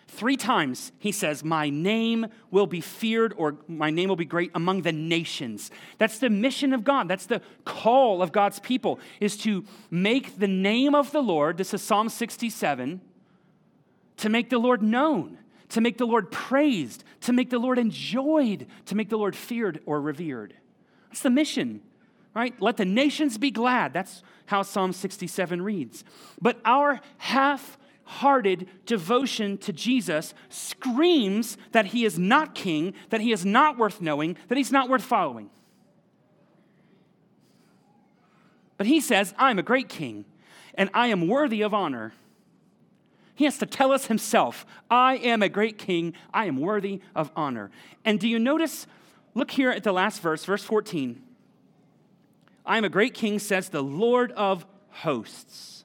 Three 0.07 0.39
times 0.39 0.93
he 0.99 1.13
says, 1.13 1.45
My 1.45 1.69
name 1.69 2.29
will 2.51 2.67
be 2.67 2.81
feared 2.81 3.35
or 3.37 3.59
my 3.69 3.91
name 3.91 4.09
will 4.09 4.17
be 4.17 4.25
great 4.25 4.53
among 4.55 4.81
the 4.83 4.93
nations. 4.93 5.71
That's 5.99 6.19
the 6.19 6.31
mission 6.31 6.73
of 6.73 6.83
God. 6.83 7.09
That's 7.09 7.27
the 7.27 7.43
call 7.67 8.23
of 8.23 8.33
God's 8.33 8.59
people, 8.59 8.99
is 9.21 9.37
to 9.43 9.67
make 9.91 10.39
the 10.39 10.49
name 10.49 10.95
of 10.95 11.13
the 11.13 11.21
Lord, 11.21 11.59
this 11.59 11.75
is 11.75 11.83
Psalm 11.83 12.09
67, 12.09 13.03
to 14.19 14.29
make 14.29 14.51
the 14.51 14.59
Lord 14.59 14.83
known, 14.83 15.39
to 15.71 15.81
make 15.81 15.99
the 15.99 16.07
Lord 16.07 16.31
praised, 16.31 17.05
to 17.23 17.33
make 17.33 17.51
the 17.51 17.59
Lord 17.59 17.79
enjoyed, 17.79 18.67
to 18.87 18.95
make 18.95 19.09
the 19.09 19.19
Lord 19.19 19.35
feared 19.35 19.81
or 19.87 20.01
revered. 20.01 20.55
That's 21.09 21.23
the 21.23 21.31
mission, 21.31 21.81
right? 22.35 22.55
Let 22.61 22.77
the 22.77 22.85
nations 22.85 23.39
be 23.39 23.51
glad. 23.51 23.93
That's 23.93 24.23
how 24.47 24.63
Psalm 24.63 24.93
67 24.93 25.63
reads. 25.63 26.05
But 26.41 26.59
our 26.65 27.01
half 27.19 27.79
hearted 28.05 28.67
devotion 28.87 29.59
to 29.59 29.73
Jesus 29.73 30.33
screams 30.49 31.59
that 31.73 31.87
he 31.87 32.05
is 32.05 32.19
not 32.19 32.55
king, 32.55 32.95
that 33.11 33.21
he 33.21 33.33
is 33.33 33.45
not 33.45 33.77
worth 33.77 34.01
knowing, 34.01 34.37
that 34.49 34.57
he's 34.57 34.73
not 34.73 34.89
worth 34.89 35.03
following. 35.03 35.51
But 38.79 38.87
he 38.87 39.01
says, 39.01 39.35
I'm 39.37 39.59
a 39.59 39.63
great 39.63 39.89
king, 39.89 40.25
and 40.75 40.89
I 40.95 41.09
am 41.09 41.29
worthy 41.29 41.63
of 41.63 41.75
honor. 41.75 42.15
He 43.39 43.45
has 43.45 43.57
to 43.59 43.67
tell 43.67 43.93
us 43.93 44.07
himself, 44.07 44.67
I 44.91 45.17
am 45.17 45.43
a 45.43 45.49
great 45.49 45.79
king, 45.79 46.13
I 46.35 46.47
am 46.47 46.59
worthy 46.59 47.01
of 47.15 47.31
honor. 47.37 47.71
And 48.05 48.19
do 48.19 48.29
you 48.29 48.39
notice? 48.39 48.87
Look 49.35 49.53
here 49.53 49.71
at 49.71 49.85
the 49.85 49.93
last 49.93 50.21
verse, 50.21 50.45
verse 50.45 50.65
14. 50.65 51.23
I 52.67 52.77
am 52.77 52.85
a 52.85 52.89
great 52.89 53.15
king, 53.15 53.39
says 53.39 53.69
the 53.69 53.83
Lord 53.83 54.33
of 54.33 54.67
hosts 54.91 55.79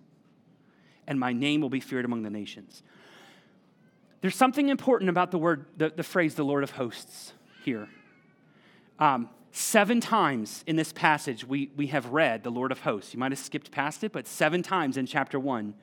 and 1.08 1.20
my 1.20 1.34
name 1.34 1.62
will 1.62 1.70
be 1.70 1.80
feared 1.80 2.06
among 2.06 2.24
the 2.24 2.30
nations. 2.30 2.84
There's 4.22 4.36
something 4.36 4.70
important 4.70 5.10
about 5.10 5.32
the 5.32 5.38
word, 5.38 5.66
the, 5.78 5.90
the 5.90 6.04
phrase, 6.04 6.36
the 6.36 6.46
Lord 6.46 6.64
of 6.64 6.72
hosts 6.72 7.34
here. 7.64 7.90
Um, 9.00 9.30
seven 9.52 10.00
times 10.00 10.64
in 10.66 10.76
this 10.76 10.94
passage, 10.94 11.46
we, 11.46 11.72
we 11.76 11.88
have 11.88 12.08
read 12.08 12.44
the 12.44 12.50
Lord 12.50 12.72
of 12.72 12.82
hosts. 12.82 13.14
You 13.14 13.20
might 13.20 13.32
have 13.32 13.40
skipped 13.40 13.72
past 13.72 14.04
it, 14.04 14.12
but 14.12 14.28
seven 14.28 14.64
times 14.64 14.98
in 14.98 15.06
chapter 15.06 15.40
one, 15.40 15.74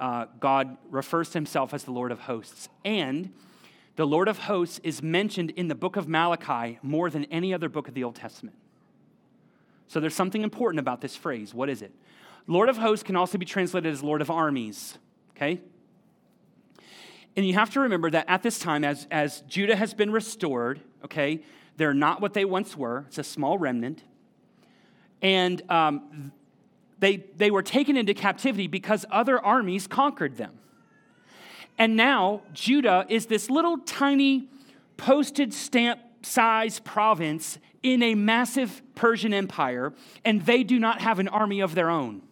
uh, 0.00 0.26
God 0.40 0.76
refers 0.90 1.30
to 1.30 1.34
himself 1.34 1.74
as 1.74 1.84
the 1.84 1.90
Lord 1.90 2.12
of 2.12 2.20
hosts. 2.20 2.68
And 2.84 3.32
the 3.96 4.06
Lord 4.06 4.28
of 4.28 4.38
hosts 4.38 4.80
is 4.84 5.02
mentioned 5.02 5.50
in 5.50 5.68
the 5.68 5.74
book 5.74 5.96
of 5.96 6.08
Malachi 6.08 6.78
more 6.82 7.10
than 7.10 7.24
any 7.26 7.52
other 7.52 7.68
book 7.68 7.88
of 7.88 7.94
the 7.94 8.04
Old 8.04 8.14
Testament. 8.14 8.56
So 9.88 10.00
there's 10.00 10.14
something 10.14 10.42
important 10.42 10.78
about 10.80 11.00
this 11.00 11.16
phrase. 11.16 11.54
What 11.54 11.68
is 11.68 11.82
it? 11.82 11.92
Lord 12.46 12.68
of 12.68 12.78
hosts 12.78 13.02
can 13.02 13.16
also 13.16 13.38
be 13.38 13.44
translated 13.44 13.92
as 13.92 14.02
Lord 14.02 14.20
of 14.20 14.30
armies, 14.30 14.96
okay? 15.36 15.60
And 17.36 17.46
you 17.46 17.54
have 17.54 17.70
to 17.70 17.80
remember 17.80 18.10
that 18.10 18.24
at 18.28 18.42
this 18.42 18.58
time, 18.58 18.84
as, 18.84 19.06
as 19.10 19.42
Judah 19.42 19.76
has 19.76 19.94
been 19.94 20.10
restored, 20.10 20.80
okay, 21.04 21.42
they're 21.76 21.94
not 21.94 22.20
what 22.20 22.34
they 22.34 22.44
once 22.44 22.76
were. 22.76 23.04
It's 23.08 23.18
a 23.18 23.24
small 23.24 23.58
remnant. 23.58 24.02
And 25.22 25.62
um, 25.70 26.32
they, 26.98 27.18
they 27.36 27.50
were 27.50 27.62
taken 27.62 27.96
into 27.96 28.14
captivity 28.14 28.66
because 28.66 29.06
other 29.10 29.38
armies 29.38 29.86
conquered 29.86 30.36
them. 30.36 30.58
And 31.78 31.96
now 31.96 32.42
Judah 32.52 33.06
is 33.08 33.26
this 33.26 33.48
little 33.48 33.78
tiny 33.78 34.48
postage 34.96 35.52
stamp 35.52 36.00
size 36.22 36.80
province 36.80 37.58
in 37.82 38.02
a 38.02 38.14
massive 38.14 38.82
Persian 38.94 39.32
empire, 39.32 39.92
and 40.24 40.44
they 40.44 40.64
do 40.64 40.78
not 40.78 41.00
have 41.00 41.20
an 41.20 41.28
army 41.28 41.60
of 41.60 41.74
their 41.74 41.88
own. 41.88 42.22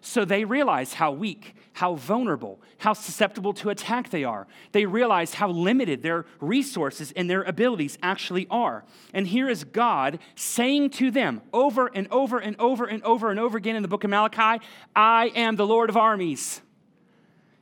So 0.00 0.24
they 0.24 0.44
realize 0.44 0.94
how 0.94 1.12
weak, 1.12 1.54
how 1.74 1.94
vulnerable, 1.94 2.60
how 2.78 2.94
susceptible 2.94 3.52
to 3.54 3.68
attack 3.68 4.10
they 4.10 4.24
are. 4.24 4.46
They 4.72 4.86
realize 4.86 5.34
how 5.34 5.50
limited 5.50 6.02
their 6.02 6.24
resources 6.40 7.12
and 7.12 7.28
their 7.28 7.42
abilities 7.42 7.98
actually 8.02 8.46
are. 8.50 8.84
And 9.12 9.26
here 9.26 9.48
is 9.48 9.64
God 9.64 10.18
saying 10.34 10.90
to 10.90 11.10
them 11.10 11.42
over 11.52 11.88
and 11.88 12.08
over 12.10 12.38
and 12.38 12.58
over 12.58 12.86
and 12.86 13.02
over 13.02 13.30
and 13.30 13.38
over 13.38 13.58
again 13.58 13.76
in 13.76 13.82
the 13.82 13.88
book 13.88 14.04
of 14.04 14.10
Malachi 14.10 14.64
I 14.96 15.32
am 15.34 15.56
the 15.56 15.66
Lord 15.66 15.90
of 15.90 15.96
armies. 15.96 16.62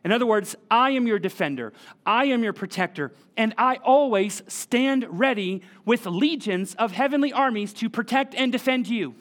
In 0.04 0.12
other 0.12 0.26
words, 0.26 0.54
I 0.70 0.90
am 0.92 1.06
your 1.06 1.18
defender, 1.18 1.72
I 2.06 2.26
am 2.26 2.44
your 2.44 2.52
protector, 2.52 3.12
and 3.36 3.52
I 3.58 3.76
always 3.84 4.42
stand 4.46 5.04
ready 5.10 5.60
with 5.84 6.06
legions 6.06 6.74
of 6.76 6.92
heavenly 6.92 7.32
armies 7.32 7.72
to 7.74 7.90
protect 7.90 8.34
and 8.34 8.52
defend 8.52 8.86
you. 8.86 9.16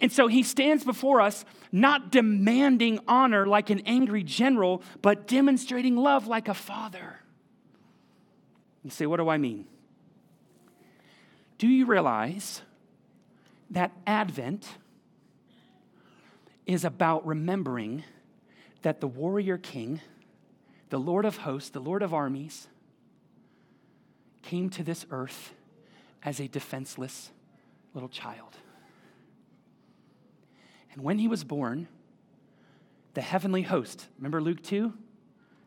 And 0.00 0.10
so 0.10 0.28
he 0.28 0.42
stands 0.42 0.84
before 0.84 1.20
us, 1.20 1.44
not 1.70 2.10
demanding 2.10 3.00
honor 3.06 3.46
like 3.46 3.70
an 3.70 3.82
angry 3.86 4.22
general, 4.22 4.82
but 5.02 5.26
demonstrating 5.26 5.96
love 5.96 6.26
like 6.26 6.48
a 6.48 6.54
father. 6.54 7.20
You 8.82 8.90
say, 8.90 9.06
what 9.06 9.18
do 9.18 9.28
I 9.28 9.36
mean? 9.36 9.66
Do 11.58 11.68
you 11.68 11.84
realize 11.84 12.62
that 13.70 13.92
Advent 14.06 14.66
is 16.64 16.84
about 16.84 17.26
remembering 17.26 18.04
that 18.82 19.00
the 19.00 19.06
warrior 19.06 19.58
king 19.58 20.00
the 20.90 20.98
Lord 20.98 21.24
of 21.24 21.38
hosts, 21.38 21.70
the 21.70 21.80
Lord 21.80 22.02
of 22.02 22.12
armies, 22.12 22.68
came 24.42 24.68
to 24.70 24.82
this 24.82 25.06
earth 25.10 25.54
as 26.22 26.40
a 26.40 26.48
defenseless 26.48 27.30
little 27.94 28.08
child. 28.08 28.56
And 30.92 31.02
when 31.02 31.18
he 31.18 31.28
was 31.28 31.44
born, 31.44 31.88
the 33.14 33.20
heavenly 33.20 33.62
host, 33.62 34.06
remember 34.18 34.40
Luke 34.40 34.62
2? 34.62 34.92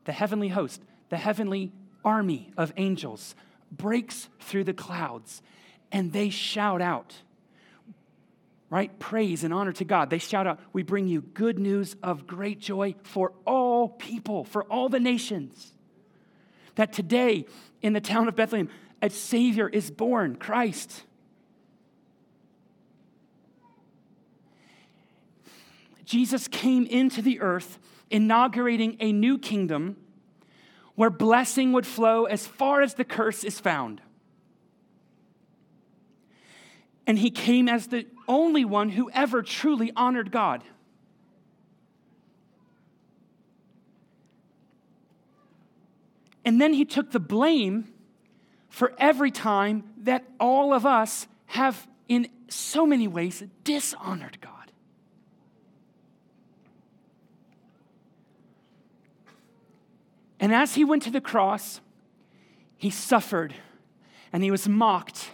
The 0.05 0.11
heavenly 0.11 0.49
host, 0.49 0.81
the 1.09 1.17
heavenly 1.17 1.71
army 2.03 2.51
of 2.57 2.73
angels 2.77 3.35
breaks 3.71 4.29
through 4.39 4.65
the 4.65 4.73
clouds 4.73 5.41
and 5.91 6.11
they 6.11 6.29
shout 6.29 6.81
out, 6.81 7.15
right? 8.69 8.97
Praise 8.99 9.43
and 9.43 9.53
honor 9.53 9.73
to 9.73 9.85
God. 9.85 10.09
They 10.09 10.17
shout 10.17 10.47
out, 10.47 10.59
We 10.73 10.83
bring 10.83 11.07
you 11.07 11.21
good 11.21 11.59
news 11.59 11.95
of 12.01 12.27
great 12.27 12.59
joy 12.59 12.95
for 13.03 13.31
all 13.45 13.89
people, 13.89 14.43
for 14.43 14.63
all 14.65 14.89
the 14.89 14.99
nations. 14.99 15.73
That 16.75 16.91
today 16.91 17.45
in 17.81 17.93
the 17.93 18.01
town 18.01 18.27
of 18.27 18.35
Bethlehem, 18.35 18.69
a 19.01 19.09
Savior 19.09 19.69
is 19.69 19.91
born, 19.91 20.35
Christ. 20.35 21.03
Jesus 26.05 26.47
came 26.47 26.85
into 26.85 27.21
the 27.21 27.39
earth, 27.39 27.79
inaugurating 28.09 28.97
a 28.99 29.11
new 29.11 29.37
kingdom 29.37 29.97
where 30.95 31.09
blessing 31.09 31.71
would 31.71 31.87
flow 31.87 32.25
as 32.25 32.45
far 32.45 32.81
as 32.81 32.93
the 32.93 33.05
curse 33.05 33.43
is 33.43 33.59
found. 33.59 34.01
And 37.07 37.17
he 37.19 37.31
came 37.31 37.67
as 37.67 37.87
the 37.87 38.05
only 38.27 38.63
one 38.63 38.89
who 38.89 39.09
ever 39.11 39.41
truly 39.41 39.91
honored 39.95 40.31
God. 40.31 40.63
And 46.45 46.61
then 46.61 46.73
he 46.73 46.85
took 46.85 47.11
the 47.11 47.19
blame 47.19 47.93
for 48.69 48.93
every 48.97 49.31
time 49.31 49.83
that 49.97 50.25
all 50.39 50.73
of 50.73 50.85
us 50.85 51.27
have, 51.47 51.87
in 52.07 52.27
so 52.49 52.85
many 52.85 53.07
ways, 53.07 53.43
dishonored 53.63 54.39
God. 54.41 54.52
And 60.43 60.53
as 60.53 60.75
he 60.75 60.83
went 60.83 61.03
to 61.03 61.09
the 61.09 61.21
cross, 61.21 61.79
he 62.75 62.89
suffered 62.89 63.53
and 64.33 64.43
he 64.43 64.51
was 64.51 64.67
mocked. 64.67 65.29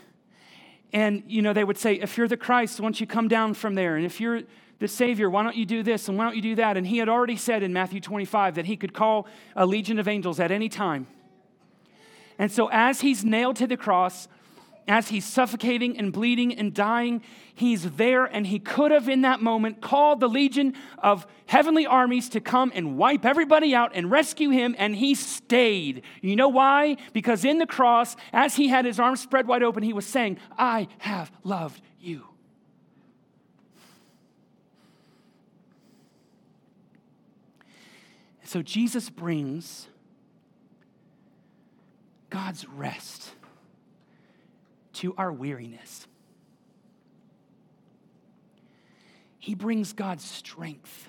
And, 0.93 1.23
you 1.25 1.41
know, 1.41 1.51
they 1.51 1.63
would 1.63 1.79
say, 1.79 1.95
if 1.95 2.15
you're 2.15 2.27
the 2.27 2.37
Christ, 2.37 2.79
why 2.79 2.83
don't 2.83 3.01
you 3.01 3.07
come 3.07 3.27
down 3.27 3.55
from 3.55 3.73
there? 3.73 3.95
And 3.95 4.05
if 4.05 4.21
you're 4.21 4.43
the 4.77 4.87
Savior, 4.87 5.27
why 5.27 5.41
don't 5.41 5.55
you 5.55 5.65
do 5.65 5.81
this 5.81 6.09
and 6.09 6.15
why 6.15 6.25
don't 6.25 6.35
you 6.35 6.43
do 6.43 6.55
that? 6.57 6.77
And 6.77 6.85
he 6.85 6.99
had 6.99 7.09
already 7.09 7.37
said 7.37 7.63
in 7.63 7.73
Matthew 7.73 7.99
25 7.99 8.53
that 8.53 8.67
he 8.67 8.77
could 8.77 8.93
call 8.93 9.25
a 9.55 9.65
legion 9.65 9.97
of 9.97 10.07
angels 10.07 10.39
at 10.39 10.51
any 10.51 10.69
time. 10.69 11.07
And 12.37 12.51
so, 12.51 12.69
as 12.71 13.01
he's 13.01 13.25
nailed 13.25 13.55
to 13.55 13.65
the 13.65 13.77
cross, 13.77 14.27
as 14.89 15.09
he's 15.09 15.23
suffocating 15.23 15.97
and 15.97 16.11
bleeding 16.11 16.53
and 16.53 16.73
dying, 16.73 17.21
he's 17.53 17.91
there, 17.91 18.25
and 18.25 18.47
he 18.47 18.57
could 18.57 18.91
have 18.91 19.07
in 19.07 19.21
that 19.21 19.39
moment 19.39 19.81
called 19.81 20.19
the 20.19 20.27
legion 20.27 20.73
of 20.97 21.27
heavenly 21.45 21.85
armies 21.85 22.27
to 22.29 22.41
come 22.41 22.71
and 22.73 22.97
wipe 22.97 23.23
everybody 23.23 23.75
out 23.75 23.91
and 23.93 24.09
rescue 24.09 24.49
him, 24.49 24.75
and 24.79 24.95
he 24.95 25.13
stayed. 25.13 26.01
You 26.21 26.35
know 26.35 26.49
why? 26.49 26.97
Because 27.13 27.45
in 27.45 27.59
the 27.59 27.67
cross, 27.67 28.15
as 28.33 28.55
he 28.55 28.67
had 28.67 28.83
his 28.83 28.99
arms 28.99 29.21
spread 29.21 29.47
wide 29.47 29.61
open, 29.61 29.83
he 29.83 29.93
was 29.93 30.07
saying, 30.07 30.39
I 30.57 30.87
have 30.97 31.31
loved 31.43 31.81
you. 31.99 32.25
So 38.43 38.63
Jesus 38.63 39.11
brings 39.11 39.87
God's 42.31 42.67
rest 42.67 43.35
to 44.99 45.15
our 45.17 45.31
weariness. 45.31 46.07
He 49.37 49.55
brings 49.55 49.93
God's 49.93 50.25
strength 50.25 51.07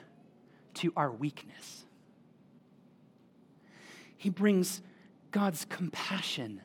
to 0.74 0.92
our 0.96 1.10
weakness. 1.10 1.84
He 4.16 4.30
brings 4.30 4.80
God's 5.32 5.64
compassion 5.64 6.60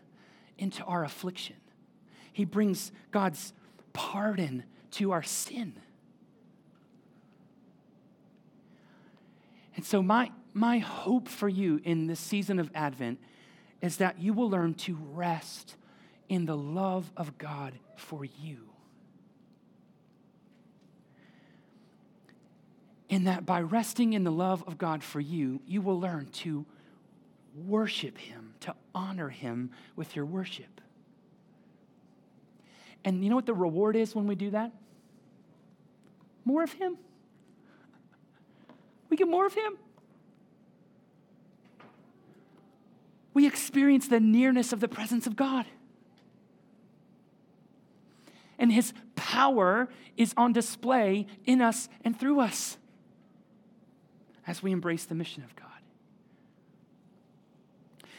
into 0.60 0.84
our 0.84 1.04
affliction. 1.04 1.56
He 2.32 2.46
brings 2.46 2.92
God's 3.10 3.54
pardon 3.92 4.64
to 4.92 5.12
our 5.12 5.24
sin. 5.24 5.74
And 9.76 9.84
so, 9.84 10.04
my, 10.04 10.30
my 10.54 10.78
hope 10.78 11.28
for 11.28 11.50
you 11.50 11.82
in 11.84 12.06
this 12.06 12.20
season 12.20 12.60
of 12.60 12.70
Advent 12.76 13.20
is 13.82 13.98
that 13.98 14.20
you 14.20 14.32
will 14.32 14.50
learn 14.50 14.76
to 14.76 14.96
rest 15.12 15.76
in 16.30 16.46
the 16.46 16.58
love 16.58 17.12
of 17.16 17.38
God 17.38 17.74
for 17.96 18.26
you. 18.26 18.70
In 23.10 23.26
that 23.26 23.46
by 23.46 23.62
resting 23.62 24.14
in 24.14 24.24
the 24.24 24.32
love 24.32 24.64
of 24.68 24.78
God 24.78 25.04
for 25.04 25.20
you, 25.20 25.62
you 25.68 25.82
will 25.82 26.00
learn 26.00 26.28
to 26.34 26.66
worship 27.66 28.18
Him, 28.18 28.56
to 28.62 28.76
honor 28.94 29.30
Him 29.30 29.72
with 29.96 30.16
your 30.16 30.26
worship. 30.26 30.82
And 33.04 33.24
you 33.24 33.30
know 33.30 33.36
what 33.36 33.46
the 33.46 33.54
reward 33.54 33.96
is 33.96 34.16
when 34.16 34.26
we 34.26 34.36
do 34.36 34.50
that? 34.50 34.72
More 36.44 36.64
of 36.64 36.74
Him. 36.74 36.98
We 39.10 39.18
get 39.18 39.28
more 39.28 39.46
of 39.46 39.54
Him. 39.54 39.78
We 43.34 43.46
experience 43.46 44.08
the 44.08 44.20
nearness 44.20 44.74
of 44.74 44.80
the 44.80 44.88
presence 44.88 45.28
of 45.28 45.36
God 45.36 45.66
and 48.58 48.72
his 48.72 48.94
power 49.16 49.90
is 50.18 50.34
on 50.38 50.54
display 50.54 51.28
in 51.46 51.62
us 51.62 51.90
and 52.04 52.18
through 52.20 52.40
us 52.40 52.78
as 54.48 54.62
we 54.62 54.72
embrace 54.72 55.06
the 55.06 55.16
mission 55.16 55.44
of 55.44 55.56
God. 55.56 55.66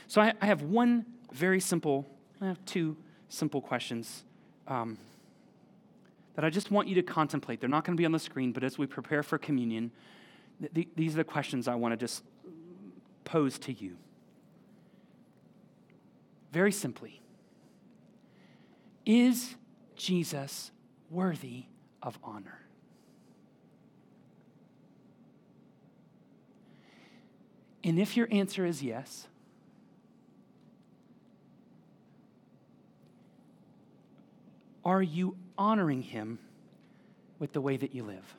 So 0.08 0.20
I, 0.20 0.32
I 0.40 0.46
have 0.46 0.62
one 0.62 1.06
very 1.32 1.60
simple, 1.60 2.06
I 2.40 2.46
have 2.46 2.64
two 2.64 2.96
simple 3.28 3.60
questions 3.60 4.24
um, 4.68 4.98
that 6.34 6.44
I 6.44 6.50
just 6.50 6.70
want 6.70 6.88
you 6.88 6.94
to 6.96 7.02
contemplate. 7.02 7.60
They're 7.60 7.68
not 7.68 7.84
going 7.84 7.96
to 7.96 8.00
be 8.00 8.04
on 8.04 8.12
the 8.12 8.18
screen, 8.18 8.52
but 8.52 8.62
as 8.62 8.78
we 8.78 8.86
prepare 8.86 9.22
for 9.22 9.38
communion, 9.38 9.90
th- 10.60 10.72
th- 10.74 10.88
these 10.96 11.14
are 11.14 11.18
the 11.18 11.24
questions 11.24 11.66
I 11.66 11.74
want 11.74 11.92
to 11.92 11.96
just 11.96 12.22
pose 13.24 13.58
to 13.60 13.72
you. 13.72 13.96
Very 16.52 16.72
simply, 16.72 17.20
is 19.04 19.56
Jesus 19.96 20.70
worthy 21.10 21.64
of 22.02 22.18
honor? 22.22 22.60
And 27.82 27.98
if 27.98 28.16
your 28.16 28.26
answer 28.32 28.66
is 28.66 28.82
yes, 28.82 29.28
are 34.84 35.02
you 35.02 35.36
honoring 35.56 36.02
him 36.02 36.38
with 37.38 37.52
the 37.52 37.60
way 37.60 37.76
that 37.76 37.94
you 37.94 38.02
live? 38.02 38.34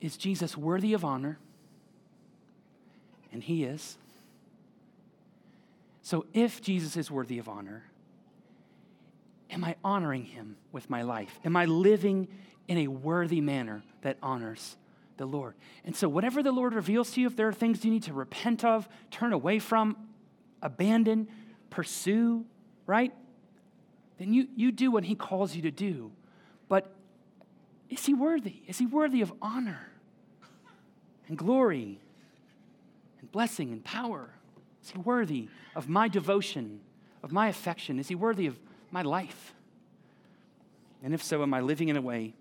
Is 0.00 0.16
Jesus 0.16 0.56
worthy 0.56 0.94
of 0.94 1.04
honor? 1.04 1.38
And 3.32 3.42
he 3.42 3.64
is. 3.64 3.98
So 6.02 6.26
if 6.32 6.62
Jesus 6.62 6.96
is 6.96 7.10
worthy 7.10 7.38
of 7.38 7.48
honor, 7.48 7.84
Am 9.50 9.64
I 9.64 9.76
honoring 9.84 10.24
him 10.24 10.56
with 10.72 10.88
my 10.88 11.02
life? 11.02 11.38
Am 11.44 11.56
I 11.56 11.64
living 11.64 12.28
in 12.68 12.78
a 12.78 12.86
worthy 12.86 13.40
manner 13.40 13.82
that 14.02 14.16
honors 14.22 14.76
the 15.16 15.26
Lord? 15.26 15.54
And 15.84 15.94
so, 15.94 16.08
whatever 16.08 16.42
the 16.42 16.52
Lord 16.52 16.74
reveals 16.74 17.10
to 17.12 17.20
you, 17.20 17.26
if 17.26 17.36
there 17.36 17.48
are 17.48 17.52
things 17.52 17.84
you 17.84 17.90
need 17.90 18.04
to 18.04 18.12
repent 18.12 18.64
of, 18.64 18.88
turn 19.10 19.32
away 19.32 19.58
from, 19.58 19.96
abandon, 20.62 21.28
pursue, 21.68 22.44
right? 22.86 23.12
Then 24.18 24.32
you, 24.32 24.48
you 24.54 24.70
do 24.70 24.90
what 24.90 25.04
he 25.04 25.14
calls 25.14 25.56
you 25.56 25.62
to 25.62 25.70
do. 25.70 26.12
But 26.68 26.92
is 27.88 28.06
he 28.06 28.14
worthy? 28.14 28.62
Is 28.66 28.78
he 28.78 28.86
worthy 28.86 29.22
of 29.22 29.32
honor 29.42 29.90
and 31.26 31.36
glory 31.36 31.98
and 33.20 33.32
blessing 33.32 33.72
and 33.72 33.84
power? 33.84 34.30
Is 34.84 34.90
he 34.90 34.98
worthy 34.98 35.48
of 35.74 35.88
my 35.88 36.06
devotion, 36.06 36.80
of 37.22 37.32
my 37.32 37.48
affection? 37.48 37.98
Is 37.98 38.08
he 38.08 38.14
worthy 38.14 38.46
of 38.46 38.58
my 38.90 39.02
life? 39.02 39.54
And 41.02 41.14
if 41.14 41.22
so, 41.22 41.42
am 41.42 41.54
I 41.54 41.60
living 41.60 41.88
in 41.88 41.96
a 41.96 42.02
way 42.02 42.34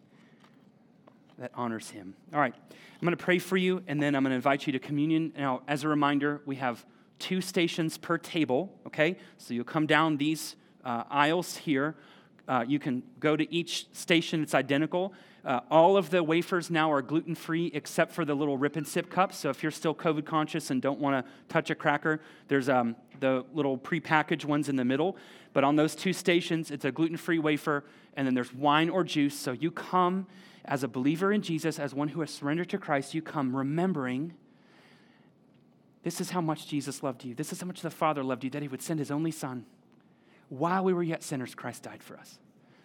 that 1.37 1.51
honors 1.55 1.89
Him? 1.89 2.13
All 2.33 2.39
right, 2.39 2.53
I'm 2.53 3.05
going 3.05 3.15
to 3.15 3.23
pray 3.23 3.39
for 3.39 3.57
you, 3.57 3.81
and 3.87 4.01
then 4.01 4.15
I'm 4.15 4.23
going 4.23 4.31
to 4.31 4.35
invite 4.35 4.67
you 4.67 4.73
to 4.73 4.79
communion. 4.79 5.31
Now, 5.37 5.61
as 5.67 5.83
a 5.83 5.87
reminder, 5.87 6.41
we 6.45 6.57
have 6.57 6.85
two 7.19 7.41
stations 7.41 7.97
per 7.97 8.17
table, 8.17 8.73
okay? 8.87 9.17
So 9.37 9.53
you'll 9.53 9.63
come 9.63 9.85
down 9.85 10.17
these 10.17 10.55
uh, 10.83 11.03
aisles 11.09 11.57
here. 11.57 11.95
Uh, 12.47 12.65
you 12.67 12.79
can 12.79 13.03
go 13.19 13.35
to 13.35 13.53
each 13.53 13.87
station, 13.93 14.41
it's 14.41 14.55
identical. 14.55 15.13
Uh, 15.45 15.61
all 15.71 15.95
of 15.95 16.09
the 16.09 16.21
wafers 16.21 16.69
now 16.69 16.91
are 16.91 17.01
gluten 17.01 17.33
free 17.33 17.71
except 17.73 18.11
for 18.11 18.25
the 18.25 18.35
little 18.35 18.57
rip 18.57 18.75
and 18.75 18.87
sip 18.87 19.09
cups. 19.09 19.37
So 19.37 19.49
if 19.49 19.63
you're 19.63 19.71
still 19.71 19.95
COVID 19.95 20.25
conscious 20.25 20.69
and 20.69 20.81
don't 20.81 20.99
want 20.99 21.25
to 21.25 21.31
touch 21.47 21.69
a 21.69 21.75
cracker, 21.75 22.19
there's 22.49 22.67
um, 22.67 22.95
the 23.19 23.45
little 23.53 23.77
prepackaged 23.77 24.45
ones 24.45 24.69
in 24.69 24.75
the 24.75 24.85
middle. 24.85 25.15
But 25.53 25.63
on 25.63 25.75
those 25.75 25.95
two 25.95 26.13
stations, 26.13 26.71
it's 26.71 26.85
a 26.85 26.91
gluten 26.91 27.17
free 27.17 27.39
wafer, 27.39 27.83
and 28.15 28.27
then 28.27 28.33
there's 28.33 28.53
wine 28.53 28.89
or 28.89 29.03
juice. 29.03 29.37
So 29.37 29.51
you 29.53 29.71
come 29.71 30.27
as 30.65 30.83
a 30.83 30.87
believer 30.87 31.31
in 31.31 31.41
Jesus, 31.41 31.79
as 31.79 31.93
one 31.93 32.09
who 32.09 32.19
has 32.19 32.29
surrendered 32.29 32.69
to 32.69 32.77
Christ, 32.77 33.13
you 33.13 33.21
come 33.21 33.55
remembering 33.55 34.33
this 36.03 36.21
is 36.21 36.29
how 36.29 36.41
much 36.41 36.67
Jesus 36.67 37.03
loved 37.03 37.23
you. 37.25 37.35
This 37.35 37.51
is 37.51 37.59
how 37.59 37.67
much 37.67 37.81
the 37.81 37.89
Father 37.89 38.23
loved 38.23 38.43
you, 38.43 38.49
that 38.51 38.61
He 38.61 38.67
would 38.67 38.81
send 38.81 38.99
His 38.99 39.11
only 39.11 39.31
Son. 39.31 39.65
While 40.47 40.83
we 40.83 40.93
were 40.93 41.03
yet 41.03 41.23
sinners, 41.23 41.53
Christ 41.55 41.83
died 41.83 42.01
for 42.01 42.17
us. 42.17 42.39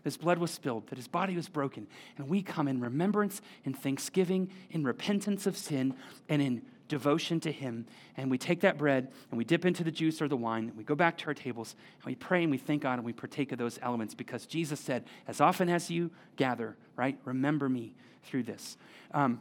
His 0.05 0.17
blood 0.17 0.39
was 0.39 0.51
spilled, 0.51 0.87
that 0.89 0.97
his 0.97 1.09
body 1.09 1.35
was 1.35 1.49
broken. 1.49 1.87
And 2.19 2.29
we 2.29 2.43
come 2.43 2.69
in 2.69 2.81
remembrance, 2.81 3.41
in 3.65 3.73
thanksgiving, 3.73 4.51
in 4.71 4.85
repentance 4.85 5.47
of 5.47 5.57
sin, 5.57 5.95
and 6.29 6.41
in 6.41 6.63
devotion 6.89 7.41
to 7.41 7.51
him. 7.51 7.87
And 8.17 8.31
we 8.31 8.39
take 8.39 8.61
that 8.61 8.77
bread 8.77 9.11
and 9.31 9.39
we 9.39 9.45
dip 9.45 9.65
into 9.65 9.83
the 9.83 9.91
juice 9.91 10.21
or 10.21 10.29
the 10.29 10.37
wine, 10.37 10.69
and 10.69 10.77
we 10.77 10.85
go 10.85 10.95
back 10.95 11.17
to 11.19 11.27
our 11.27 11.35
tables, 11.35 11.75
and 11.99 12.05
we 12.05 12.15
pray 12.15 12.43
and 12.43 12.51
we 12.51 12.59
thank 12.59 12.83
God 12.83 12.99
and 12.99 13.05
we 13.05 13.13
partake 13.13 13.53
of 13.53 13.59
those 13.59 13.79
elements 13.83 14.15
because 14.15 14.47
Jesus 14.47 14.79
said, 14.79 15.05
As 15.27 15.41
often 15.41 15.69
as 15.69 15.91
you 15.91 16.11
gather, 16.37 16.77
right, 16.97 17.19
remember 17.25 17.69
me 17.69 17.95
through 18.23 18.45
this. 18.45 18.77
Um, 19.13 19.41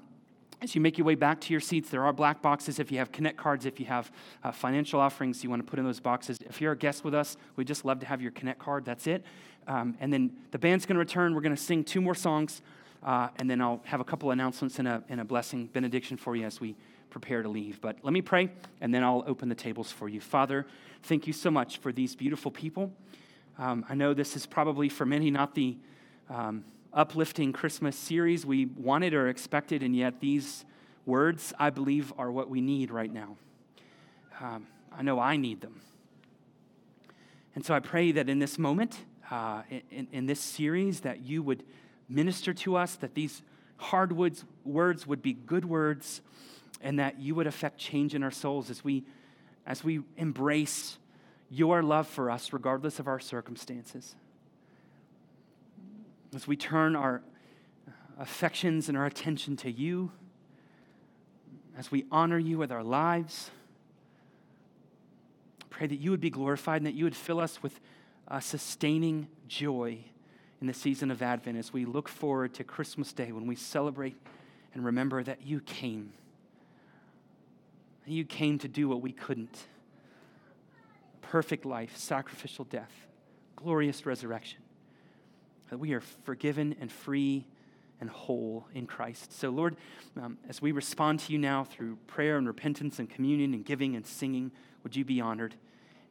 as 0.61 0.75
you 0.75 0.81
make 0.81 0.97
your 0.97 1.05
way 1.05 1.15
back 1.15 1.41
to 1.41 1.53
your 1.53 1.59
seats, 1.59 1.89
there 1.89 2.05
are 2.05 2.13
black 2.13 2.41
boxes. 2.41 2.79
If 2.79 2.89
you 2.89 2.97
have 2.99 3.11
Connect 3.11 3.37
cards, 3.37 3.65
if 3.65 3.81
you 3.81 3.85
have 3.87 4.09
uh, 4.43 4.51
financial 4.51 4.99
offerings 4.99 5.43
you 5.43 5.49
want 5.49 5.63
to 5.63 5.69
put 5.69 5.77
in 5.77 5.83
those 5.83 5.99
boxes. 5.99 6.39
If 6.47 6.61
you're 6.61 6.71
a 6.71 6.77
guest 6.77 7.03
with 7.03 7.13
us, 7.13 7.35
we'd 7.57 7.67
just 7.67 7.83
love 7.83 7.99
to 7.99 8.05
have 8.05 8.21
your 8.21 8.31
Connect 8.31 8.59
card. 8.59 8.85
That's 8.85 9.05
it. 9.05 9.25
Um, 9.67 9.95
and 9.99 10.11
then 10.11 10.31
the 10.51 10.59
band's 10.59 10.85
going 10.85 10.95
to 10.95 10.99
return. 10.99 11.33
We're 11.33 11.41
going 11.41 11.55
to 11.55 11.61
sing 11.61 11.83
two 11.83 12.01
more 12.01 12.15
songs, 12.15 12.61
uh, 13.03 13.29
and 13.37 13.49
then 13.49 13.61
I'll 13.61 13.81
have 13.85 13.99
a 13.99 14.03
couple 14.03 14.31
announcements 14.31 14.79
and 14.79 14.87
a, 14.87 15.03
and 15.09 15.21
a 15.21 15.25
blessing 15.25 15.67
benediction 15.67 16.17
for 16.17 16.35
you 16.35 16.45
as 16.45 16.59
we 16.59 16.75
prepare 17.09 17.43
to 17.43 17.49
leave. 17.49 17.79
But 17.81 17.97
let 18.03 18.13
me 18.13 18.21
pray, 18.21 18.49
and 18.81 18.93
then 18.93 19.03
I'll 19.03 19.23
open 19.27 19.49
the 19.49 19.55
tables 19.55 19.91
for 19.91 20.09
you. 20.09 20.19
Father, 20.19 20.65
thank 21.03 21.27
you 21.27 21.33
so 21.33 21.51
much 21.51 21.77
for 21.77 21.91
these 21.91 22.15
beautiful 22.15 22.51
people. 22.51 22.91
Um, 23.57 23.85
I 23.87 23.95
know 23.95 24.13
this 24.13 24.35
is 24.35 24.45
probably 24.45 24.89
for 24.89 25.05
many 25.05 25.31
not 25.31 25.55
the. 25.55 25.77
Um, 26.29 26.65
uplifting 26.93 27.51
Christmas 27.51 27.95
series 27.95 28.45
we 28.45 28.65
wanted 28.65 29.13
or 29.13 29.27
expected, 29.27 29.83
and 29.83 29.95
yet 29.95 30.19
these 30.19 30.65
words, 31.05 31.53
I 31.59 31.69
believe, 31.69 32.13
are 32.17 32.31
what 32.31 32.49
we 32.49 32.61
need 32.61 32.91
right 32.91 33.11
now. 33.11 33.35
Um, 34.39 34.67
I 34.95 35.01
know 35.01 35.19
I 35.19 35.37
need 35.37 35.61
them. 35.61 35.81
And 37.55 37.65
so 37.65 37.73
I 37.73 37.79
pray 37.79 38.11
that 38.11 38.29
in 38.29 38.39
this 38.39 38.57
moment, 38.57 38.99
uh, 39.33 39.63
in, 39.89 40.07
in, 40.11 40.25
this 40.27 40.39
series, 40.39 40.99
that 40.99 41.21
you 41.21 41.41
would 41.41 41.63
minister 42.07 42.53
to 42.53 42.75
us, 42.75 42.95
that 42.97 43.15
these 43.15 43.41
hard 43.77 44.15
words, 44.15 44.45
words 44.63 45.07
would 45.07 45.23
be 45.23 45.33
good 45.33 45.65
words, 45.65 46.21
and 46.81 46.99
that 46.99 47.19
you 47.19 47.33
would 47.33 47.47
affect 47.47 47.79
change 47.79 48.13
in 48.13 48.21
our 48.21 48.29
souls 48.29 48.69
as 48.69 48.83
we, 48.83 49.03
as 49.65 49.83
we 49.83 50.01
embrace 50.17 50.99
your 51.49 51.81
love 51.81 52.05
for 52.05 52.29
us, 52.29 52.53
regardless 52.53 52.99
of 52.99 53.07
our 53.07 53.19
circumstances. 53.19 54.13
As 56.35 56.47
we 56.47 56.55
turn 56.55 56.95
our 56.95 57.23
affections 58.19 58.87
and 58.87 58.95
our 58.95 59.07
attention 59.07 59.57
to 59.57 59.71
you, 59.71 60.11
as 61.75 61.89
we 61.89 62.05
honor 62.11 62.37
you 62.37 62.59
with 62.59 62.71
our 62.71 62.83
lives, 62.83 63.49
pray 65.71 65.87
that 65.87 65.99
you 65.99 66.11
would 66.11 66.21
be 66.21 66.29
glorified 66.29 66.81
and 66.81 66.85
that 66.85 66.93
you 66.93 67.03
would 67.03 67.15
fill 67.15 67.39
us 67.39 67.63
with 67.63 67.79
a 68.27 68.41
sustaining 68.41 69.27
joy 69.47 69.99
in 70.61 70.67
the 70.67 70.73
season 70.73 71.11
of 71.11 71.21
Advent 71.21 71.57
as 71.57 71.73
we 71.73 71.85
look 71.85 72.07
forward 72.07 72.53
to 72.55 72.63
Christmas 72.63 73.13
Day 73.13 73.31
when 73.31 73.47
we 73.47 73.55
celebrate 73.55 74.15
and 74.73 74.85
remember 74.85 75.23
that 75.23 75.45
you 75.45 75.59
came. 75.59 76.13
You 78.05 78.25
came 78.25 78.59
to 78.59 78.67
do 78.67 78.87
what 78.89 79.01
we 79.01 79.11
couldn't 79.11 79.67
perfect 81.21 81.65
life, 81.65 81.97
sacrificial 81.97 82.63
death, 82.65 82.91
glorious 83.55 84.05
resurrection 84.05 84.59
that 85.71 85.79
we 85.79 85.93
are 85.93 86.01
forgiven 86.01 86.75
and 86.79 86.91
free 86.91 87.47
and 87.99 88.07
whole 88.07 88.67
in 88.75 88.85
Christ. 88.85 89.33
So, 89.33 89.49
Lord, 89.49 89.75
um, 90.21 90.37
as 90.47 90.61
we 90.61 90.71
respond 90.71 91.21
to 91.21 91.33
you 91.33 91.39
now 91.39 91.63
through 91.63 91.95
prayer 92.05 92.37
and 92.37 92.45
repentance 92.45 92.99
and 92.99 93.09
communion 93.09 93.55
and 93.55 93.65
giving 93.65 93.95
and 93.95 94.05
singing, 94.05 94.51
would 94.83 94.95
you 94.95 95.03
be 95.03 95.19
honored? 95.19 95.55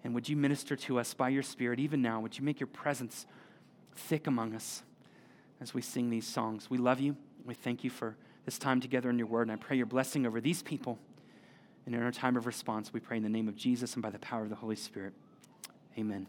And 0.04 0.14
would 0.14 0.28
you 0.28 0.36
minister 0.36 0.76
to 0.76 0.98
us 0.98 1.14
by 1.14 1.28
your 1.28 1.42
Spirit 1.42 1.78
even 1.78 2.02
now? 2.02 2.20
Would 2.20 2.38
you 2.38 2.44
make 2.44 2.60
your 2.60 2.66
presence 2.66 3.26
thick 3.94 4.26
among 4.26 4.54
us 4.54 4.82
as 5.60 5.74
we 5.74 5.82
sing 5.82 6.10
these 6.10 6.26
songs? 6.26 6.68
We 6.68 6.78
love 6.78 7.00
you. 7.00 7.16
We 7.44 7.54
thank 7.54 7.84
you 7.84 7.90
for 7.90 8.16
this 8.44 8.58
time 8.58 8.80
together 8.80 9.10
in 9.10 9.18
your 9.18 9.28
word. 9.28 9.42
And 9.42 9.52
I 9.52 9.56
pray 9.56 9.76
your 9.76 9.86
blessing 9.86 10.26
over 10.26 10.40
these 10.40 10.62
people. 10.62 10.98
And 11.86 11.94
in 11.94 12.02
our 12.02 12.12
time 12.12 12.36
of 12.36 12.46
response, 12.46 12.92
we 12.92 13.00
pray 13.00 13.16
in 13.16 13.22
the 13.22 13.28
name 13.28 13.48
of 13.48 13.56
Jesus 13.56 13.94
and 13.94 14.02
by 14.02 14.10
the 14.10 14.18
power 14.18 14.42
of 14.42 14.50
the 14.50 14.56
Holy 14.56 14.76
Spirit. 14.76 15.14
Amen. 15.98 16.26